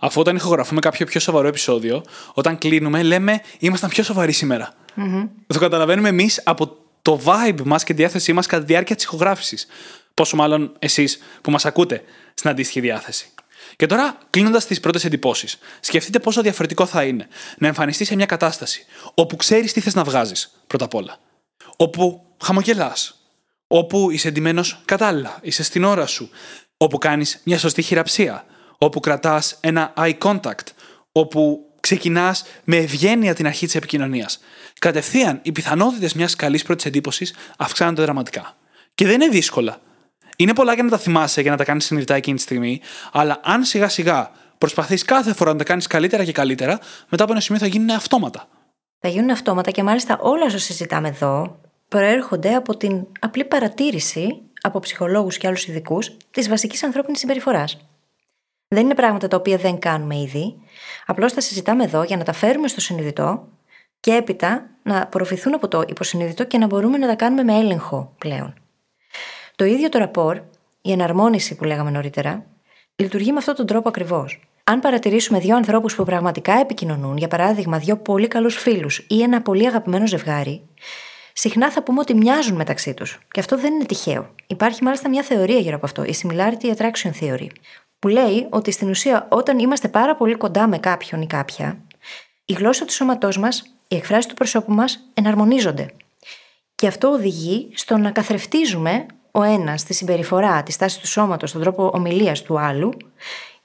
Αφού 0.00 0.20
όταν 0.20 0.36
ηχογραφούμε 0.36 0.80
κάποιο 0.80 1.06
πιο 1.06 1.20
σοβαρό 1.20 1.48
επεισόδιο, 1.48 2.02
όταν 2.34 2.58
κλείνουμε, 2.58 3.02
λέμε 3.02 3.40
ήμασταν 3.58 3.90
πιο 3.90 4.02
σοβαροί 4.02 4.32
σήμερα. 4.32 4.74
Mm-hmm. 4.98 5.28
Το 5.46 5.58
καταλαβαίνουμε 5.58 6.08
εμείς 6.08 6.40
από 6.44 6.76
το 7.02 7.20
vibe 7.24 7.62
μας 7.64 7.84
και 7.84 7.94
τη 7.94 7.98
διάθεσή 8.00 8.32
μας 8.32 8.46
κατά 8.46 8.64
τη 8.64 8.72
διάρκεια 8.72 8.96
της 8.96 9.04
ηχογράφησης. 9.04 9.66
Πόσο 10.14 10.36
μάλλον 10.36 10.72
εσείς 10.78 11.18
που 11.40 11.50
μας 11.50 11.64
ακούτε 11.64 12.02
στην 12.34 12.50
αντίστοιχη 12.50 12.80
διάθεση. 12.80 13.28
Και 13.76 13.86
τώρα, 13.86 14.18
κλείνοντας 14.30 14.66
τις 14.66 14.80
πρώτες 14.80 15.04
εντυπώσεις, 15.04 15.58
σκεφτείτε 15.80 16.18
πόσο 16.18 16.42
διαφορετικό 16.42 16.86
θα 16.86 17.04
είναι 17.04 17.28
να 17.58 17.66
εμφανιστείς 17.66 18.06
σε 18.06 18.14
μια 18.14 18.26
κατάσταση 18.26 18.84
όπου 19.14 19.36
ξέρεις 19.36 19.72
τι 19.72 19.80
θες 19.80 19.94
να 19.94 20.04
βγάζεις, 20.04 20.62
πρώτα 20.66 20.84
απ' 20.84 20.94
όλα. 20.94 21.18
Όπου 21.76 22.22
χαμογελάς. 22.42 23.12
Όπου 23.66 24.10
είσαι 24.10 24.28
εντυμένο 24.28 24.64
κατάλληλα, 24.84 25.38
είσαι 25.42 25.62
στην 25.62 25.84
ώρα 25.84 26.06
σου. 26.06 26.30
Όπου 26.76 26.98
κάνεις 26.98 27.40
μια 27.44 27.58
σωστή 27.58 27.82
χειραψία. 27.82 28.44
Όπου 28.78 29.00
κρατάς 29.00 29.56
ένα 29.60 29.92
eye 29.96 30.18
contact. 30.18 30.66
Όπου 31.12 31.58
ξεκινάς 31.80 32.44
με 32.64 32.76
ευγένεια 32.76 33.34
την 33.34 33.46
αρχή 33.46 33.64
της 33.66 33.74
επικοινωνίας. 33.74 34.40
Κατευθείαν, 34.78 35.40
οι 35.42 35.52
πιθανότητες 35.52 36.14
μιας 36.14 36.36
καλής 36.36 36.62
πρώτης 36.62 36.84
εντύπωσης 36.84 37.34
αυξάνονται 37.58 38.02
δραματικά. 38.02 38.56
Και 38.94 39.06
δεν 39.06 39.14
είναι 39.14 39.28
δύσκολα. 39.28 39.80
Είναι 40.36 40.54
πολλά 40.54 40.74
για 40.74 40.82
να 40.82 40.90
τα 40.90 40.98
θυμάσαι 40.98 41.42
και 41.42 41.50
να 41.50 41.56
τα 41.56 41.64
κάνεις 41.64 41.84
συνειδητά 41.84 42.14
εκείνη 42.14 42.36
τη 42.36 42.42
στιγμή, 42.42 42.80
αλλά 43.12 43.40
αν 43.42 43.64
σιγά 43.64 43.88
σιγά 43.88 44.30
προσπαθείς 44.58 45.04
κάθε 45.04 45.32
φορά 45.34 45.52
να 45.52 45.58
τα 45.58 45.64
κάνεις 45.64 45.86
καλύτερα 45.86 46.24
και 46.24 46.32
καλύτερα, 46.32 46.78
μετά 47.08 47.22
από 47.22 47.32
ένα 47.32 47.40
σημείο 47.40 47.60
θα 47.60 47.66
γίνουν 47.66 47.90
αυτόματα. 47.90 48.48
Θα 49.00 49.08
γίνουν 49.08 49.30
αυτόματα 49.30 49.70
και 49.70 49.82
μάλιστα 49.82 50.18
όλα 50.20 50.44
όσα 50.44 50.58
συζητάμε 50.58 51.08
εδώ 51.08 51.60
προέρχονται 51.88 52.54
από 52.54 52.76
την 52.76 53.06
απλή 53.20 53.44
παρατήρηση 53.44 54.40
από 54.60 54.78
ψυχολόγους 54.78 55.38
και 55.38 55.46
άλλους 55.46 55.66
ειδικούς 55.66 56.16
της 56.30 56.48
βασικής 56.48 56.82
ανθρώπινης 56.82 57.18
συμπεριφοράς. 57.18 57.78
Δεν 58.68 58.84
είναι 58.84 58.94
πράγματα 58.94 59.28
τα 59.28 59.36
οποία 59.36 59.56
δεν 59.56 59.78
κάνουμε 59.78 60.16
ήδη, 60.16 60.54
απλώς 61.06 61.32
τα 61.32 61.40
συζητάμε 61.40 61.84
εδώ 61.84 62.02
για 62.02 62.16
να 62.16 62.24
τα 62.24 62.32
φέρουμε 62.32 62.68
στο 62.68 62.80
συνειδητό 62.80 63.48
και 64.00 64.14
έπειτα 64.14 64.66
να 64.82 65.02
απορροφηθούν 65.02 65.54
από 65.54 65.68
το 65.68 65.84
υποσυνείδητο 65.88 66.44
και 66.44 66.58
να 66.58 66.66
μπορούμε 66.66 66.98
να 66.98 67.06
τα 67.06 67.14
κάνουμε 67.14 67.42
με 67.42 67.58
έλεγχο 67.58 68.14
πλέον. 68.18 68.54
Το 69.56 69.64
ίδιο 69.64 69.88
το 69.88 69.98
ραπόρ, 69.98 70.40
η 70.82 70.92
εναρμόνιση 70.92 71.56
που 71.56 71.64
λέγαμε 71.64 71.90
νωρίτερα, 71.90 72.44
λειτουργεί 72.96 73.32
με 73.32 73.38
αυτόν 73.38 73.54
τον 73.54 73.66
τρόπο 73.66 73.88
ακριβώς. 73.88 74.40
Αν 74.64 74.80
παρατηρήσουμε 74.80 75.38
δύο 75.38 75.56
ανθρώπους 75.56 75.94
που 75.94 76.04
πραγματικά 76.04 76.52
επικοινωνούν, 76.52 77.16
για 77.16 77.28
παράδειγμα, 77.28 77.78
δύο 77.78 77.96
πολύ 77.96 78.28
καλούς 78.28 78.56
φίλους 78.56 79.06
ή 79.08 79.22
ένα 79.22 79.42
πολύ 79.42 79.66
αγαπημένο 79.66 80.06
ζευγάρι, 80.06 80.62
συχνά 81.32 81.70
θα 81.70 81.82
πούμε 81.82 82.00
ότι 82.00 82.14
μοιάζουν 82.14 82.56
μεταξύ 82.56 82.94
τους. 82.94 83.18
Και 83.30 83.40
αυτό 83.40 83.58
δεν 83.58 83.74
είναι 83.74 83.84
τυχαίο. 83.84 84.34
Υπάρχει 84.46 84.84
μάλιστα 84.84 85.08
μια 85.08 85.22
θεωρία 85.22 85.58
γύρω 85.58 85.76
από 85.76 85.86
αυτό, 85.86 86.04
η 86.04 86.14
Similarity 86.22 86.76
Attraction 86.76 87.10
Theory, 87.20 87.46
που 87.98 88.08
λέει 88.08 88.46
ότι 88.50 88.70
στην 88.70 88.88
ουσία 88.88 89.26
όταν 89.30 89.58
είμαστε 89.58 89.88
πάρα 89.88 90.16
πολύ 90.16 90.34
κοντά 90.34 90.68
με 90.68 90.78
κάποιον 90.78 91.22
ή 91.22 91.26
κάποια, 91.26 91.78
η 92.44 92.52
γλώσσα 92.52 92.84
του 92.84 92.92
σώματός 92.92 93.38
μας, 93.38 93.77
οι 93.88 93.96
εκφράσεις 93.96 94.26
του 94.26 94.34
προσώπου 94.34 94.72
μας 94.72 95.10
εναρμονίζονται. 95.14 95.90
Και 96.74 96.86
αυτό 96.86 97.08
οδηγεί 97.08 97.70
στο 97.74 97.96
να 97.96 98.10
καθρεφτίζουμε 98.10 99.06
ο 99.30 99.42
ένας 99.42 99.84
τη 99.84 99.94
συμπεριφορά, 99.94 100.62
τη 100.62 100.72
στάση 100.72 101.00
του 101.00 101.06
σώματος, 101.06 101.52
τον 101.52 101.60
τρόπο 101.60 101.90
ομιλίας 101.94 102.42
του 102.42 102.58
άλλου 102.58 102.92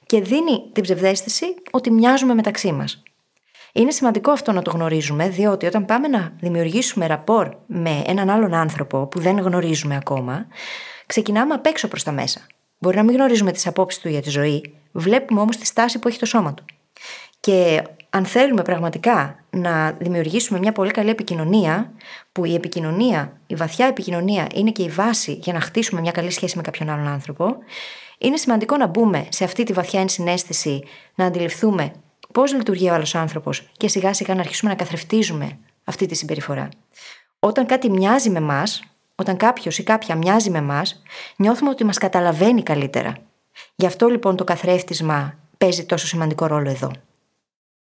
και 0.06 0.20
δίνει 0.20 0.70
την 0.72 0.82
ψευδέστηση 0.82 1.46
ότι 1.70 1.90
μοιάζουμε 1.90 2.34
μεταξύ 2.34 2.72
μας. 2.72 3.02
Είναι 3.72 3.90
σημαντικό 3.90 4.30
αυτό 4.30 4.52
να 4.52 4.62
το 4.62 4.70
γνωρίζουμε, 4.70 5.28
διότι 5.28 5.66
όταν 5.66 5.84
πάμε 5.84 6.08
να 6.08 6.32
δημιουργήσουμε 6.40 7.06
ραπόρ 7.06 7.48
με 7.66 8.02
έναν 8.06 8.30
άλλον 8.30 8.54
άνθρωπο 8.54 9.06
που 9.06 9.20
δεν 9.20 9.38
γνωρίζουμε 9.38 9.96
ακόμα, 9.96 10.46
ξεκινάμε 11.06 11.54
απ' 11.54 11.66
έξω 11.66 11.88
προς 11.88 12.02
τα 12.02 12.12
μέσα. 12.12 12.46
Μπορεί 12.78 12.96
να 12.96 13.02
μην 13.02 13.14
γνωρίζουμε 13.14 13.52
τις 13.52 13.66
απόψεις 13.66 14.00
του 14.00 14.08
για 14.08 14.22
τη 14.22 14.30
ζωή, 14.30 14.74
βλέπουμε 14.92 15.40
όμως 15.40 15.56
τη 15.56 15.66
στάση 15.66 15.98
που 15.98 16.08
έχει 16.08 16.18
το 16.18 16.26
σώμα 16.26 16.54
του. 16.54 16.64
Και 17.40 17.82
αν 18.16 18.24
θέλουμε 18.24 18.62
πραγματικά 18.62 19.44
να 19.50 19.92
δημιουργήσουμε 19.92 20.58
μια 20.58 20.72
πολύ 20.72 20.90
καλή 20.90 21.10
επικοινωνία, 21.10 21.92
που 22.32 22.44
η 22.44 22.54
επικοινωνία, 22.54 23.40
η 23.46 23.54
βαθιά 23.54 23.86
επικοινωνία 23.86 24.46
είναι 24.54 24.70
και 24.70 24.82
η 24.82 24.88
βάση 24.88 25.32
για 25.32 25.52
να 25.52 25.60
χτίσουμε 25.60 26.00
μια 26.00 26.12
καλή 26.12 26.30
σχέση 26.30 26.56
με 26.56 26.62
κάποιον 26.62 26.90
άλλον 26.90 27.06
άνθρωπο, 27.06 27.56
είναι 28.18 28.36
σημαντικό 28.36 28.76
να 28.76 28.86
μπούμε 28.86 29.26
σε 29.28 29.44
αυτή 29.44 29.62
τη 29.64 29.72
βαθιά 29.72 30.00
ενσυναίσθηση, 30.00 30.82
να 31.14 31.24
αντιληφθούμε 31.24 31.92
πώς 32.32 32.54
λειτουργεί 32.54 32.88
ο 32.90 32.94
άλλος 32.94 33.14
άνθρωπος 33.14 33.70
και 33.72 33.88
σιγά 33.88 34.12
σιγά 34.12 34.34
να 34.34 34.40
αρχίσουμε 34.40 34.70
να 34.70 34.76
καθρεφτίζουμε 34.76 35.58
αυτή 35.84 36.06
τη 36.06 36.14
συμπεριφορά. 36.14 36.68
Όταν 37.38 37.66
κάτι 37.66 37.90
μοιάζει 37.90 38.30
με 38.30 38.38
εμά, 38.38 38.62
όταν 39.14 39.36
κάποιος 39.36 39.78
ή 39.78 39.82
κάποια 39.82 40.16
μοιάζει 40.16 40.50
με 40.50 40.58
εμά, 40.58 40.82
νιώθουμε 41.36 41.70
ότι 41.70 41.84
μας 41.84 41.98
καταλαβαίνει 41.98 42.62
καλύτερα. 42.62 43.16
Γι' 43.74 43.86
αυτό 43.86 44.08
λοιπόν 44.08 44.36
το 44.36 44.44
καθρέφτισμα 44.44 45.38
παίζει 45.58 45.84
τόσο 45.84 46.06
σημαντικό 46.06 46.46
ρόλο 46.46 46.70
εδώ. 46.70 46.90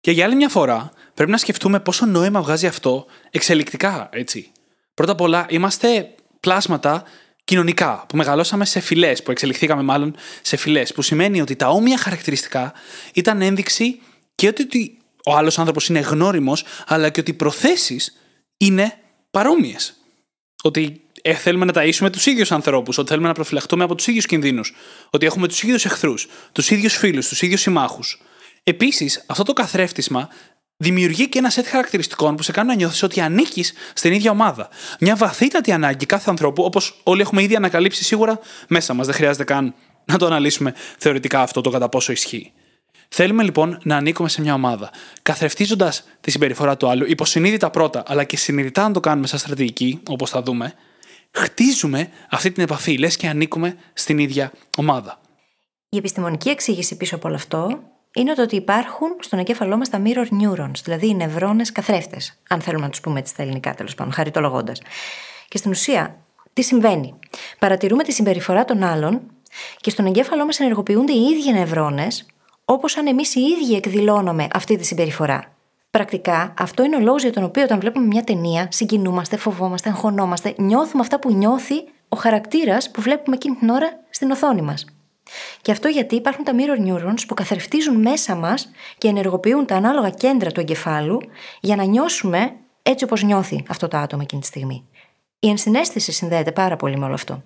Και 0.01 0.11
για 0.11 0.25
άλλη 0.25 0.35
μια 0.35 0.49
φορά, 0.49 0.93
πρέπει 1.15 1.31
να 1.31 1.37
σκεφτούμε 1.37 1.81
πόσο 1.81 2.07
νόημα 2.07 2.43
βγάζει 2.43 2.67
αυτό 2.67 3.07
εξελικτικά, 3.31 4.09
έτσι. 4.13 4.53
Πρώτα 4.95 5.13
απ' 5.13 5.21
όλα, 5.21 5.47
είμαστε 5.49 6.15
πλάσματα 6.41 7.05
κοινωνικά, 7.45 8.05
που 8.09 8.17
μεγαλώσαμε 8.17 8.65
σε 8.65 8.81
φυλές, 8.81 9.23
που 9.23 9.31
εξελιχθήκαμε 9.31 9.83
μάλλον 9.83 10.17
σε 10.43 10.57
φυλές, 10.57 10.93
που 10.93 11.03
σημαίνει 11.03 11.41
ότι 11.41 11.57
τα 11.57 11.69
όμοια 11.69 11.99
χαρακτηριστικά 11.99 12.73
ήταν 13.15 13.43
ένδειξη 13.43 14.01
και 14.35 14.47
ότι 14.47 14.99
ο 15.25 15.37
άλλος 15.37 15.59
άνθρωπος 15.59 15.89
είναι 15.89 16.01
γνώριμος, 16.01 16.65
αλλά 16.87 17.09
και 17.11 17.21
ότι 17.21 17.31
οι 17.31 17.35
προθέσεις 17.35 18.17
είναι 18.57 18.93
παρόμοιες. 19.31 19.95
Ότι 20.63 21.01
ε, 21.23 21.35
θέλουμε 21.35 21.65
να 21.65 21.73
ταΐσουμε 21.75 22.11
τους 22.13 22.27
ίδιους 22.27 22.53
ανθρώπους, 22.53 22.99
ότι 22.99 23.09
θέλουμε 23.09 23.29
να 23.29 23.35
προφυλαχτούμε 23.35 23.85
από 23.85 23.95
τους 23.95 24.07
ίδιους 24.07 24.27
κινδύνους, 24.27 24.75
ότι 25.11 25.27
έχουμε 25.27 25.49
τους 25.49 25.63
ίδιους 25.63 25.85
εχθρούς, 25.85 26.29
τους 26.53 26.71
ίδιους 26.71 26.97
φίλους, 26.97 27.29
τους 27.29 27.43
ίδιους 27.43 27.61
συμμάχους. 27.61 28.23
Επίσης, 28.63 29.25
αυτό 29.27 29.43
το 29.43 29.53
καθρέφτισμα 29.53 30.29
δημιουργεί 30.77 31.29
και 31.29 31.39
ένα 31.39 31.51
σετ 31.51 31.67
χαρακτηριστικών 31.67 32.37
που 32.37 32.43
σε 32.43 32.53
κάνουν 32.53 32.71
να 32.71 32.77
νιώθεις 32.77 33.03
ότι 33.03 33.21
ανήκεις 33.21 33.73
στην 33.95 34.13
ίδια 34.13 34.31
ομάδα. 34.31 34.69
Μια 35.01 35.17
βαθύτατη 35.17 35.73
ανάγκη 35.73 36.07
κάθε 36.07 36.31
ανθρώπου, 36.31 36.63
όπως 36.65 37.01
όλοι 37.03 37.21
έχουμε 37.21 37.43
ήδη 37.43 37.57
ανακαλύψει 37.57 38.05
σίγουρα 38.05 38.39
μέσα 38.69 38.95
μας. 38.95 39.07
Δεν 39.07 39.15
χρειάζεται 39.15 39.45
καν 39.45 39.75
να 40.05 40.19
το 40.19 40.27
αναλύσουμε 40.27 40.75
θεωρητικά 40.99 41.41
αυτό 41.41 41.61
το 41.61 41.71
κατά 41.71 41.89
πόσο 41.89 42.13
ισχύει. 42.13 42.53
Θέλουμε 43.09 43.43
λοιπόν 43.43 43.79
να 43.83 43.97
ανήκουμε 43.97 44.29
σε 44.29 44.41
μια 44.41 44.55
ομάδα. 44.55 44.91
Καθρεφτίζοντας 45.23 46.05
τη 46.21 46.31
συμπεριφορά 46.31 46.77
του 46.77 46.89
άλλου, 46.89 47.05
υποσυνείδητα 47.09 47.71
πρώτα, 47.71 48.03
αλλά 48.07 48.25
και 48.25 48.37
συνειδητά 48.37 48.83
να 48.83 48.93
το 48.93 49.01
κάνουμε 49.01 49.27
σαν 49.27 49.39
στρατηγική, 49.39 50.01
όπως 50.09 50.31
θα 50.31 50.43
δούμε, 50.43 50.75
χτίζουμε 51.31 52.11
αυτή 52.31 52.51
την 52.51 52.63
επαφή, 52.63 52.99
λες 52.99 53.17
και 53.17 53.29
ανήκουμε 53.29 53.77
στην 53.93 54.19
ίδια 54.19 54.53
ομάδα. 54.77 55.21
Η 55.89 55.97
επιστημονική 55.97 56.49
εξήγηση 56.49 56.97
πίσω 56.97 57.15
από 57.15 57.29
όλο 57.29 57.37
αυτό 57.37 57.83
είναι 58.15 58.35
ότι 58.39 58.57
υπάρχουν 58.57 59.17
στον 59.21 59.39
εγκέφαλό 59.39 59.77
μας 59.77 59.89
τα 59.89 60.03
mirror 60.05 60.27
neurons, 60.43 60.81
δηλαδή 60.85 61.09
οι 61.09 61.15
νευρώνες 61.15 61.73
καθρέφτες, 61.73 62.41
αν 62.49 62.61
θέλουμε 62.61 62.85
να 62.85 62.91
τους 62.91 63.01
πούμε 63.01 63.19
έτσι 63.19 63.33
στα 63.33 63.43
ελληνικά 63.43 63.75
τέλος 63.75 63.95
πάντων, 63.95 64.13
χαριτολογώντας. 64.13 64.81
Και 65.49 65.59
στην 65.59 65.71
ουσία, 65.71 66.17
τι 66.53 66.63
συμβαίνει; 66.63 67.15
Παρατηρούμε 67.59 68.03
τη 68.03 68.13
συμπεριφορά 68.13 68.65
των 68.65 68.83
άλλων 68.83 69.21
και 69.77 69.91
στον 69.91 70.07
εγκέφαλό 70.07 70.45
μας 70.45 70.61
ενεργοποιούνται 70.61 71.13
οι 71.13 71.23
ίδιοι 71.23 71.53
νευρώνες, 71.53 72.27
όπως 72.65 72.97
αν 72.97 73.07
εμείς 73.07 73.35
οι 73.35 73.41
ίδιοι 73.41 73.75
εκδηλώνουμε 73.75 74.47
αυτή 74.53 74.77
τη 74.77 74.85
συμπεριφορά. 74.85 75.55
Πρακτικά, 75.91 76.55
αυτό 76.59 76.85
είναι 76.85 76.97
ο 76.97 77.01
λόγος 77.01 77.23
για 77.23 77.33
τον 77.33 77.45
οποίο 77.45 77.63
όταν 77.63 77.81
βλέπουμε 77.81 78.07
μια 78.07 78.25
ταινία, 78.25 78.69
συγκινούμαστε, 78.71 79.37
φοβόμαστε, 79.37 79.89
αγχωνόμαστε, 79.89 80.55
νιώθουμε 80.57 81.03
αυτά 81.03 81.19
που 81.19 81.33
νιώθει 81.33 81.75
ο 82.09 82.17
χαρακτήρας 82.17 82.91
που 82.91 83.01
βλέπουμε 83.01 83.37
εκείνη 83.37 83.57
την 83.57 83.69
ώρα 83.69 84.01
στην 84.11 84.31
οθόνη 84.31 84.63
μας. 84.63 84.85
Και 85.63 85.73
αυτό 85.73 85.89
γιατί 85.89 86.15
υπάρχουν 86.15 86.45
τα 86.45 86.53
mirror 86.57 86.89
neurons 86.89 87.27
που 87.29 87.35
καθρεφτίζουν 87.35 88.01
μέσα 88.01 88.35
μας 88.35 88.71
και 88.99 89.09
ενεργοποιούν 89.09 89.67
τα 89.67 89.77
ανάλογα 89.77 90.11
κέντρα 90.11 90.51
του 90.51 90.61
εγκεφάλου 90.61 91.21
για 91.61 91.77
να 91.77 91.85
νιώσουμε 91.85 92.53
έτσι 92.83 93.05
όπως 93.05 93.23
νιώθει 93.23 93.65
αυτό 93.69 93.89
το 93.89 93.97
άτομο 93.97 94.23
εκείνη 94.25 94.41
τη 94.41 94.47
στιγμή. 94.47 94.85
Η 95.39 95.49
ενσυναίσθηση 95.49 96.13
συνδέεται 96.13 96.53
πάρα 96.53 96.77
πολύ 96.77 96.97
με 96.97 97.05
όλο 97.05 97.15
αυτό. 97.15 97.43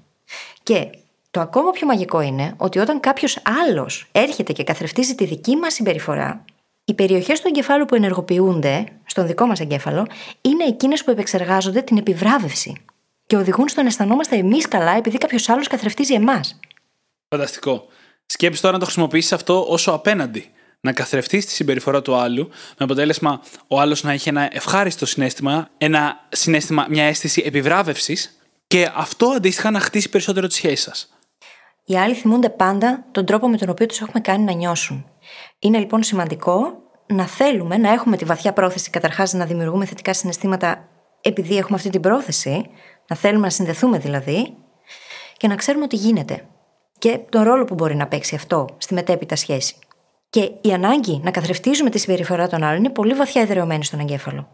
Και 0.62 0.90
το 1.30 1.40
ακόμα 1.40 1.70
πιο 1.70 1.86
μαγικό 1.86 2.20
είναι 2.20 2.54
ότι 2.56 2.78
όταν 2.78 3.00
κάποιος 3.00 3.38
άλλος 3.66 4.08
έρχεται 4.12 4.52
και 4.52 4.64
καθρεφτίζει 4.64 5.14
τη 5.14 5.24
δική 5.24 5.56
μας 5.56 5.74
συμπεριφορά, 5.74 6.44
οι 6.84 6.94
περιοχές 6.94 7.40
του 7.40 7.48
εγκεφάλου 7.48 7.84
που 7.84 7.94
ενεργοποιούνται 7.94 8.84
στον 9.04 9.26
δικό 9.26 9.46
μας 9.46 9.60
εγκέφαλο 9.60 10.06
είναι 10.40 10.64
εκείνες 10.64 11.04
που 11.04 11.10
επεξεργάζονται 11.10 11.80
την 11.80 11.96
επιβράβευση 11.96 12.72
και 13.26 13.36
οδηγούν 13.36 13.68
στο 13.68 13.80
να 13.80 13.86
αισθανόμαστε 13.86 14.36
εμείς 14.36 14.68
καλά 14.68 14.96
επειδή 14.96 15.18
κάποιος 15.18 15.48
άλλος 15.48 15.66
καθρεφτίζει 15.66 16.14
εμάς. 16.14 16.60
Φανταστικό. 17.34 17.86
Σκέψεις 18.26 18.60
τώρα 18.60 18.72
να 18.72 18.78
το 18.78 18.84
χρησιμοποιήσεις 18.84 19.32
αυτό 19.32 19.66
όσο 19.68 19.92
απέναντι. 19.92 20.50
Να 20.80 20.92
καθρεφτείς 20.92 21.46
τη 21.46 21.52
συμπεριφορά 21.52 22.02
του 22.02 22.14
άλλου, 22.14 22.48
με 22.48 22.84
αποτέλεσμα 22.84 23.40
ο 23.68 23.80
άλλος 23.80 24.02
να 24.02 24.12
έχει 24.12 24.28
ένα 24.28 24.48
ευχάριστο 24.52 25.06
συνέστημα, 25.06 25.68
ένα 25.78 26.26
συνέστημα, 26.28 26.86
μια 26.88 27.04
αίσθηση 27.04 27.42
επιβράβευσης 27.46 28.40
και 28.66 28.90
αυτό 28.94 29.26
αντίστοιχα 29.26 29.70
να 29.70 29.80
χτίσει 29.80 30.08
περισσότερο 30.08 30.46
τη 30.46 30.54
σχέση 30.54 30.82
σας. 30.82 31.08
Οι 31.84 31.96
άλλοι 31.96 32.14
θυμούνται 32.14 32.48
πάντα 32.48 33.04
τον 33.10 33.24
τρόπο 33.24 33.48
με 33.48 33.56
τον 33.56 33.68
οποίο 33.68 33.86
τους 33.86 34.00
έχουμε 34.00 34.20
κάνει 34.20 34.44
να 34.44 34.52
νιώσουν. 34.52 35.06
Είναι 35.58 35.78
λοιπόν 35.78 36.02
σημαντικό 36.02 36.82
να 37.06 37.26
θέλουμε 37.26 37.76
να 37.76 37.92
έχουμε 37.92 38.16
τη 38.16 38.24
βαθιά 38.24 38.52
πρόθεση 38.52 38.90
καταρχάς 38.90 39.32
να 39.32 39.44
δημιουργούμε 39.44 39.84
θετικά 39.84 40.14
συναισθήματα 40.14 40.88
επειδή 41.20 41.56
έχουμε 41.56 41.76
αυτή 41.76 41.90
την 41.90 42.00
πρόθεση, 42.00 42.70
να 43.08 43.16
θέλουμε 43.16 43.44
να 43.44 43.50
συνδεθούμε 43.50 43.98
δηλαδή, 43.98 44.54
και 45.36 45.48
να 45.48 45.54
ξέρουμε 45.54 45.84
ότι 45.84 45.96
γίνεται 45.96 46.48
και 47.04 47.20
τον 47.28 47.42
ρόλο 47.42 47.64
που 47.64 47.74
μπορεί 47.74 47.96
να 47.96 48.06
παίξει 48.06 48.34
αυτό 48.34 48.66
στη 48.78 48.94
μετέπειτα 48.94 49.36
σχέση. 49.36 49.74
Και 50.30 50.40
η 50.60 50.72
ανάγκη 50.72 51.20
να 51.24 51.30
καθρεφτίζουμε 51.30 51.90
τη 51.90 51.98
συμπεριφορά 51.98 52.48
των 52.48 52.62
άλλων 52.62 52.78
είναι 52.78 52.90
πολύ 52.90 53.14
βαθιά 53.14 53.42
εδρεωμένη 53.42 53.84
στον 53.84 54.00
εγκέφαλο. 54.00 54.48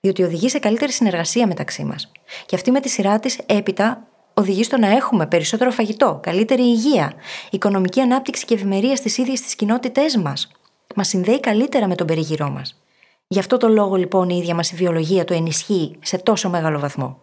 Διότι 0.00 0.22
οδηγεί 0.22 0.48
σε 0.48 0.58
καλύτερη 0.58 0.92
συνεργασία 0.92 1.46
μεταξύ 1.46 1.84
μας. 1.84 2.12
Και 2.46 2.54
αυτή 2.54 2.70
με 2.70 2.80
τη 2.80 2.88
σειρά 2.88 3.18
της 3.18 3.38
έπειτα 3.46 4.06
οδηγεί 4.34 4.62
στο 4.62 4.78
να 4.78 4.88
έχουμε 4.90 5.26
περισσότερο 5.26 5.70
φαγητό, 5.70 6.18
καλύτερη 6.22 6.62
υγεία, 6.62 7.12
οικονομική 7.50 8.00
ανάπτυξη 8.00 8.44
και 8.44 8.54
ευημερία 8.54 8.96
στις 8.96 9.18
ίδιες 9.18 9.40
τις 9.40 9.54
κοινότητές 9.54 10.16
μας. 10.16 10.50
Μας 10.94 11.08
συνδέει 11.08 11.40
καλύτερα 11.40 11.86
με 11.86 11.94
τον 11.94 12.06
περίγυρό 12.06 12.50
μας. 12.50 12.82
Γι' 13.26 13.38
αυτό 13.38 13.56
το 13.56 13.68
λόγο 13.68 13.96
λοιπόν 13.96 14.28
η 14.28 14.36
ίδια 14.40 14.54
μας 14.54 14.70
η 14.72 14.74
βιολογία 14.74 15.24
το 15.24 15.34
ενισχύει 15.34 15.96
σε 16.02 16.18
τόσο 16.18 16.48
μεγάλο 16.48 16.78
βαθμό. 16.78 17.20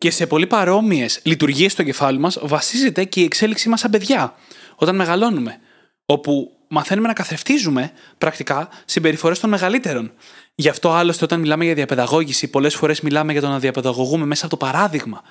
Και 0.00 0.10
σε 0.10 0.26
πολύ 0.26 0.46
παρόμοιες 0.46 1.20
λειτουργίες 1.22 1.72
στο 1.72 1.82
κεφάλι 1.82 2.18
μας 2.18 2.38
βασίζεται 2.42 3.04
και 3.04 3.20
η 3.20 3.24
εξέλιξή 3.24 3.68
μας 3.68 3.80
σαν 3.80 3.90
παιδιά, 3.90 4.34
όταν 4.74 4.96
μεγαλώνουμε. 4.96 5.60
Όπου 6.06 6.50
μαθαίνουμε 6.68 7.06
να 7.06 7.12
καθρεφτίζουμε 7.12 7.92
πρακτικά 8.18 8.68
συμπεριφορές 8.84 9.40
των 9.40 9.50
μεγαλύτερων. 9.50 10.12
Γι' 10.54 10.68
αυτό 10.68 10.90
άλλωστε, 10.90 11.24
όταν 11.24 11.40
μιλάμε 11.40 11.64
για 11.64 11.74
διαπαιδαγώγηση, 11.74 12.48
πολλές 12.48 12.74
φορές 12.74 13.00
μιλάμε 13.00 13.32
για 13.32 13.40
το 13.40 13.48
να 13.48 13.58
διαπαιδαγωγούμε 13.58 14.26
μέσα 14.26 14.46
από 14.46 14.56
το 14.56 14.66
παράδειγμα. 14.66 15.22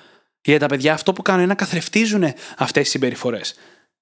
Για 0.42 0.60
τα 0.60 0.66
παιδιά 0.66 0.94
αυτό 0.94 1.14
που 1.14 1.22
κάνουν 1.22 1.42
είναι 1.42 1.50
να 1.50 1.56
καθρεφτίζουν 1.56 2.24
αυτές 2.58 2.84
τις 2.84 2.90
συμπεριφορές. 2.90 3.56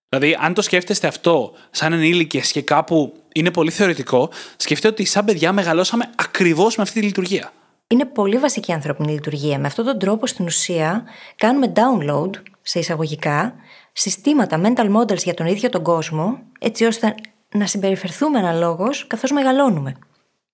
Δηλαδή, 0.09 0.37
αν 0.39 0.53
το 0.53 0.61
σκέφτεστε 0.61 1.07
αυτό 1.07 1.53
σαν 1.71 1.93
ενήλικες 1.93 2.51
και 2.51 2.61
κάπου 2.61 3.13
είναι 3.33 3.51
πολύ 3.51 3.71
θεωρητικό, 3.71 4.29
σκεφτείτε 4.57 4.87
ότι 4.87 5.05
σαν 5.05 5.25
παιδιά 5.25 5.53
μεγαλώσαμε 5.53 6.09
ακριβώς 6.15 6.75
με 6.75 6.83
αυτή 6.83 6.99
τη 6.99 7.05
λειτουργία. 7.05 7.51
Είναι 7.87 8.05
πολύ 8.05 8.37
βασική 8.37 8.71
ανθρώπινη 8.73 9.11
λειτουργία. 9.11 9.59
Με 9.59 9.67
αυτόν 9.67 9.85
τον 9.85 9.99
τρόπο 9.99 10.27
στην 10.27 10.45
ουσία 10.45 11.03
κάνουμε 11.35 11.71
download, 11.75 12.29
σε 12.61 12.79
εισαγωγικά, 12.79 13.55
συστήματα 13.93 14.61
mental 14.63 14.95
models 14.95 15.23
για 15.23 15.33
τον 15.33 15.45
ίδιο 15.45 15.69
τον 15.69 15.83
κόσμο, 15.83 16.39
έτσι 16.59 16.85
ώστε 16.85 17.15
να 17.53 17.67
συμπεριφερθούμε 17.67 18.39
αναλόγως 18.39 19.07
καθώς 19.07 19.31
μεγαλώνουμε. 19.31 19.95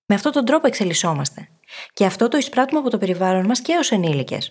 Με 0.06 0.14
αυτόν 0.14 0.32
τον 0.32 0.44
τρόπο 0.44 0.66
εξελισσόμαστε. 0.66 1.48
Και 1.92 2.04
αυτό 2.04 2.28
το 2.28 2.36
εισπράττουμε 2.36 2.80
από 2.80 2.90
το 2.90 2.98
περιβάλλον 2.98 3.46
μας 3.46 3.60
και 3.60 3.76
ως 3.76 3.90
ενήλικες. 3.90 4.50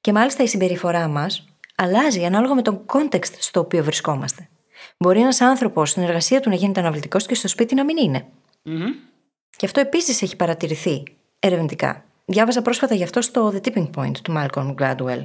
Και 0.00 0.12
μάλιστα 0.12 0.42
η 0.42 0.46
συμπεριφορά 0.46 1.08
μας 1.08 1.44
αλλάζει 1.74 2.24
ανάλογα 2.24 2.54
με 2.54 2.62
τον 2.62 2.86
context 2.86 3.32
στο 3.38 3.60
οποίο 3.60 3.84
βρισκόμαστε. 3.84 4.48
Μπορεί 4.98 5.20
ένας 5.20 5.40
άνθρωπος 5.40 5.90
στην 5.90 6.02
εργασία 6.02 6.40
του 6.40 6.48
να 6.48 6.54
γίνεται 6.54 6.80
αναβλητικός 6.80 7.26
και 7.26 7.34
στο 7.34 7.48
σπίτι 7.48 7.74
να 7.74 7.84
μην 7.84 7.96
είναι. 7.96 8.26
Mm-hmm. 8.66 8.94
Και 9.56 9.66
αυτό 9.66 9.80
επίσης 9.80 10.22
έχει 10.22 10.36
παρατηρηθεί 10.36 11.02
ερευνητικά. 11.46 12.04
Διάβαζα 12.24 12.62
πρόσφατα 12.62 12.94
γι' 12.94 13.02
αυτό 13.02 13.20
στο 13.20 13.52
The 13.54 13.68
Tipping 13.68 13.90
Point 13.96 14.16
του 14.22 14.34
Malcolm 14.36 14.74
Gladwell. 14.74 15.20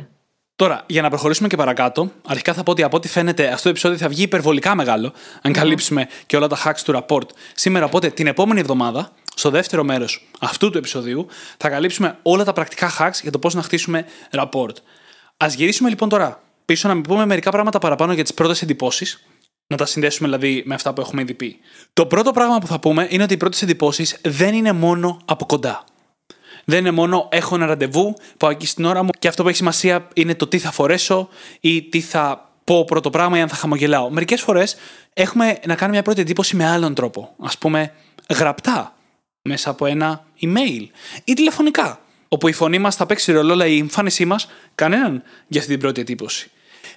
Τώρα, 0.55 0.83
για 0.87 1.01
να 1.01 1.09
προχωρήσουμε 1.09 1.47
και 1.47 1.55
παρακάτω, 1.55 2.11
αρχικά 2.27 2.53
θα 2.53 2.63
πω 2.63 2.71
ότι 2.71 2.83
από 2.83 2.97
ό,τι 2.97 3.07
φαίνεται 3.07 3.47
αυτό 3.47 3.63
το 3.63 3.69
επεισόδιο 3.69 3.97
θα 3.97 4.07
βγει 4.09 4.23
υπερβολικά 4.23 4.75
μεγάλο, 4.75 5.13
αν 5.41 5.53
καλύψουμε 5.53 6.07
και 6.25 6.35
όλα 6.37 6.47
τα 6.47 6.57
hacks 6.65 6.79
του 6.83 7.03
report 7.03 7.29
σήμερα. 7.55 7.85
Οπότε 7.85 8.09
την 8.09 8.27
επόμενη 8.27 8.59
εβδομάδα, 8.59 9.11
στο 9.35 9.49
δεύτερο 9.49 9.83
μέρος 9.83 10.27
αυτού 10.39 10.69
του 10.69 10.77
επεισοδίου, 10.77 11.27
θα 11.57 11.69
καλύψουμε 11.69 12.17
όλα 12.21 12.43
τα 12.43 12.53
πρακτικά 12.53 12.91
hacks 12.99 13.19
για 13.21 13.31
το 13.31 13.39
πώς 13.39 13.53
να 13.53 13.61
χτίσουμε 13.61 14.05
report. 14.31 14.75
Α 15.37 15.47
γυρίσουμε 15.47 15.89
λοιπόν 15.89 16.09
τώρα 16.09 16.41
πίσω 16.65 16.87
να 16.87 17.01
πούμε 17.01 17.25
μερικά 17.25 17.51
πράγματα 17.51 17.79
παραπάνω 17.79 18.13
για 18.13 18.23
τις 18.23 18.33
πρώτες 18.33 18.61
εντυπώσεις. 18.61 19.23
Να 19.67 19.77
τα 19.77 19.85
συνδέσουμε 19.85 20.27
δηλαδή 20.27 20.63
με 20.65 20.73
αυτά 20.73 20.93
που 20.93 21.01
έχουμε 21.01 21.21
ήδη 21.21 21.33
πει. 21.33 21.59
Το 21.93 22.05
πρώτο 22.05 22.31
πράγμα 22.31 22.59
που 22.59 22.67
θα 22.67 22.79
πούμε 22.79 23.07
είναι 23.09 23.23
ότι 23.23 23.33
οι 23.33 23.37
πρώτες 23.37 23.61
εντυπώσεις 23.61 24.17
δεν 24.23 24.53
είναι 24.53 24.71
μόνο 24.71 25.19
από 25.25 25.45
κοντά. 25.45 25.83
Δεν 26.69 26.79
είναι 26.79 26.91
μόνο 26.91 27.27
έχω 27.31 27.55
ένα 27.55 27.65
ραντεβού, 27.65 28.15
πάω 28.37 28.49
εκεί 28.49 28.65
στην 28.65 28.85
ώρα 28.85 29.03
μου 29.03 29.09
και 29.19 29.27
αυτό 29.27 29.43
που 29.43 29.47
έχει 29.47 29.57
σημασία 29.57 30.07
είναι 30.13 30.35
το 30.35 30.47
τι 30.47 30.59
θα 30.59 30.71
φορέσω 30.71 31.29
ή 31.59 31.81
τι 31.81 32.01
θα 32.01 32.51
πω 32.63 32.85
πρώτο 32.85 33.09
πράγμα 33.09 33.37
ή 33.37 33.41
αν 33.41 33.47
θα 33.49 33.55
χαμογελάω. 33.55 34.09
Μερικές 34.09 34.41
φορές 34.41 34.75
έχουμε 35.13 35.45
να 35.45 35.75
κάνουμε 35.75 35.89
μια 35.89 36.01
πρώτη 36.01 36.21
εντύπωση 36.21 36.55
με 36.55 36.67
άλλον 36.67 36.93
τρόπο. 36.93 37.35
Α 37.39 37.57
πούμε, 37.57 37.93
γραπτά, 38.29 38.95
μέσα 39.41 39.69
από 39.69 39.85
ένα 39.85 40.25
email 40.41 40.87
ή 41.23 41.33
τηλεφωνικά. 41.33 41.99
Όπου 42.27 42.47
η 42.47 42.53
φωνή 42.53 42.79
μας 42.79 42.95
θα 42.95 43.05
παίξει 43.05 43.31
ρόλο, 43.31 43.53
αλλά 43.53 43.65
η 43.65 43.77
εμφάνισή 43.77 44.25
μας 44.25 44.47
κανέναν 44.75 45.23
για 45.47 45.59
αυτή 45.59 45.71
την 45.71 45.81
πρώτη 45.81 46.01
εντύπωση. 46.01 46.51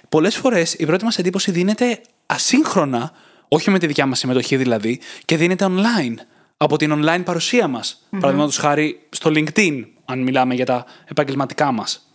Πολλές 0.09 0.35
φορές 0.35 0.73
η 0.73 0.85
πρώτη 0.85 1.03
μας 1.03 1.17
εντύπωση 1.17 1.51
δίνεται 1.51 2.01
ασύγχρονα, 2.25 3.11
όχι 3.47 3.69
με 3.69 3.79
τη 3.79 3.87
δικιά 3.87 4.05
μας 4.05 4.19
συμμετοχή 4.19 4.55
δηλαδή, 4.55 4.99
και 5.25 5.37
δίνεται 5.37 5.65
online 5.69 6.15
από 6.63 6.77
την 6.77 6.93
online 6.95 7.21
παρουσία 7.25 7.67
μας. 7.67 7.95
Mm-hmm. 7.95 8.17
Παραδείγματος 8.19 8.57
χάρη 8.57 8.99
στο 9.09 9.31
LinkedIn, 9.33 9.83
αν 10.05 10.19
μιλάμε 10.19 10.53
για 10.53 10.65
τα 10.65 10.85
επαγγελματικά 11.05 11.71
μας. 11.71 12.07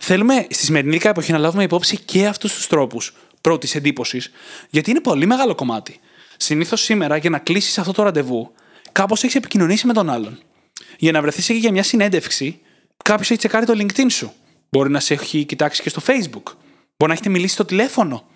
Θέλουμε 0.00 0.46
στη 0.50 0.64
σημερινή 0.64 1.00
εποχή 1.02 1.32
να 1.32 1.38
λάβουμε 1.38 1.62
υπόψη 1.62 1.98
και 1.98 2.26
αυτούς 2.26 2.54
τους 2.54 2.66
τρόπους 2.66 3.14
πρώτης 3.40 3.74
εντύπωσης, 3.74 4.30
γιατί 4.70 4.90
είναι 4.90 5.00
πολύ 5.00 5.26
μεγάλο 5.26 5.54
κομμάτι. 5.54 6.00
Συνήθως 6.36 6.80
σήμερα 6.80 7.16
για 7.16 7.30
να 7.30 7.38
κλείσεις 7.38 7.78
αυτό 7.78 7.92
το 7.92 8.02
ραντεβού, 8.02 8.52
κάπως 8.92 9.22
έχεις 9.22 9.34
επικοινωνήσει 9.34 9.86
με 9.86 9.92
τον 9.92 10.10
άλλον. 10.10 10.38
Για 10.98 11.12
να 11.12 11.20
βρεθείς 11.20 11.48
εκεί 11.48 11.58
για 11.58 11.72
μια 11.72 11.82
συνέντευξη, 11.82 12.60
κάποιος 13.04 13.30
έχει 13.30 13.38
τσεκάρει 13.38 13.66
το 13.66 13.72
LinkedIn 13.76 14.10
σου. 14.10 14.32
Μπορεί 14.70 14.90
να 14.90 15.00
σε 15.00 15.14
έχει 15.14 15.44
κοιτάξει 15.44 15.82
και 15.82 15.88
στο 15.88 16.02
Facebook. 16.06 16.52
Μπορεί 16.96 17.10
να 17.10 17.12
έχετε 17.12 17.28
μιλήσει 17.28 17.54
στο 17.54 17.64
τηλέφωνο. 17.64 18.26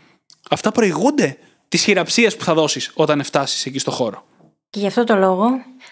Αυτά 0.50 0.72
προηγούνται 0.72 1.38
της 1.68 1.82
χειραψίας 1.82 2.36
που 2.36 2.44
θα 2.44 2.54
δώσεις 2.54 2.90
όταν 2.94 3.22
φτάσεις 3.22 3.66
εκεί 3.66 3.78
στο 3.78 3.90
χώρο. 3.90 4.26
Και 4.70 4.80
γι' 4.80 4.86
αυτό 4.86 5.04
το 5.04 5.16
λόγο 5.16 5.46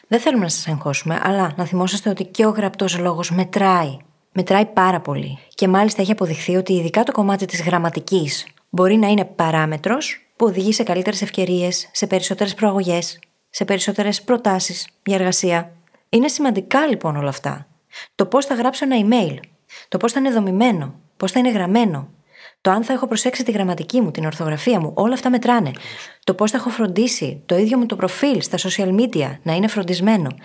δεν 0.08 0.20
θέλουμε 0.20 0.42
να 0.42 0.50
σας 0.50 0.66
εγχώσουμε, 0.66 1.20
αλλά 1.22 1.52
να 1.56 1.64
θυμόσαστε 1.64 2.10
ότι 2.10 2.24
και 2.24 2.46
ο 2.46 2.50
γραπτός 2.50 2.98
λόγος 2.98 3.30
μετράει. 3.30 3.96
Μετράει 4.32 4.66
πάρα 4.66 5.00
πολύ. 5.00 5.38
Και 5.54 5.68
μάλιστα 5.68 6.02
έχει 6.02 6.12
αποδειχθεί 6.12 6.56
ότι 6.56 6.72
ειδικά 6.72 7.02
το 7.02 7.12
κομμάτι 7.12 7.46
της 7.46 7.62
γραμματικής 7.62 8.46
μπορεί 8.70 8.96
να 8.96 9.08
είναι 9.08 9.24
παράμετρος 9.24 10.18
που 10.36 10.46
οδηγεί 10.46 10.72
σε 10.72 10.82
καλύτερες 10.82 11.22
ευκαιρίες, 11.22 11.88
σε 11.92 12.06
περισσότερες 12.06 12.54
προαγωγές, 12.54 13.18
σε 13.50 13.64
περισσότερες 13.64 14.22
προτάσεις 14.22 14.88
για 15.04 15.14
εργασία. 15.14 15.72
Είναι 16.08 16.28
σημαντικά 16.28 16.86
λοιπόν 16.86 17.16
όλα 17.16 17.28
αυτά. 17.28 17.66
Το 18.14 18.26
πώς 18.26 18.46
θα 18.46 18.54
γράψω 18.54 18.84
ένα 18.84 19.06
email, 19.08 19.38
το 19.88 19.96
πώς 19.96 20.12
θα 20.12 20.20
είναι 20.20 20.30
δομημένο, 20.30 20.94
πώς 21.16 21.32
θα 21.32 21.38
είναι 21.38 21.50
γραμμένο, 21.50 22.08
το 22.64 22.70
αν 22.70 22.84
θα 22.84 22.92
έχω 22.92 23.06
προσέξει 23.06 23.44
τη 23.44 23.50
γραμματική 23.50 24.00
μου, 24.00 24.10
την 24.10 24.24
ορθογραφία 24.24 24.80
μου, 24.80 24.92
όλα 24.94 25.14
αυτά 25.14 25.30
μετράνε. 25.30 25.70
Το 26.24 26.34
πώς 26.34 26.50
θα 26.50 26.56
έχω 26.56 26.70
φροντίσει 26.70 27.42
το 27.46 27.56
ίδιο 27.56 27.78
μου 27.78 27.86
το 27.86 27.96
προφίλ 27.96 28.40
στα 28.40 28.58
social 28.58 29.00
media 29.00 29.38
να 29.42 29.52
είναι 29.52 29.68
φροντισμένο. 29.68 30.36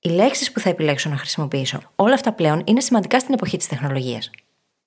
Οι 0.00 0.08
λέξεις 0.08 0.52
που 0.52 0.60
θα 0.60 0.68
επιλέξω 0.68 1.08
να 1.08 1.16
χρησιμοποιήσω. 1.16 1.80
Όλα 1.96 2.14
αυτά 2.14 2.32
πλέον 2.32 2.62
είναι 2.64 2.80
σημαντικά 2.80 3.18
στην 3.20 3.34
εποχή 3.34 3.56
της 3.56 3.66
τεχνολογίας. 3.66 4.30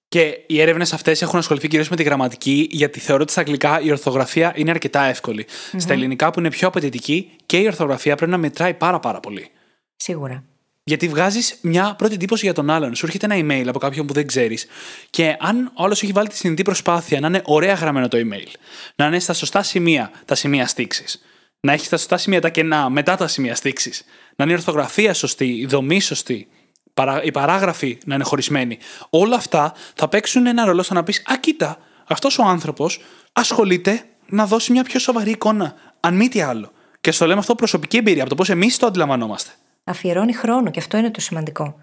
Και 0.07 0.43
οι 0.47 0.61
έρευνες 0.61 0.93
αυτές 0.93 1.21
έχουν 1.21 1.39
ασχοληθεί 1.39 1.67
κυρίως 1.67 1.89
με 1.89 1.95
τη 1.95 2.03
γραμματική, 2.03 2.67
γιατί 2.71 2.99
θεωρώ 2.99 3.21
ότι 3.21 3.31
στα 3.31 3.41
αγγλικά 3.41 3.81
η 3.81 3.91
ορθογραφία 3.91 4.53
είναι 4.55 4.69
αρκετά 4.69 5.03
εύκολη. 5.03 5.45
Mm-hmm. 5.47 5.75
Στα 5.77 5.93
ελληνικά 5.93 6.31
που 6.31 6.39
είναι 6.39 6.49
πιο 6.49 6.67
απαιτητική 6.67 7.31
και 7.45 7.57
η 7.57 7.65
ορθογραφία 7.65 8.15
πρέπει 8.15 8.31
να 8.31 8.37
μετράει 8.37 8.73
πάρα 8.73 8.99
πάρα 8.99 9.19
πολύ. 9.19 9.51
Σίγουρα. 9.95 10.43
Γιατί 10.89 11.07
βγάζεις 11.07 11.57
μια 11.61 11.95
πρώτη 11.97 12.13
εντύπωση 12.13 12.45
για 12.45 12.53
τον 12.53 12.69
άλλον. 12.69 12.95
Σου 12.95 13.05
έρχεται 13.05 13.25
ένα 13.25 13.35
email 13.35 13.67
από 13.67 13.79
κάποιον 13.79 14.05
που 14.05 14.13
δεν 14.13 14.27
ξέρεις. 14.27 14.65
Και 15.09 15.35
αν 15.39 15.71
ο 15.75 15.83
άλλος 15.83 16.03
έχει 16.03 16.11
βάλει 16.11 16.27
τη 16.27 16.35
συνειδητή 16.35 16.63
προσπάθεια 16.63 17.19
να 17.19 17.27
είναι 17.27 17.41
ωραία 17.45 17.73
γραμμένο 17.73 18.07
το 18.07 18.17
email, 18.17 18.53
να 18.95 19.05
είναι 19.05 19.19
στα 19.19 19.33
σωστά 19.33 19.63
σημεία 19.63 20.11
τα 20.25 20.35
σημεία 20.35 20.67
στήξης, 20.67 21.21
να 21.59 21.73
έχει 21.73 21.85
στα 21.85 21.97
σωστά 21.97 22.17
σημεία 22.17 22.41
τα 22.41 22.49
κενά 22.49 22.89
μετά 22.89 23.15
τα 23.15 23.27
σημεία 23.27 23.55
στήξης, 23.55 24.03
να 24.35 24.43
είναι 24.43 24.53
η 24.53 24.55
ορθογραφία 24.55 25.13
σωστή, 25.13 25.45
η 25.45 25.65
δομή 25.65 26.01
σωστή, 26.01 26.47
οι 27.23 27.31
παράγραφοι 27.31 27.97
να 28.05 28.15
είναι 28.15 28.23
χωρισμένοι. 28.23 28.77
Όλα 29.09 29.35
αυτά 29.35 29.73
θα 29.93 30.07
παίξουν 30.07 30.45
ένα 30.45 30.65
ρόλο 30.65 30.83
στο 30.83 30.93
να 30.93 31.03
πεις 31.03 31.23
Α, 31.25 31.37
κοίτα, 31.39 31.77
αυτός 32.07 32.37
ο 32.39 32.43
άνθρωπος 32.43 33.01
ασχολείται 33.33 34.03
να 34.25 34.45
δώσει 34.45 34.71
μια 34.71 34.83
πιο 34.83 34.99
σοβαρή 34.99 35.31
εικόνα, 35.31 35.75
αν 35.99 36.15
μη 36.15 36.27
τι 36.27 36.41
άλλο. 36.41 36.71
Και 37.01 37.11
στο 37.11 37.25
λέμε 37.25 37.39
αυτό 37.39 37.55
προσωπική 37.55 37.97
εμπειρία 37.97 38.21
από 38.21 38.29
το 38.29 38.35
πώς 38.35 38.49
εμείς 38.49 38.77
το 38.77 38.85
αντιλαμβανόμαστε 38.85 39.51
αφιερώνει 39.89 40.33
χρόνο 40.33 40.71
και 40.71 40.79
αυτό 40.79 40.97
είναι 40.97 41.11
το 41.11 41.21
σημαντικό. 41.21 41.75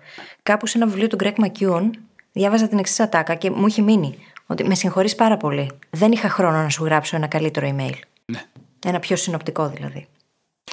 Κάπου 0.43 0.67
σε 0.67 0.79
ένα 0.79 0.87
βιβλίο 0.87 1.07
του 1.07 1.17
Greg 1.21 1.35
McEwan 1.35 1.91
διάβαζα 2.33 2.69
την 2.69 2.79
εξής 2.79 3.01
ατάκα 3.01 3.35
και 3.35 3.51
μου 3.51 3.67
είχε 3.67 3.83
μείνει 3.83 4.19
ότι 4.47 4.65
με 4.65 4.75
συγχωρείς 4.75 5.15
πάρα 5.15 5.37
πολύ. 5.37 5.71
Δεν 5.91 6.13
είχα 6.13 6.29
χρόνο 6.29 6.63
να 6.63 6.69
σου 6.69 6.85
γράψω 6.85 7.17
ένα 7.17 7.27
καλύτερο 7.27 7.77
email. 7.77 7.99
Ναι. 8.25 8.43
Ένα 8.87 8.99
πιο 8.99 9.17
συνοπτικό 9.17 9.69
δηλαδή. 9.69 10.07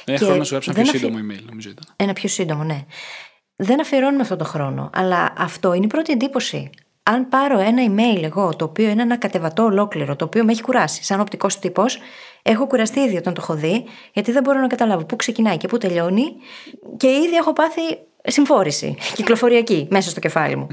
Δεν 0.05 0.15
είχα 0.15 0.25
χρόνο 0.25 0.39
να 0.39 0.43
σου 0.43 0.51
γράψω 0.51 0.71
ένα 0.71 0.81
πιο 0.81 0.91
σύντομο 0.91 1.17
email, 1.17 1.43
νομίζω 1.49 1.69
ήταν. 1.69 1.85
Ένα 1.95 2.13
πιο 2.13 2.29
σύντομο, 2.29 2.63
ναι. 2.63 2.85
Δεν 3.55 3.81
αφιερώνουμε 3.81 4.21
αυτόν 4.21 4.37
τον 4.37 4.47
χρόνο, 4.47 4.89
αλλά 4.93 5.33
αυτό 5.37 5.73
είναι 5.73 5.85
η 5.85 5.87
πρώτη 5.87 6.11
εντύπωση 6.11 6.69
αν 7.03 7.29
πάρω 7.29 7.59
ένα 7.59 7.83
email 7.87 8.23
εγώ, 8.23 8.55
το 8.55 8.65
οποίο 8.65 8.89
είναι 8.89 9.01
ένα 9.01 9.17
κατεβατό 9.17 9.63
ολόκληρο, 9.63 10.15
το 10.15 10.25
οποίο 10.25 10.43
με 10.43 10.51
έχει 10.51 10.61
κουράσει, 10.61 11.03
σαν 11.03 11.19
οπτικός 11.19 11.59
τύπος, 11.59 11.99
έχω 12.43 12.67
κουραστεί 12.67 12.99
ήδη 12.99 13.17
όταν 13.17 13.33
το 13.33 13.41
έχω 13.43 13.53
δει, 13.53 13.83
γιατί 14.13 14.31
δεν 14.31 14.43
μπορώ 14.43 14.59
να 14.59 14.67
καταλάβω 14.67 15.05
πού 15.05 15.15
ξεκινάει 15.15 15.57
και 15.57 15.67
πού 15.67 15.77
τελειώνει, 15.77 16.35
και 16.97 17.07
ήδη 17.07 17.35
έχω 17.35 17.53
πάθει 17.53 17.81
συμφόρηση 18.23 18.97
κυκλοφοριακή 19.15 19.87
μέσα 19.89 20.09
στο 20.09 20.19
κεφάλι 20.19 20.55
μου. 20.55 20.67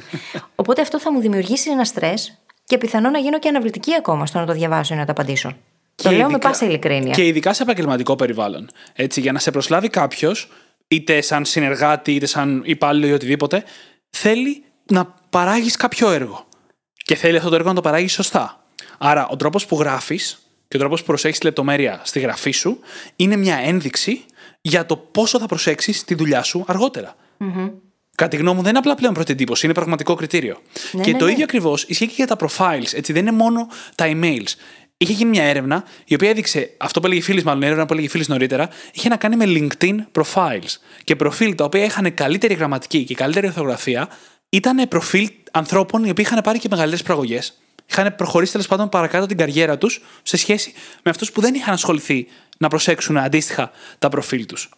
Οπότε 0.54 0.80
αυτό 0.80 1.00
θα 1.00 1.12
μου 1.12 1.20
δημιουργήσει 1.20 1.70
ένα 1.70 1.84
στρες 1.84 2.38
και 2.64 2.78
πιθανό 2.78 3.10
να 3.10 3.18
γίνω 3.18 3.38
και 3.38 3.48
αναβλητική 3.48 3.94
ακόμα 3.94 4.26
στο 4.26 4.38
να 4.38 4.46
το 4.46 4.52
διαβάσω 4.52 4.94
ή 4.94 4.96
να 4.96 5.04
το 5.04 5.12
απαντήσω. 5.12 5.56
Και 5.94 6.08
το 6.08 6.10
λέω 6.10 6.30
με 6.30 6.38
πάσα 6.38 6.66
ειλικρίνεια. 6.66 7.14
Και 7.14 7.26
ειδικά 7.26 7.52
σε 7.52 7.62
επαγγελματικό 7.62 8.16
περιβάλλον. 8.16 8.68
Έτσι, 8.92 9.20
για 9.20 9.32
να 9.32 9.38
σε 9.38 9.50
προσλάβει 9.50 9.88
κάποιος, 9.88 10.50
είτε 10.88 11.20
σαν 11.20 11.44
συνεργάτη, 11.44 12.14
είτε 12.14 12.26
σαν 12.26 12.62
υπάλληλο 12.64 13.06
ή 13.06 13.12
οτιδήποτε, 13.12 13.64
θέλει 14.10 14.64
να 14.90 15.14
παράγεις 15.30 15.76
κάποιο 15.76 16.10
έργο. 16.10 16.46
Και 16.94 17.14
θέλει 17.14 17.36
αυτό 17.36 17.48
το 17.48 17.54
έργο 17.54 17.68
να 17.68 17.74
το 17.74 17.80
παράγεις 17.80 18.12
σωστά. 18.12 18.64
Άρα, 18.98 19.28
ο 19.28 19.36
τρόπος 19.36 19.66
που 19.66 19.78
γράφεις 19.78 20.49
και 20.70 20.76
ο 20.76 20.78
τρόπος 20.78 21.00
που 21.00 21.06
προσέχεις 21.06 21.42
λεπτομέρεια 21.42 22.00
στη 22.04 22.20
γραφή 22.20 22.50
σου 22.50 22.78
είναι 23.16 23.36
μια 23.36 23.56
ένδειξη 23.56 24.24
για 24.60 24.86
το 24.86 24.96
πόσο 24.96 25.38
θα 25.38 25.46
προσέξεις 25.46 26.04
τη 26.04 26.14
δουλειά 26.14 26.42
σου 26.42 26.64
αργότερα. 26.66 27.16
Mm-hmm. 27.40 27.70
Κατά 28.14 28.30
τη 28.30 28.36
γνώμη 28.36 28.56
μου, 28.56 28.62
δεν 28.62 28.70
είναι 28.70 28.78
απλά 28.78 28.94
πλέον 28.94 29.14
πρώτη 29.14 29.32
εντύπωση, 29.32 29.64
είναι 29.64 29.74
πραγματικό 29.74 30.14
κριτήριο. 30.14 30.58
Ναι, 30.92 31.02
και 31.02 31.12
ναι, 31.12 31.18
το 31.18 31.24
ναι. 31.24 31.30
ίδιο 31.30 31.44
ακριβώς 31.44 31.82
ισχύει 31.82 32.06
και 32.06 32.12
για 32.16 32.26
τα 32.26 32.36
profiles. 32.38 32.92
Έτσι, 32.92 33.12
δεν 33.12 33.22
είναι 33.22 33.36
μόνο 33.36 33.68
τα 33.94 34.06
emails. 34.08 34.54
Είχε 34.96 35.12
γίνει 35.12 35.30
μια 35.30 35.42
έρευνα 35.42 35.84
η 36.04 36.14
οποία 36.14 36.30
έδειξε, 36.30 36.70
αυτό 36.76 37.00
που 37.00 37.06
έλεγε 37.06 37.20
φίλη, 37.20 37.42
μάλλον 37.44 37.62
η 37.62 37.66
έρευνα 37.66 37.86
που 37.86 37.92
έλεγε 37.92 38.08
φίλη 38.08 38.24
νωρίτερα, 38.28 38.68
είχε 38.92 39.08
να 39.08 39.16
κάνει 39.16 39.36
με 39.36 39.44
LinkedIn 39.46 39.96
profiles. 40.20 40.76
Και 41.04 41.16
προφίλ 41.16 41.54
τα 41.54 41.64
οποία 41.64 41.84
είχαν 41.84 42.14
καλύτερη 42.14 42.54
γραμματική 42.54 43.04
και 43.04 43.14
καλύτερη 43.14 43.52
orthografία 43.56 44.08
ήταν 44.48 44.88
προφίλ 44.88 45.28
ανθρώπων 45.50 46.04
οι 46.04 46.10
οποίοι 46.10 46.24
είχαν 46.28 46.42
πάρει 46.42 46.58
και 46.58 46.68
μεγαλύτερες 46.70 47.04
προαγωγές. 47.04 47.60
Είχαν 47.90 48.14
προχωρήσει 48.16 48.52
τέλος 48.52 48.66
πάντων 48.66 48.88
παρακάτω 48.88 49.26
την 49.26 49.36
καριέρα 49.36 49.78
τους 49.78 50.02
σε 50.22 50.36
σχέση 50.36 50.72
με 51.02 51.10
αυτούς 51.10 51.32
που 51.32 51.40
δεν 51.40 51.54
είχαν 51.54 51.74
ασχοληθεί 51.74 52.26
να 52.58 52.68
προσέξουν 52.68 53.18
αντίστοιχα 53.18 53.70
τα 53.98 54.08
προφίλ 54.08 54.46
τους. 54.46 54.68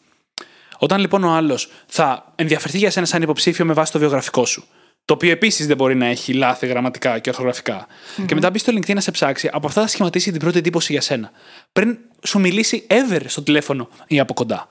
Όταν 0.79 1.01
λοιπόν 1.01 1.25
ο 1.25 1.31
άλλος 1.31 1.71
θα 1.87 2.33
ενδιαφερθεί 2.35 2.79
για 2.79 2.91
σένα 2.91 3.07
σαν 3.07 3.23
υποψήφιο 3.23 3.65
με 3.65 3.73
βάση 3.73 3.93
το 3.93 3.99
βιογραφικό 3.99 4.47
σου, 4.47 4.65
το 5.05 5.15
οποίο 5.15 5.31
επίσης 5.31 5.67
δεν 5.67 5.77
μπορεί 5.77 5.95
να 5.95 6.07
έχει 6.07 6.33
λάθη 6.33 6.67
γραμματικά 6.67 7.19
και 7.19 7.29
ορθογραφικά, 7.29 7.87
mm-hmm. 7.87 8.25
και 8.27 8.35
μετά 8.35 8.51
μπει 8.51 8.59
στο 8.59 8.73
LinkedIn 8.73 8.95
να 8.95 9.01
σε 9.01 9.11
ψάξει, 9.11 9.51
από 9.53 9.67
αυτά 9.67 9.81
θα 9.81 9.87
σχηματίσει 9.87 10.31
την 10.31 10.41
πρώτη 10.41 10.59
εντύπωση 10.59 10.93
για 10.93 11.01
σένα. 11.01 11.31
Πριν 11.73 11.99
σου 12.23 12.39
μιλήσει 12.39 12.87
ever 12.91 13.21
στο 13.27 13.43
τηλέφωνο 13.43 13.89
ή 14.07 14.21
από 14.21 14.35
κοντά. 14.35 14.69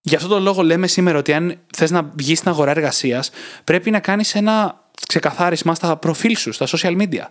Γι' 0.00 0.14
αυτό 0.14 0.28
το 0.28 0.40
λόγο 0.40 0.62
λέμε 0.62 0.86
σήμερα 0.86 1.18
ότι 1.18 1.32
αν 1.32 1.58
θες 1.76 1.90
να 1.90 2.02
βγεις 2.02 2.38
στην 2.38 2.50
αγορά 2.50 2.70
εργασίας, 2.70 3.30
πρέπει 3.64 3.90
να 3.90 4.00
κάνεις 4.00 4.34
ένα 4.34 4.82
ξεκαθάρισμα 5.08 5.74
στα 5.74 5.96
προφίλ 5.96 6.36
σου, 6.36 6.52
στα 6.52 6.66
social 6.66 7.00
media. 7.00 7.24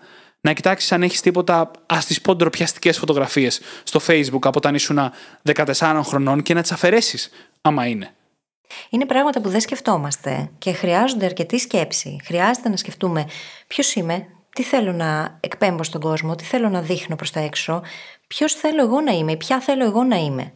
Να 0.48 0.54
κοιτάξεις 0.54 0.92
αν 0.92 1.04
έχεις 1.04 1.22
τίποτα 1.22 1.72
ας 1.86 2.06
τις 2.06 2.22
πω 2.22 2.36
ντροπιαστικέ 2.36 2.92
φωτογραφίες 2.92 3.62
στο 3.84 4.00
Facebook 4.08 4.42
από 4.42 4.54
όταν 4.56 4.76
ήσουν 4.76 5.00
14 5.54 6.02
χρονών 6.04 6.42
και 6.42 6.54
να 6.54 6.62
τις 6.62 6.72
αφαιρέσεις, 6.72 7.30
άμα 7.62 7.88
είναι. 7.88 8.14
Είναι 8.90 9.06
πράγματα 9.06 9.42
που 9.42 9.50
δεν 9.50 9.60
σκεφτόμαστε 9.60 10.50
και 10.58 10.74
χρειάζονται 10.74 11.26
αρκετή 11.26 11.60
σκέψη. 11.60 12.20
Χρειάζεται 12.24 12.70
να 12.70 12.78
σκεφτούμε 12.78 13.26
ποιος 13.68 13.96
είμαι, 13.96 14.26
τι 14.56 14.64
θέλω 14.64 14.92
να 14.92 15.38
εκπέμπω 15.40 15.84
στον 15.84 16.02
κόσμο, 16.02 16.36
τι 16.36 16.44
θέλω 16.44 16.70
να 16.70 16.82
δείχνω 16.82 17.16
προς 17.16 17.32
τα 17.32 17.40
έξω, 17.40 17.82
ποιος 18.28 18.54
θέλω 18.54 18.82
εγώ 18.82 19.02
να 19.02 19.12
είμαι, 19.12 19.36
ποια 19.36 19.60
θέλω 19.60 19.86
εγώ 19.86 20.04
να 20.04 20.16
είμαι 20.16 20.54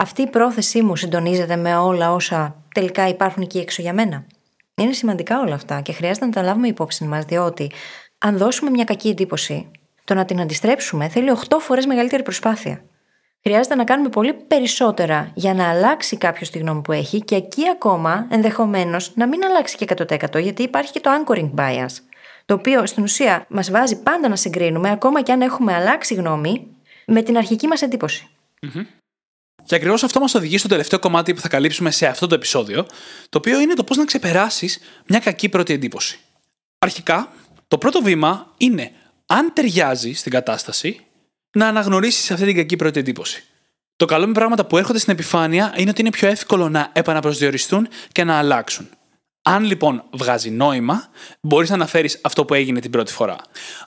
αυτή 0.00 0.22
η 0.22 0.26
πρόθεσή 0.26 0.82
μου 0.82 0.96
συντονίζεται 0.96 1.56
με 1.56 1.76
όλα 1.76 2.12
όσα 2.12 2.64
τελικά 2.74 3.08
υπάρχουν 3.08 3.42
εκεί 3.42 3.58
έξω 3.58 3.82
για 3.82 3.92
μένα. 3.92 4.26
Είναι 4.74 4.92
σημαντικά 4.92 5.40
όλα 5.40 5.54
αυτά 5.54 5.80
και 5.80 5.92
χρειάζεται 5.92 6.26
να 6.26 6.32
τα 6.32 6.42
λάβουμε 6.42 6.68
υπόψη 6.68 7.04
μας, 7.04 7.24
διότι 7.24 7.70
αν 8.24 8.36
δώσουμε 8.36 8.70
μια 8.70 8.84
κακή 8.84 9.08
εντύπωση, 9.08 9.70
το 10.04 10.14
να 10.14 10.24
την 10.24 10.40
αντιστρέψουμε 10.40 11.08
θέλει 11.08 11.32
8 11.48 11.56
φορές 11.60 11.86
μεγαλύτερη 11.86 12.22
προσπάθεια. 12.22 12.84
Χρειάζεται 13.42 13.74
να 13.74 13.84
κάνουμε 13.84 14.08
πολύ 14.08 14.32
περισσότερα 14.32 15.30
για 15.34 15.54
να 15.54 15.68
αλλάξει 15.68 16.16
κάποιος 16.16 16.50
τη 16.50 16.58
γνώμη 16.58 16.80
που 16.80 16.92
έχει 16.92 17.20
και 17.20 17.34
εκεί 17.34 17.68
ακόμα 17.68 18.26
ενδεχομένως 18.30 19.12
να 19.14 19.28
μην 19.28 19.44
αλλάξει 19.44 19.76
και 19.76 19.86
100% 19.96 20.40
γιατί 20.42 20.62
υπάρχει 20.62 20.92
και 20.92 21.00
το 21.00 21.10
anchoring 21.10 21.50
bias. 21.54 21.90
Το 22.44 22.54
οποίο 22.54 22.86
στην 22.86 23.02
ουσία 23.02 23.46
μας 23.48 23.70
βάζει 23.70 24.02
πάντα 24.02 24.28
να 24.28 24.36
συγκρίνουμε, 24.36 24.90
ακόμα 24.90 25.22
και 25.22 25.32
αν 25.32 25.40
έχουμε 25.40 25.74
αλλάξει 25.74 26.14
γνώμη, 26.14 26.66
με 27.06 27.22
την 27.22 27.36
αρχική 27.36 27.66
μας 27.66 27.82
εντύπωση. 27.82 28.28
Mm-hmm. 28.62 28.84
Και 29.64 29.74
ακριβώς 29.74 30.02
αυτό 30.02 30.20
μας 30.20 30.34
οδηγεί 30.34 30.58
στο 30.58 30.68
τελευταίο 30.68 30.98
κομμάτι 30.98 31.34
που 31.34 31.40
θα 31.40 31.48
καλύψουμε 31.48 31.90
σε 31.90 32.06
αυτό 32.06 32.26
το 32.26 32.34
επεισόδιο, 32.34 32.86
το 33.28 33.38
οποίο 33.38 33.60
είναι 33.60 33.74
το 33.74 33.84
πώς 33.84 33.96
να 33.96 34.04
ξεπεράσεις 34.04 34.78
μια 35.06 35.18
κακή 35.18 35.48
πρώτη 35.48 35.72
εντύπωση. 35.72 36.18
Αρχικά, 36.78 37.32
το 37.70 37.78
πρώτο 37.78 38.02
βήμα 38.02 38.54
είναι, 38.56 38.92
αν 39.26 39.52
ταιριάζει 39.52 40.12
στην 40.12 40.32
κατάσταση, 40.32 41.00
να 41.52 41.66
αναγνωρίσεις 41.66 42.30
αυτή 42.30 42.44
την 42.44 42.56
κακή 42.56 42.76
πρώτη 42.76 43.00
εντύπωση. 43.00 43.44
Το 43.96 44.04
καλό 44.04 44.26
με 44.26 44.32
πράγματα 44.32 44.66
που 44.66 44.76
έρχονται 44.76 44.98
στην 44.98 45.12
επιφάνεια 45.12 45.74
είναι 45.76 45.90
ότι 45.90 46.00
είναι 46.00 46.10
πιο 46.10 46.28
εύκολο 46.28 46.68
να 46.68 46.90
επαναπροσδιοριστούν 46.92 47.88
και 48.12 48.24
να 48.24 48.38
αλλάξουν. 48.38 48.88
Αν 49.42 49.64
λοιπόν 49.64 50.04
βγάζει 50.10 50.50
νόημα, 50.50 51.08
μπορείς 51.40 51.68
να 51.68 51.74
αναφέρεις 51.74 52.18
αυτό 52.22 52.44
που 52.44 52.54
έγινε 52.54 52.80
την 52.80 52.90
πρώτη 52.90 53.12
φορά. 53.12 53.36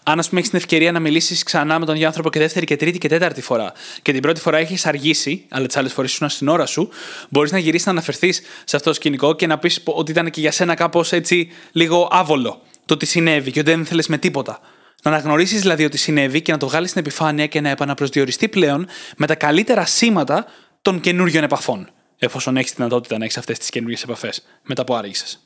Αν, 0.03 0.19
ας 0.19 0.27
πούμε, 0.27 0.39
έχεις 0.39 0.51
την 0.51 0.59
ευκαιρία 0.59 0.91
να 0.91 0.99
μιλήσεις 0.99 1.43
ξανά 1.43 1.79
με 1.79 1.85
τον 1.85 1.95
ίδιο 1.95 2.07
άνθρωπο 2.07 2.29
και 2.29 2.39
δεύτερη 2.39 2.65
και 2.65 2.75
τρίτη 2.75 2.97
και 2.97 3.07
τέταρτη 3.07 3.41
φορά, 3.41 3.73
και 4.01 4.11
την 4.11 4.21
πρώτη 4.21 4.39
φορά 4.39 4.57
έχεις 4.57 4.85
αργήσει, 4.85 5.45
αλλά 5.49 5.65
τις 5.65 5.77
άλλες 5.77 5.93
φορές 5.93 6.11
ήσουν 6.11 6.29
στην 6.29 6.47
ώρα 6.47 6.65
σου, 6.65 6.89
μπορείς 7.29 7.51
να 7.51 7.57
γυρίσεις 7.57 7.85
να 7.85 7.91
αναφερθείς 7.91 8.41
σε 8.63 8.75
αυτό 8.75 8.89
το 8.89 8.95
σκηνικό 8.95 9.33
και 9.35 9.47
να 9.47 9.57
πεις 9.57 9.81
ότι 9.85 10.11
ήταν 10.11 10.29
και 10.29 10.39
για 10.39 10.51
σένα 10.51 10.73
κάπως 10.73 11.11
έτσι 11.11 11.51
λίγο 11.71 12.07
άβολο 12.11 12.61
το 12.85 12.97
τι 12.97 13.05
συνέβη 13.05 13.51
και 13.51 13.59
ότι 13.59 13.71
δεν 13.71 13.81
ήθελε 13.81 14.03
με 14.07 14.17
τίποτα. 14.17 14.59
Να 15.03 15.11
αναγνωρίσεις 15.11 15.61
δηλαδή 15.61 15.85
ότι 15.85 15.97
συνέβη 15.97 16.41
και 16.41 16.51
να 16.51 16.57
το 16.57 16.67
βγάλεις 16.67 16.89
στην 16.89 17.01
επιφάνεια 17.01 17.47
και 17.47 17.61
να 17.61 17.69
επαναπροσδιοριστεί 17.69 18.49
πλέον 18.49 18.87
με 19.17 19.27
τα 19.27 19.35
καλύτερα 19.35 19.85
σήματα 19.85 20.45
των 20.81 20.99
καινούριων 20.99 21.43
επαφών. 21.43 21.89
Εφόσον 22.17 22.57
έχεις 22.57 22.73
δυνατότητα 22.73 23.17
να 23.17 23.23
έχεις 23.23 23.37
αυτές 23.37 23.57
τις 23.57 23.69
καινούριες 23.69 24.03
επαφές 24.03 24.43
μετά 24.63 24.83
που 24.83 24.95
άργησες. 24.95 25.43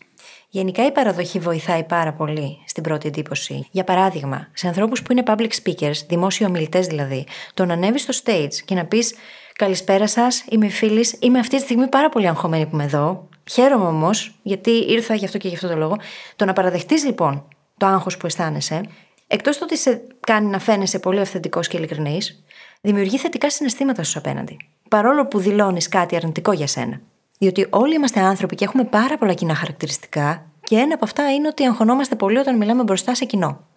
Γενικά 0.49 0.85
η 0.85 0.91
παραδοχή 0.91 1.39
βοηθάει 1.39 1.83
πάρα 1.83 2.13
πολύ 2.13 2.57
στην 2.67 2.83
πρώτη 2.83 3.07
εντύπωση. 3.07 3.67
Για 3.71 3.83
παράδειγμα, 3.83 4.47
σε 4.53 4.67
ανθρώπους 4.67 5.01
που 5.01 5.11
είναι 5.11 5.23
public 5.27 5.49
speakers, 5.63 6.05
δημόσιοι 6.07 6.45
ομιλητές 6.49 6.88
δηλαδή, 6.88 7.25
το 7.53 7.65
να 7.65 7.73
ανέβεις 7.73 8.01
στο 8.01 8.13
stage 8.23 8.53
και 8.65 8.75
να 8.75 8.85
πεις 8.85 9.13
Καλησπέρα 9.57 10.07
σας, 10.07 10.43
είμαι 10.49 10.69
φίλης, 10.69 11.17
είμαι 11.19 11.39
αυτή 11.39 11.55
τη 11.55 11.61
στιγμή 11.61 11.88
πάρα 11.88 12.09
πολύ 12.09 12.27
αγχωμένη 12.27 12.65
που 12.65 12.69
είμαι 12.73 12.83
εδώ. 12.83 13.29
Χαίρομαι 13.52 13.86
όμως, 13.86 14.39
γιατί 14.41 14.72
ήρθα 14.72 15.16
γι' 15.16 15.26
αυτό 15.26 15.38
και 15.38 15.48
γι' 15.48 15.56
αυτό 15.56 15.68
το 15.68 15.76
λόγο. 15.76 15.98
Το 16.36 16.45
να 16.45 16.54
παραδεχτείς 16.54 17.06
λοιπόν 17.06 17.48
το 17.78 17.86
άγχος 17.86 18.18
που 18.18 18.26
αισθάνεσαι, 18.26 18.82
εκτός 19.28 19.58
το 19.58 19.64
ότι 19.64 19.78
σε 19.78 20.02
κάνει 20.20 20.48
να 20.48 20.60
φαίνεσαι 20.60 21.00
πολύ 21.00 21.20
αυθεντικός 21.20 21.68
και 21.68 21.78
ειλικρινής, 21.78 22.43
δημιουργεί 22.82 23.18
θετικά 23.18 23.50
συναισθήματα 23.50 24.04
στους 24.04 24.16
απέναντι. 24.16 24.58
Παρόλο 24.89 25.26
που 25.26 25.39
δηλώνεις 25.39 25.88
κάτι 25.88 26.16
αρνητικό 26.16 26.52
για 26.52 26.68
σένα. 26.68 27.02
Διότι 27.38 27.68
όλοι 27.70 27.95
είμαστε 27.95 28.20
άνθρωποι 28.20 28.56
και 28.56 28.64
έχουμε 28.64 28.84
πάρα 28.84 29.18
πολλά 29.18 29.34
κοινά 29.34 29.56
χαρακτηριστικά, 29.56 30.48
και 30.68 30.76
ένα 30.76 30.93
από 30.93 31.06
αυτά 31.06 31.34
είναι 31.34 31.48
ότι 31.48 31.64
αγχωνόμαστε 31.64 32.16
πολύ 32.16 32.38
όταν 32.38 32.58
μιλάμε 32.58 32.84
μπροστά 32.84 33.16
σε 33.16 33.26
κοινό. 33.26 33.68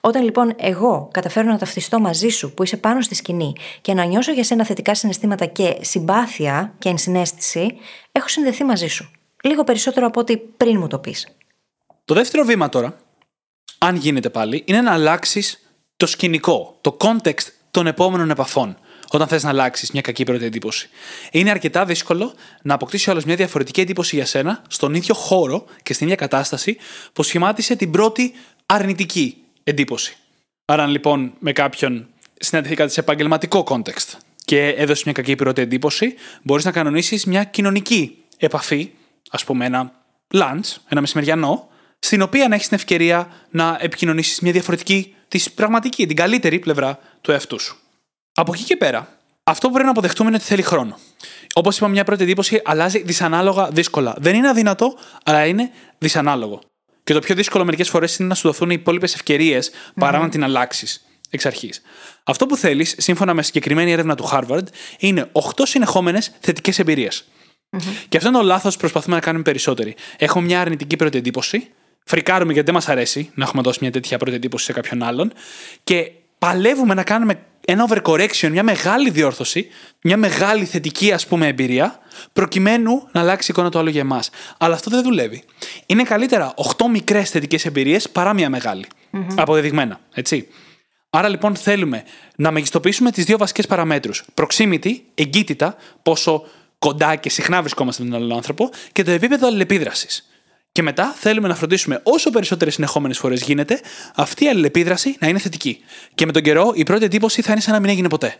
Όταν 0.00 0.22
λοιπόν 0.24 0.54
εγώ 0.56 1.08
καταφέρω 1.12 1.50
να 1.50 1.58
ταυτιστώ 1.58 2.00
μαζί 2.00 2.28
σου 2.28 2.54
που 2.54 2.62
είσαι 2.62 2.76
πάνω 2.76 3.00
στη 3.00 3.14
σκηνή 3.14 3.52
και 3.80 3.94
να 3.94 4.04
νιώσω 4.04 4.32
για 4.32 4.44
σένα 4.44 4.64
θετικά 4.64 4.94
συναισθήματα 4.94 5.46
και 5.46 5.76
συμπάθεια 5.80 6.74
και 6.78 6.88
ενσυναίσθηση, 6.88 7.76
έχω 8.12 8.28
συνδεθεί 8.28 8.64
μαζί 8.64 8.86
σου. 8.86 9.10
Λίγο 9.46 9.64
περισσότερο 9.64 10.06
από 10.06 10.20
ό,τι 10.20 10.36
πριν 10.36 10.78
μου 10.78 10.86
το 10.86 10.98
πεις. 10.98 11.26
Το 12.04 12.14
δεύτερο 12.14 12.44
βήμα 12.44 12.68
τώρα, 12.68 12.96
αν 13.78 13.96
γίνεται 13.96 14.30
πάλι, 14.30 14.62
είναι 14.66 14.80
να 14.80 14.92
αλλάξεις 14.92 15.70
το 15.96 16.06
σκηνικό, 16.06 16.78
το 16.80 16.96
context 17.00 17.46
των 17.70 17.86
επόμενων 17.86 18.30
επαφών 18.30 18.76
όταν 19.10 19.28
θες 19.28 19.42
να 19.42 19.48
αλλάξεις 19.48 19.90
μια 19.90 20.00
κακή 20.00 20.24
πρώτη 20.24 20.44
εντύπωση. 20.44 20.88
Είναι 21.30 21.50
αρκετά 21.50 21.84
δύσκολο 21.84 22.34
να 22.62 22.74
αποκτήσει 22.74 23.10
όλο 23.10 23.22
μια 23.26 23.36
διαφορετική 23.36 23.80
εντύπωση 23.80 24.16
για 24.16 24.26
σένα 24.26 24.62
στον 24.68 24.94
ίδιο 24.94 25.14
χώρο 25.14 25.64
και 25.82 25.92
στην 25.92 26.06
ίδια 26.06 26.18
κατάσταση 26.18 26.76
που 27.12 27.22
σχημάτισε 27.22 27.76
την 27.76 27.90
πρώτη 27.90 28.32
αρνητική 28.66 29.36
εντύπωση. 29.64 30.16
Άρα, 30.64 30.86
λοιπόν, 30.86 31.32
με 31.38 31.52
κάποιον 31.52 32.06
συναντηθήκατε 32.38 32.90
σε 32.90 33.00
επαγγελματικό 33.00 33.66
context 33.68 34.18
και 34.44 34.68
έδωσε 34.68 35.02
μια 35.04 35.12
κακή 35.12 35.34
πρώτη 35.34 35.60
εντύπωση, 35.60 36.14
μπορείς 36.42 36.64
να 36.64 36.72
κανονίσεις 36.72 37.24
μια 37.24 37.44
κοινωνική 37.44 38.16
επαφή, 38.36 38.90
ας 39.30 39.44
πούμε 39.44 39.64
ένα 39.64 39.92
lunch, 40.34 40.76
ένα 40.88 41.00
μεσημεριανό, 41.00 41.68
στην 41.98 42.22
οποία 42.22 42.48
να 42.48 42.54
έχεις 42.54 42.68
την 42.68 42.76
ευκαιρία 42.76 43.28
να 43.50 43.76
επικοινωνήσεις 43.80 44.40
μια 44.40 44.52
διαφορετική, 44.52 45.14
της 45.28 45.50
πραγματική, 45.50 46.06
την 46.06 46.16
καλύτερη 46.16 46.58
πλευρά 46.58 46.98
του 47.20 47.30
εαυτού 47.30 47.60
σου. 47.60 47.76
Από 48.34 48.52
εκεί 48.54 48.62
και 48.62 48.76
πέρα, 48.76 49.18
αυτό 49.44 49.66
που 49.66 49.72
πρέπει 49.72 49.86
να 49.86 49.92
αποδεχτούμε 49.92 50.28
είναι 50.28 50.36
ότι 50.36 50.46
θέλει 50.46 50.62
χρόνο. 50.62 50.98
Όπως 51.54 51.76
είπα, 51.76 51.88
μια 51.88 52.04
πρώτη 52.04 52.22
εντύπωση 52.22 52.60
αλλάζει 52.64 53.02
δυσανάλογα 53.02 53.68
δύσκολα. 53.68 54.14
Δεν 54.18 54.34
είναι 54.34 54.48
αδυνατό, 54.48 54.98
αλλά 55.24 55.46
είναι 55.46 55.70
δυσανάλογο. 55.98 56.60
Και 57.04 57.12
το 57.12 57.20
πιο 57.20 57.34
δύσκολο 57.34 57.64
μερικές 57.64 57.88
φορές 57.88 58.16
είναι 58.16 58.28
να 58.28 58.34
σου 58.34 58.48
δοθούν 58.48 58.70
οι 58.70 58.76
υπόλοιπες 58.78 59.14
ευκαιρίες 59.14 59.70
παρά 59.94 60.18
να 60.18 60.28
την 60.28 60.44
αλλάξεις 60.44 61.04
εξ 61.30 61.46
αρχής. 61.46 61.82
Αυτό 62.24 62.46
που 62.46 62.56
θέλεις, 62.56 62.94
σύμφωνα 62.98 63.34
με 63.34 63.42
συγκεκριμένη 63.42 63.92
έρευνα 63.92 64.14
του 64.14 64.28
Harvard, 64.32 64.66
είναι 64.98 65.30
8 65.32 65.66
συνεχόμενες 65.66 66.32
θετικές 66.40 66.78
εμπειρίες. 66.78 67.24
Και 68.08 68.16
αυτό 68.16 68.28
είναι 68.28 68.38
το 68.38 68.44
λάθος 68.44 68.74
που 68.74 68.80
προσπαθούμε 68.80 69.14
να 69.14 69.20
κάνουμε 69.20 69.42
περισσότεροι. 69.42 69.94
Έχουμε 70.16 70.44
μια 70.44 70.60
αρνητική 70.60 70.96
πρώτη 70.96 71.18
εντύπωση, 71.18 71.68
φρικάρουμε 72.04 72.52
γιατί 72.52 72.66
δεν 72.66 72.74
μας 72.74 72.88
αρέσει 72.88 73.30
να 73.34 73.44
έχουμε 73.44 73.62
δώσει 73.62 73.78
μια 73.80 73.90
τέτοια 73.90 74.18
πρώτη 74.18 74.36
εντύπωση 74.36 74.64
σε 74.64 74.72
κάποιον 74.72 75.02
άλλον 75.02 75.32
και 75.84 76.10
παλεύουμε 76.38 76.94
να 76.94 77.02
κάνουμε 77.02 77.38
ένα 77.68 77.88
overcorrection, 77.88 78.48
μια 78.50 78.62
μεγάλη 78.62 79.10
διόρθωση, 79.10 79.68
μια 80.02 80.16
μεγάλη 80.16 80.64
θετική 80.64 81.12
ας 81.12 81.26
πούμε 81.26 81.46
εμπειρία, 81.46 81.98
προκειμένου 82.32 83.08
να 83.12 83.20
αλλάξει 83.20 83.50
η 83.50 83.54
εικόνα 83.56 83.70
του 83.70 83.78
άλλου 83.78 83.90
για 83.90 84.00
εμάς. 84.00 84.30
Αλλά 84.58 84.74
αυτό 84.74 84.90
δεν 84.90 85.02
δουλεύει. 85.02 85.42
Είναι 85.86 86.02
καλύτερα 86.02 86.54
8 86.76 86.86
μικρές 86.90 87.30
θετικές 87.30 87.64
εμπειρίες 87.64 88.10
παρά 88.10 88.34
μια 88.34 88.50
μεγάλη. 88.50 88.86
Mm-hmm. 89.12 89.34
Αποδεδειγμένα. 89.36 90.00
Έτσι. 90.14 90.48
Άρα 91.10 91.28
λοιπόν 91.28 91.56
θέλουμε 91.56 92.04
να 92.36 92.50
μεγιστοποιήσουμε 92.50 93.10
τις 93.10 93.24
δύο 93.24 93.38
βασικές 93.38 93.66
παραμέτρους. 93.66 94.24
Proximity, 94.34 94.92
εγκύτητα, 95.14 95.76
πόσο 96.02 96.44
κοντά 96.78 97.16
και 97.16 97.30
συχνά 97.30 97.60
βρισκόμαστε 97.60 98.02
με 98.02 98.10
τον 98.10 98.18
άλλον 98.22 98.36
άνθρωπο, 98.36 98.70
και 98.92 99.02
το 99.02 99.10
επίπεδο 99.10 99.46
αλληλεπίδρασης. 99.46 100.30
Και 100.72 100.82
μετά 100.82 101.14
θέλουμε 101.16 101.48
να 101.48 101.54
φροντίσουμε 101.54 102.00
όσο 102.02 102.30
περισσότερες 102.30 102.74
συνεχόμενες 102.74 103.18
φορές 103.18 103.42
γίνεται 103.42 103.80
αυτή 104.16 104.44
η 104.44 104.48
αλληλεπίδραση 104.48 105.16
να 105.20 105.28
είναι 105.28 105.38
θετική. 105.38 105.80
Και 106.14 106.26
με 106.26 106.32
τον 106.32 106.42
καιρό 106.42 106.72
η 106.74 106.82
πρώτη 106.82 107.04
εντύπωση 107.04 107.42
θα 107.42 107.52
είναι 107.52 107.60
σαν 107.60 107.74
να 107.74 107.80
μην 107.80 107.90
έγινε 107.90 108.08
ποτέ. 108.08 108.36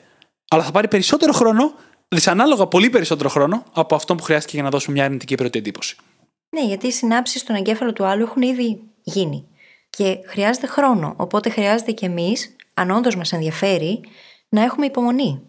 Αλλά 0.50 0.62
θα 0.62 0.70
πάρει 0.70 0.88
περισσότερο 0.88 1.32
χρόνο, 1.32 1.74
δυσανάλογα 2.08 2.66
πολύ 2.66 2.90
περισσότερο 2.90 3.28
χρόνο 3.28 3.64
από 3.72 3.94
αυτό 3.94 4.14
που 4.14 4.22
χρειάστηκε 4.22 4.54
για 4.54 4.64
να 4.64 4.70
δώσουμε 4.70 4.96
μια 4.96 5.04
αρνητική 5.04 5.34
πρώτη 5.34 5.58
εντύπωση. 5.58 5.96
Ναι, 6.48 6.64
γιατί 6.64 6.86
οι 6.86 6.92
συνάψεις 6.92 7.40
στον 7.40 7.56
εγκέφαλο 7.56 7.92
του 7.92 8.04
άλλου 8.04 8.22
έχουν 8.22 8.42
ήδη 8.42 8.80
γίνει. 9.02 9.48
Και 9.90 10.18
χρειάζεται 10.26 10.66
χρόνο. 10.66 11.14
Οπότε 11.16 11.50
χρειάζεται 11.50 11.92
και 11.92 12.06
εμείς, 12.06 12.56
αν 12.74 12.90
όντως 12.90 13.16
μας 13.16 13.32
ενδιαφέρει, 13.32 14.00
να 14.48 14.62
έχουμε 14.62 14.86
υπομονή 14.86 15.42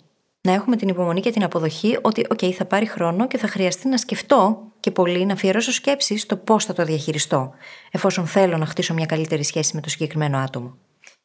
να 0.47 0.53
έχουμε 0.53 0.75
την 0.75 0.87
υπομονή 0.87 1.21
και 1.21 1.31
την 1.31 1.43
αποδοχή 1.43 1.97
ότι, 2.01 2.25
OK, 2.29 2.51
θα 2.51 2.65
πάρει 2.65 2.85
χρόνο 2.85 3.27
και 3.27 3.37
θα 3.37 3.47
χρειαστεί 3.47 3.87
να 3.87 3.97
σκεφτώ 3.97 4.57
και 4.79 4.91
πολύ 4.91 5.25
να 5.25 5.33
αφιερώσω 5.33 5.71
σκέψη 5.71 6.17
στο 6.17 6.37
πώς 6.37 6.65
θα 6.65 6.73
το 6.73 6.83
διαχειριστώ, 6.83 7.51
εφόσον 7.91 8.27
θέλω 8.27 8.57
να 8.57 8.65
χτίσω 8.65 8.93
μια 8.93 9.05
καλύτερη 9.05 9.43
σχέση 9.43 9.75
με 9.75 9.81
το 9.81 9.89
συγκεκριμένο 9.89 10.37
άτομο. 10.37 10.77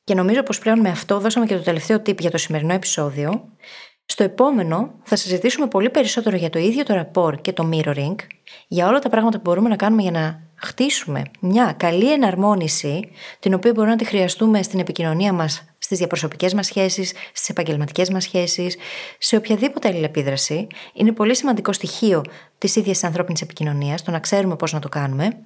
Και 0.04 0.14
νομίζω 0.14 0.42
πως 0.42 0.58
πλέον 0.58 0.80
με 0.80 0.88
αυτό 0.88 1.20
δώσαμε 1.20 1.46
και 1.46 1.56
το 1.56 1.62
τελευταίο 1.62 1.96
tip 1.96 2.18
για 2.18 2.30
το 2.30 2.38
σημερινό 2.38 2.72
επεισόδιο. 2.72 3.48
Στο 4.04 4.24
επόμενο 4.24 4.94
θα 5.02 5.16
συζητήσουμε 5.16 5.66
πολύ 5.66 5.90
περισσότερο 5.90 6.36
για 6.36 6.50
το 6.50 6.58
ίδιο 6.58 6.84
το 6.84 6.94
rapport 7.00 7.40
και 7.40 7.52
το 7.52 7.70
mirroring, 7.72 8.16
για 8.68 8.88
όλα 8.88 8.98
τα 8.98 9.08
πράγματα 9.08 9.36
που 9.36 9.42
μπορούμε 9.44 9.68
να 9.68 9.76
κάνουμε 9.76 10.02
για 10.02 10.10
να 10.10 10.50
χτίσουμε 10.62 11.22
μια 11.40 11.74
καλή 11.76 12.12
εναρμόνιση, 12.12 13.10
την 13.38 13.54
οποία 13.54 13.72
μπορούμε 13.72 13.92
να 13.92 13.98
τη 13.98 14.04
χρειαστούμε 14.04 14.62
στην 14.62 14.80
επικοινωνία 14.80 15.32
μας 15.32 15.64
στις 15.78 15.98
διαπροσωπικές 15.98 16.54
μας 16.54 16.66
σχέσεις, 16.66 17.12
στις 17.32 17.48
επαγγελματικές 17.48 18.10
μας 18.10 18.22
σχέσεις, 18.22 18.76
σε 19.18 19.36
οποιαδήποτε 19.36 19.88
αλληλεπίδραση, 19.88 20.66
είναι 20.92 21.12
πολύ 21.12 21.36
σημαντικό 21.36 21.72
στοιχείο 21.72 22.24
της 22.58 22.76
ίδιας 22.76 22.98
της 22.98 23.04
ανθρώπινης 23.04 23.40
επικοινωνίας, 23.40 24.02
το 24.02 24.10
να 24.10 24.18
ξέρουμε 24.18 24.56
πώς 24.56 24.72
να 24.72 24.78
το 24.78 24.88
κάνουμε. 24.88 25.36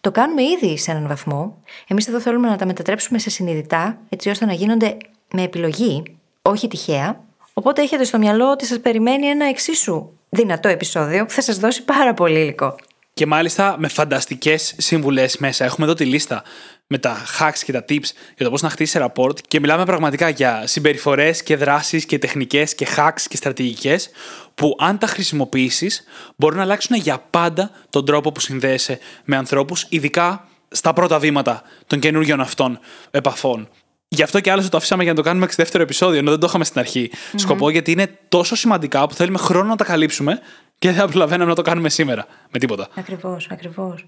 Το 0.00 0.10
κάνουμε 0.10 0.42
ήδη 0.42 0.78
σε 0.78 0.90
έναν 0.90 1.06
βαθμό. 1.08 1.62
Εμείς 1.86 2.08
εδώ 2.08 2.20
θέλουμε 2.20 2.48
να 2.48 2.56
τα 2.56 2.66
μετατρέψουμε 2.66 3.18
σε 3.18 3.30
συνειδητά, 3.30 3.98
έτσι 4.08 4.28
ώστε 4.28 4.44
να 4.44 4.52
γίνονται 4.52 4.96
με 5.32 5.42
επιλογή, 5.42 6.02
όχι 6.42 6.68
τυχαία. 6.68 7.24
Οπότε 7.52 7.82
έχετε 7.82 8.04
στο 8.04 8.18
μυαλό 8.18 8.50
ότι 8.50 8.66
σας 8.66 8.80
περιμένει 8.80 9.26
ένα 9.26 9.48
εξίσου 9.48 10.08
δυνατό 10.28 10.68
επεισόδιο 10.68 11.24
που 11.24 11.32
θα 11.32 11.40
σας 11.40 11.58
δώσει 11.58 11.84
πάρα 11.84 12.14
πολύ 12.14 12.40
υλικό. 12.40 12.76
Και 13.18 13.26
μάλιστα 13.26 13.76
με 13.78 13.88
φανταστικές 13.88 14.74
συμβουλές 14.76 15.36
μέσα. 15.36 15.64
Έχουμε 15.64 15.86
εδώ 15.86 15.94
τη 15.94 16.04
λίστα 16.04 16.42
με 16.86 16.98
τα 16.98 17.16
hacks 17.38 17.58
και 17.64 17.72
τα 17.72 17.84
tips 17.88 18.10
για 18.36 18.44
το 18.44 18.50
πώς 18.50 18.62
να 18.62 18.70
χτίσει 18.70 18.98
rapport 19.02 19.40
και 19.48 19.60
μιλάμε 19.60 19.84
πραγματικά 19.84 20.28
για 20.28 20.66
συμπεριφορές 20.66 21.42
και 21.42 21.56
δράσεις 21.56 22.06
και 22.06 22.18
τεχνικές 22.18 22.74
και 22.74 22.86
hacks 22.96 23.20
και 23.28 23.36
στρατηγικές 23.36 24.10
που 24.54 24.76
αν 24.78 24.98
τα 24.98 25.06
χρησιμοποιήσεις 25.06 26.04
μπορούν 26.36 26.56
να 26.56 26.62
αλλάξουν 26.62 26.96
για 26.96 27.18
πάντα 27.30 27.70
τον 27.90 28.04
τρόπο 28.04 28.32
που 28.32 28.40
συνδέεσαι 28.40 28.98
με 29.24 29.36
ανθρώπους, 29.36 29.86
ειδικά 29.88 30.48
στα 30.68 30.92
πρώτα 30.92 31.18
βήματα 31.18 31.62
των 31.86 31.98
καινούργιων 31.98 32.40
αυτών 32.40 32.78
επαφών. 33.10 33.68
Γι' 34.08 34.22
αυτό 34.22 34.40
και 34.40 34.50
άλλωστε 34.50 34.70
το 34.70 34.76
αφήσαμε 34.76 35.02
για 35.02 35.12
να 35.12 35.18
το 35.18 35.24
κάνουμε 35.24 35.46
σε 35.46 35.54
δεύτερο 35.56 35.82
επεισόδιο, 35.82 36.18
ενώ 36.18 36.30
δεν 36.30 36.40
το 36.40 36.46
είχαμε 36.46 36.64
στην 36.64 36.80
αρχη 36.80 37.10
σκοπό, 37.34 37.70
γιατί 37.70 37.90
είναι 37.90 38.18
τόσο 38.28 38.54
σημαντικά 38.54 39.06
που 39.06 39.14
θέλουμε 39.14 39.38
χρόνο 39.38 39.68
να 39.68 39.76
τα 39.76 39.84
καλύψουμε 39.84 40.40
και 40.78 40.92
δεν 40.92 41.08
προλαβαίναμε 41.08 41.50
να 41.50 41.56
το 41.56 41.62
κάνουμε 41.62 41.88
σήμερα 41.88 42.26
με 42.50 42.58
τίποτα. 42.58 42.88
Ακριβώς, 42.94 43.48
ακριβώς. 43.50 44.06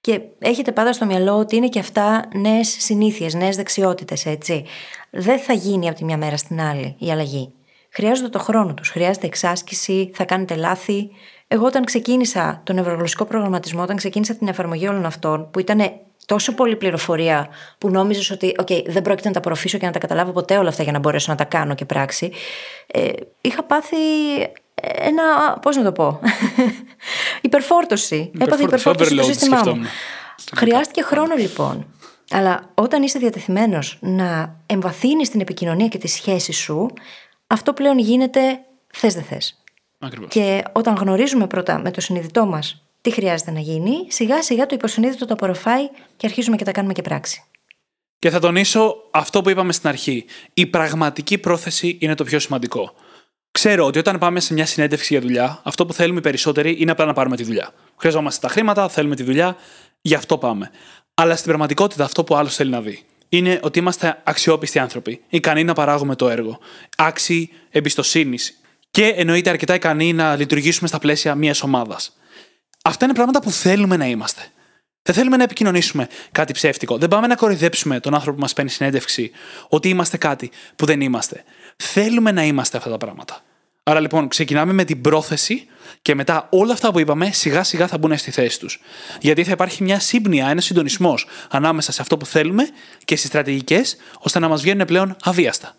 Και 0.00 0.20
έχετε 0.38 0.72
πάντα 0.72 0.92
στο 0.92 1.06
μυαλό 1.06 1.38
ότι 1.38 1.56
είναι 1.56 1.68
και 1.68 1.78
αυτά 1.78 2.28
νέες 2.34 2.76
συνήθειες, 2.78 3.34
νέες 3.34 3.56
δεξιότητες, 3.56 4.26
έτσι. 4.26 4.64
Δεν 5.10 5.38
θα 5.38 5.52
γίνει 5.52 5.88
από 5.88 5.96
τη 5.96 6.04
μια 6.04 6.16
μέρα 6.16 6.36
στην 6.36 6.60
άλλη 6.60 6.96
η 6.98 7.10
αλλαγή. 7.10 7.52
Χρειάζονται 7.92 8.28
το 8.28 8.38
χρόνο 8.38 8.74
τους, 8.74 8.88
χρειάζεται 8.88 9.26
εξάσκηση, 9.26 10.10
θα 10.14 10.24
κάνετε 10.24 10.54
λάθη. 10.54 11.10
Εγώ 11.48 11.66
όταν 11.66 11.84
ξεκίνησα 11.84 12.60
τον 12.64 12.74
νευρογλωσσικό 12.76 13.24
προγραμματισμό, 13.24 13.82
όταν 13.82 13.96
ξεκίνησα 13.96 14.34
την 14.34 14.48
εφαρμογή 14.48 14.88
όλων 14.88 15.06
αυτών, 15.06 15.50
που 15.50 15.58
ήταν 15.58 15.80
τόσο 16.26 16.54
πολλή 16.54 16.76
πληροφορία 16.76 17.48
που 17.78 17.90
νόμιζες 17.90 18.30
ότι 18.30 18.54
okay, 18.62 18.84
δεν 18.86 19.02
πρόκειται 19.02 19.28
να 19.28 19.34
τα 19.34 19.38
απορροφήσω 19.38 19.78
και 19.78 19.86
να 19.86 19.92
τα 19.92 19.98
καταλάβω 19.98 20.32
ποτέ 20.32 20.58
όλα 20.58 20.68
αυτά 20.68 20.82
για 20.82 20.92
να 20.92 20.98
μπορέσω 20.98 21.30
να 21.30 21.36
τα 21.36 21.44
κάνω 21.44 21.74
και 21.74 21.84
πράξη. 21.84 22.32
Ε, 22.86 23.08
είχα 23.40 23.62
πάθει 23.62 23.96
ένα. 24.82 25.58
Πώς 25.62 25.76
να 25.76 25.82
το 25.82 25.92
πω. 25.92 26.20
υπερφόρτωση. 27.40 28.30
Έπαθε 28.38 28.62
υπερφόρτωση 28.62 29.14
στο 29.14 29.22
σύστημά 29.22 29.62
μου. 29.66 29.82
Χρειάστηκε 30.54 31.02
χρόνο 31.02 31.34
λοιπόν. 31.34 31.86
Αλλά 32.30 32.70
όταν 32.74 33.02
είσαι 33.02 33.18
διατεθειμένος 33.18 33.98
να 34.00 34.56
εμβαθύνεις 34.66 35.30
την 35.30 35.40
επικοινωνία 35.40 35.88
και 35.88 35.98
τη 35.98 36.08
σχέση 36.08 36.52
σου, 36.52 36.90
αυτό 37.46 37.72
πλέον 37.72 37.98
γίνεται 37.98 38.60
θες 38.92 39.14
δεν 39.14 39.22
θες. 39.22 39.62
Και 40.28 40.62
όταν 40.72 40.94
γνωρίζουμε 40.94 41.46
πρώτα 41.46 41.78
με 41.78 41.90
το 41.90 42.00
συνειδητό 42.00 42.46
μας 42.46 42.82
τι 43.00 43.10
χρειάζεται 43.10 43.50
να 43.50 43.60
γίνει, 43.60 43.92
σιγά 44.08 44.42
σιγά 44.42 44.66
το 44.66 44.74
υποσυνείδητο 44.74 45.26
το 45.26 45.32
απορροφάει 45.32 45.88
και 46.16 46.26
αρχίζουμε 46.26 46.56
και 46.56 46.64
τα 46.64 46.72
κάνουμε 46.72 46.92
και 46.92 47.02
πράξη. 47.02 47.44
Και 48.18 48.30
θα 48.30 48.38
τονίσω 48.40 48.94
αυτό 49.10 49.42
που 49.42 49.50
είπαμε 49.50 49.72
στην 49.72 49.88
αρχή. 49.88 50.24
Η 50.54 50.66
πραγματική 50.66 51.38
πρόθεση 51.38 51.96
είναι 52.00 52.14
το 52.14 52.24
πιο 52.24 52.38
σημαντικό. 52.38 52.94
Ξέρω 53.52 53.84
ότι 53.86 53.98
όταν 53.98 54.18
πάμε 54.18 54.40
σε 54.40 54.52
μια 54.52 54.66
συνέντευξη 54.66 55.12
για 55.12 55.22
δουλειά, 55.22 55.60
αυτό 55.64 55.86
που 55.86 55.92
θέλουμε 55.92 56.18
οι 56.18 56.22
περισσότεροι 56.22 56.76
είναι 56.78 56.90
απλά 56.90 57.04
να 57.04 57.12
πάρουμε 57.12 57.36
τη 57.36 57.44
δουλειά. 57.44 57.72
Χρειαζόμαστε 57.96 58.46
τα 58.46 58.52
χρήματα, 58.52 58.88
θέλουμε 58.88 59.16
τη 59.16 59.22
δουλειά, 59.22 59.56
γι' 60.00 60.14
αυτό 60.14 60.38
πάμε. 60.38 60.70
Αλλά 61.14 61.34
στην 61.34 61.46
πραγματικότητα 61.46 62.04
αυτό 62.04 62.24
που 62.24 62.36
άλλος 62.36 62.54
θέλει 62.54 62.70
να 62.70 62.80
δει 62.80 63.04
είναι 63.28 63.60
ότι 63.62 63.78
είμαστε 63.78 64.20
αξιόπιστοι 64.24 64.78
άνθρωποι, 64.78 65.20
ικανοί 65.28 65.64
να 65.64 65.72
παράγουμε 65.72 66.16
το 66.16 66.28
έργο, 66.28 66.58
άξιοι 66.96 67.50
εμπιστοσύνης 67.70 68.60
και 68.90 69.06
εννοείται 69.06 69.50
αρκετά 69.50 69.74
ικανοί 69.74 70.12
να 70.12 70.36
λειτουργήσουμε 70.36 70.88
στα 70.88 70.98
πλαίσια 70.98 71.34
μιας 71.34 71.62
ομάδας. 71.62 72.16
Αυτά 72.84 73.04
είναι 73.04 73.14
πράγματα 73.14 73.40
που 73.40 73.50
θέλουμε 73.50 73.96
να 73.96 74.06
είμαστε. 74.06 74.42
Δεν 75.02 75.14
θέλουμε 75.14 75.36
να 75.36 75.42
επικοινωνήσουμε 75.42 76.08
κάτι 76.32 76.52
ψεύτικο. 76.52 76.98
Δεν 76.98 77.08
πάμε 77.08 77.26
να 77.26 77.34
κοροϊδέψουμε 77.34 78.00
τον 78.00 78.14
άνθρωπο 78.14 78.36
που 78.36 78.42
μας 78.42 78.52
παίρνει 78.52 78.70
συνέντευξη 78.70 79.30
ότι 79.68 79.88
είμαστε 79.88 80.16
κάτι 80.16 80.50
που 80.76 80.86
δεν 80.86 81.00
είμαστε. 81.00 81.44
Θέλουμε 81.82 82.32
να 82.32 82.44
είμαστε 82.44 82.76
αυτά 82.76 82.90
τα 82.90 82.96
πράγματα. 82.96 83.40
Άρα 83.82 84.00
λοιπόν 84.00 84.28
ξεκινάμε 84.28 84.72
με 84.72 84.84
την 84.84 85.00
πρόθεση 85.00 85.66
και 86.02 86.14
μετά 86.14 86.46
όλα 86.50 86.72
αυτά 86.72 86.92
που 86.92 87.00
είπαμε 87.00 87.30
σιγά 87.32 87.62
σιγά 87.62 87.86
θα 87.86 87.98
μπουν 87.98 88.18
στη 88.18 88.30
θέση 88.30 88.58
τους. 88.58 88.80
Γιατί 89.20 89.44
θα 89.44 89.50
υπάρχει 89.50 89.82
μια 89.82 90.00
σύμπνοια, 90.00 90.48
ένας 90.48 90.64
συντονισμός 90.64 91.26
ανάμεσα 91.50 91.92
σε 91.92 92.02
αυτό 92.02 92.16
που 92.16 92.26
θέλουμε 92.26 92.68
και 93.04 93.16
στις 93.16 93.28
στρατηγικές 93.28 93.96
ώστε 94.18 94.38
να 94.38 94.48
μας 94.48 94.62
βγαίνουν 94.62 94.86
πλέον 94.86 95.16
αβίαστα. 95.22 95.74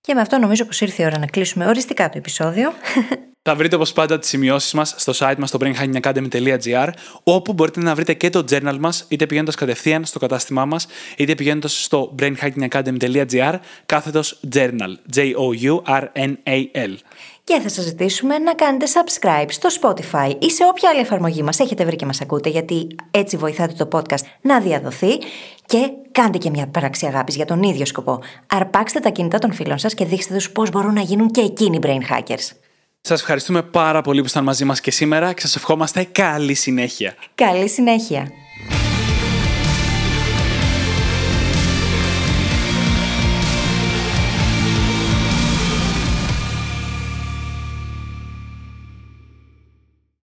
Και 0.00 0.14
με 0.14 0.20
αυτό 0.20 0.38
νομίζω 0.38 0.64
πως 0.64 0.80
ήρθε 0.80 1.02
η 1.02 1.06
ώρα 1.06 1.18
να 1.18 1.26
κλείσουμε 1.26 1.66
οριστικά 1.66 2.08
το 2.08 2.18
επεισόδιο. 2.18 2.72
Θα 3.44 3.54
βρείτε 3.54 3.76
όπως 3.76 3.92
πάντα 3.92 4.18
τις 4.18 4.28
σημειώσεις 4.28 4.72
μας 4.72 4.94
στο 4.96 5.12
site 5.16 5.34
μας 5.38 5.48
στο 5.48 5.58
brainhackingacademy.gr, 5.62 6.88
όπου 7.22 7.52
μπορείτε 7.52 7.80
να 7.80 7.94
βρείτε 7.94 8.14
και 8.14 8.30
το 8.30 8.44
journal 8.50 8.76
μας, 8.80 9.04
είτε 9.08 9.26
πηγαίνοντας 9.26 9.54
κατευθείαν 9.54 10.04
στο 10.04 10.18
κατάστημά 10.18 10.64
μας, 10.64 10.86
είτε 11.16 11.34
πηγαίνοντας 11.34 11.84
στο 11.84 12.14
brainhackingacademy.gr, 12.18 13.54
κάθετος 13.86 14.40
journal. 14.54 15.14
J-O-U-R-N-A-L. 15.14 16.94
Και 17.44 17.60
θα 17.62 17.68
σας 17.68 17.84
ζητήσουμε 17.84 18.38
να 18.38 18.54
κάνετε 18.54 18.86
subscribe 18.86 19.46
στο 19.48 19.68
Spotify 19.80 20.34
ή 20.38 20.50
σε 20.50 20.64
όποια 20.70 20.90
άλλη 20.90 21.00
εφαρμογή 21.00 21.42
μας 21.42 21.58
έχετε 21.58 21.84
βρει 21.84 21.96
και 21.96 22.06
μας 22.06 22.20
ακούτε, 22.20 22.48
γιατί 22.48 22.86
έτσι 23.10 23.36
βοηθάτε 23.36 23.84
το 23.84 23.88
podcast 23.98 24.24
να 24.40 24.60
διαδοθεί 24.60 25.18
και 25.66 25.90
κάντε 26.12 26.38
και 26.38 26.50
μια 26.50 26.66
πράξη 26.66 27.06
αγάπης 27.06 27.36
για 27.36 27.44
τον 27.44 27.62
ίδιο 27.62 27.86
σκοπό. 27.86 28.20
Αρπάξτε 28.46 29.00
τα 29.00 29.10
κινητά 29.10 29.38
των 29.38 29.52
φίλων 29.52 29.78
σας 29.78 29.94
και 29.94 30.04
δείξτε 30.04 30.34
τους 30.34 30.50
πώς 30.50 30.70
μπορούν 30.70 30.94
να 30.94 31.00
γίνουν 31.00 31.30
και 31.30 31.40
εκείνοι 31.40 31.78
brain 31.82 32.00
hackers. 32.10 32.50
Σας 33.04 33.20
ευχαριστούμε 33.20 33.62
πάρα 33.62 34.02
πολύ 34.02 34.20
που 34.20 34.26
ήσταν 34.26 34.44
μαζί 34.44 34.64
μας 34.64 34.80
και 34.80 34.90
σήμερα 34.90 35.32
και 35.32 35.40
σας 35.40 35.56
ευχόμαστε 35.56 36.04
καλή 36.04 36.54
συνέχεια. 36.54 37.14
Καλή 37.34 37.68
συνέχεια. 37.68 38.41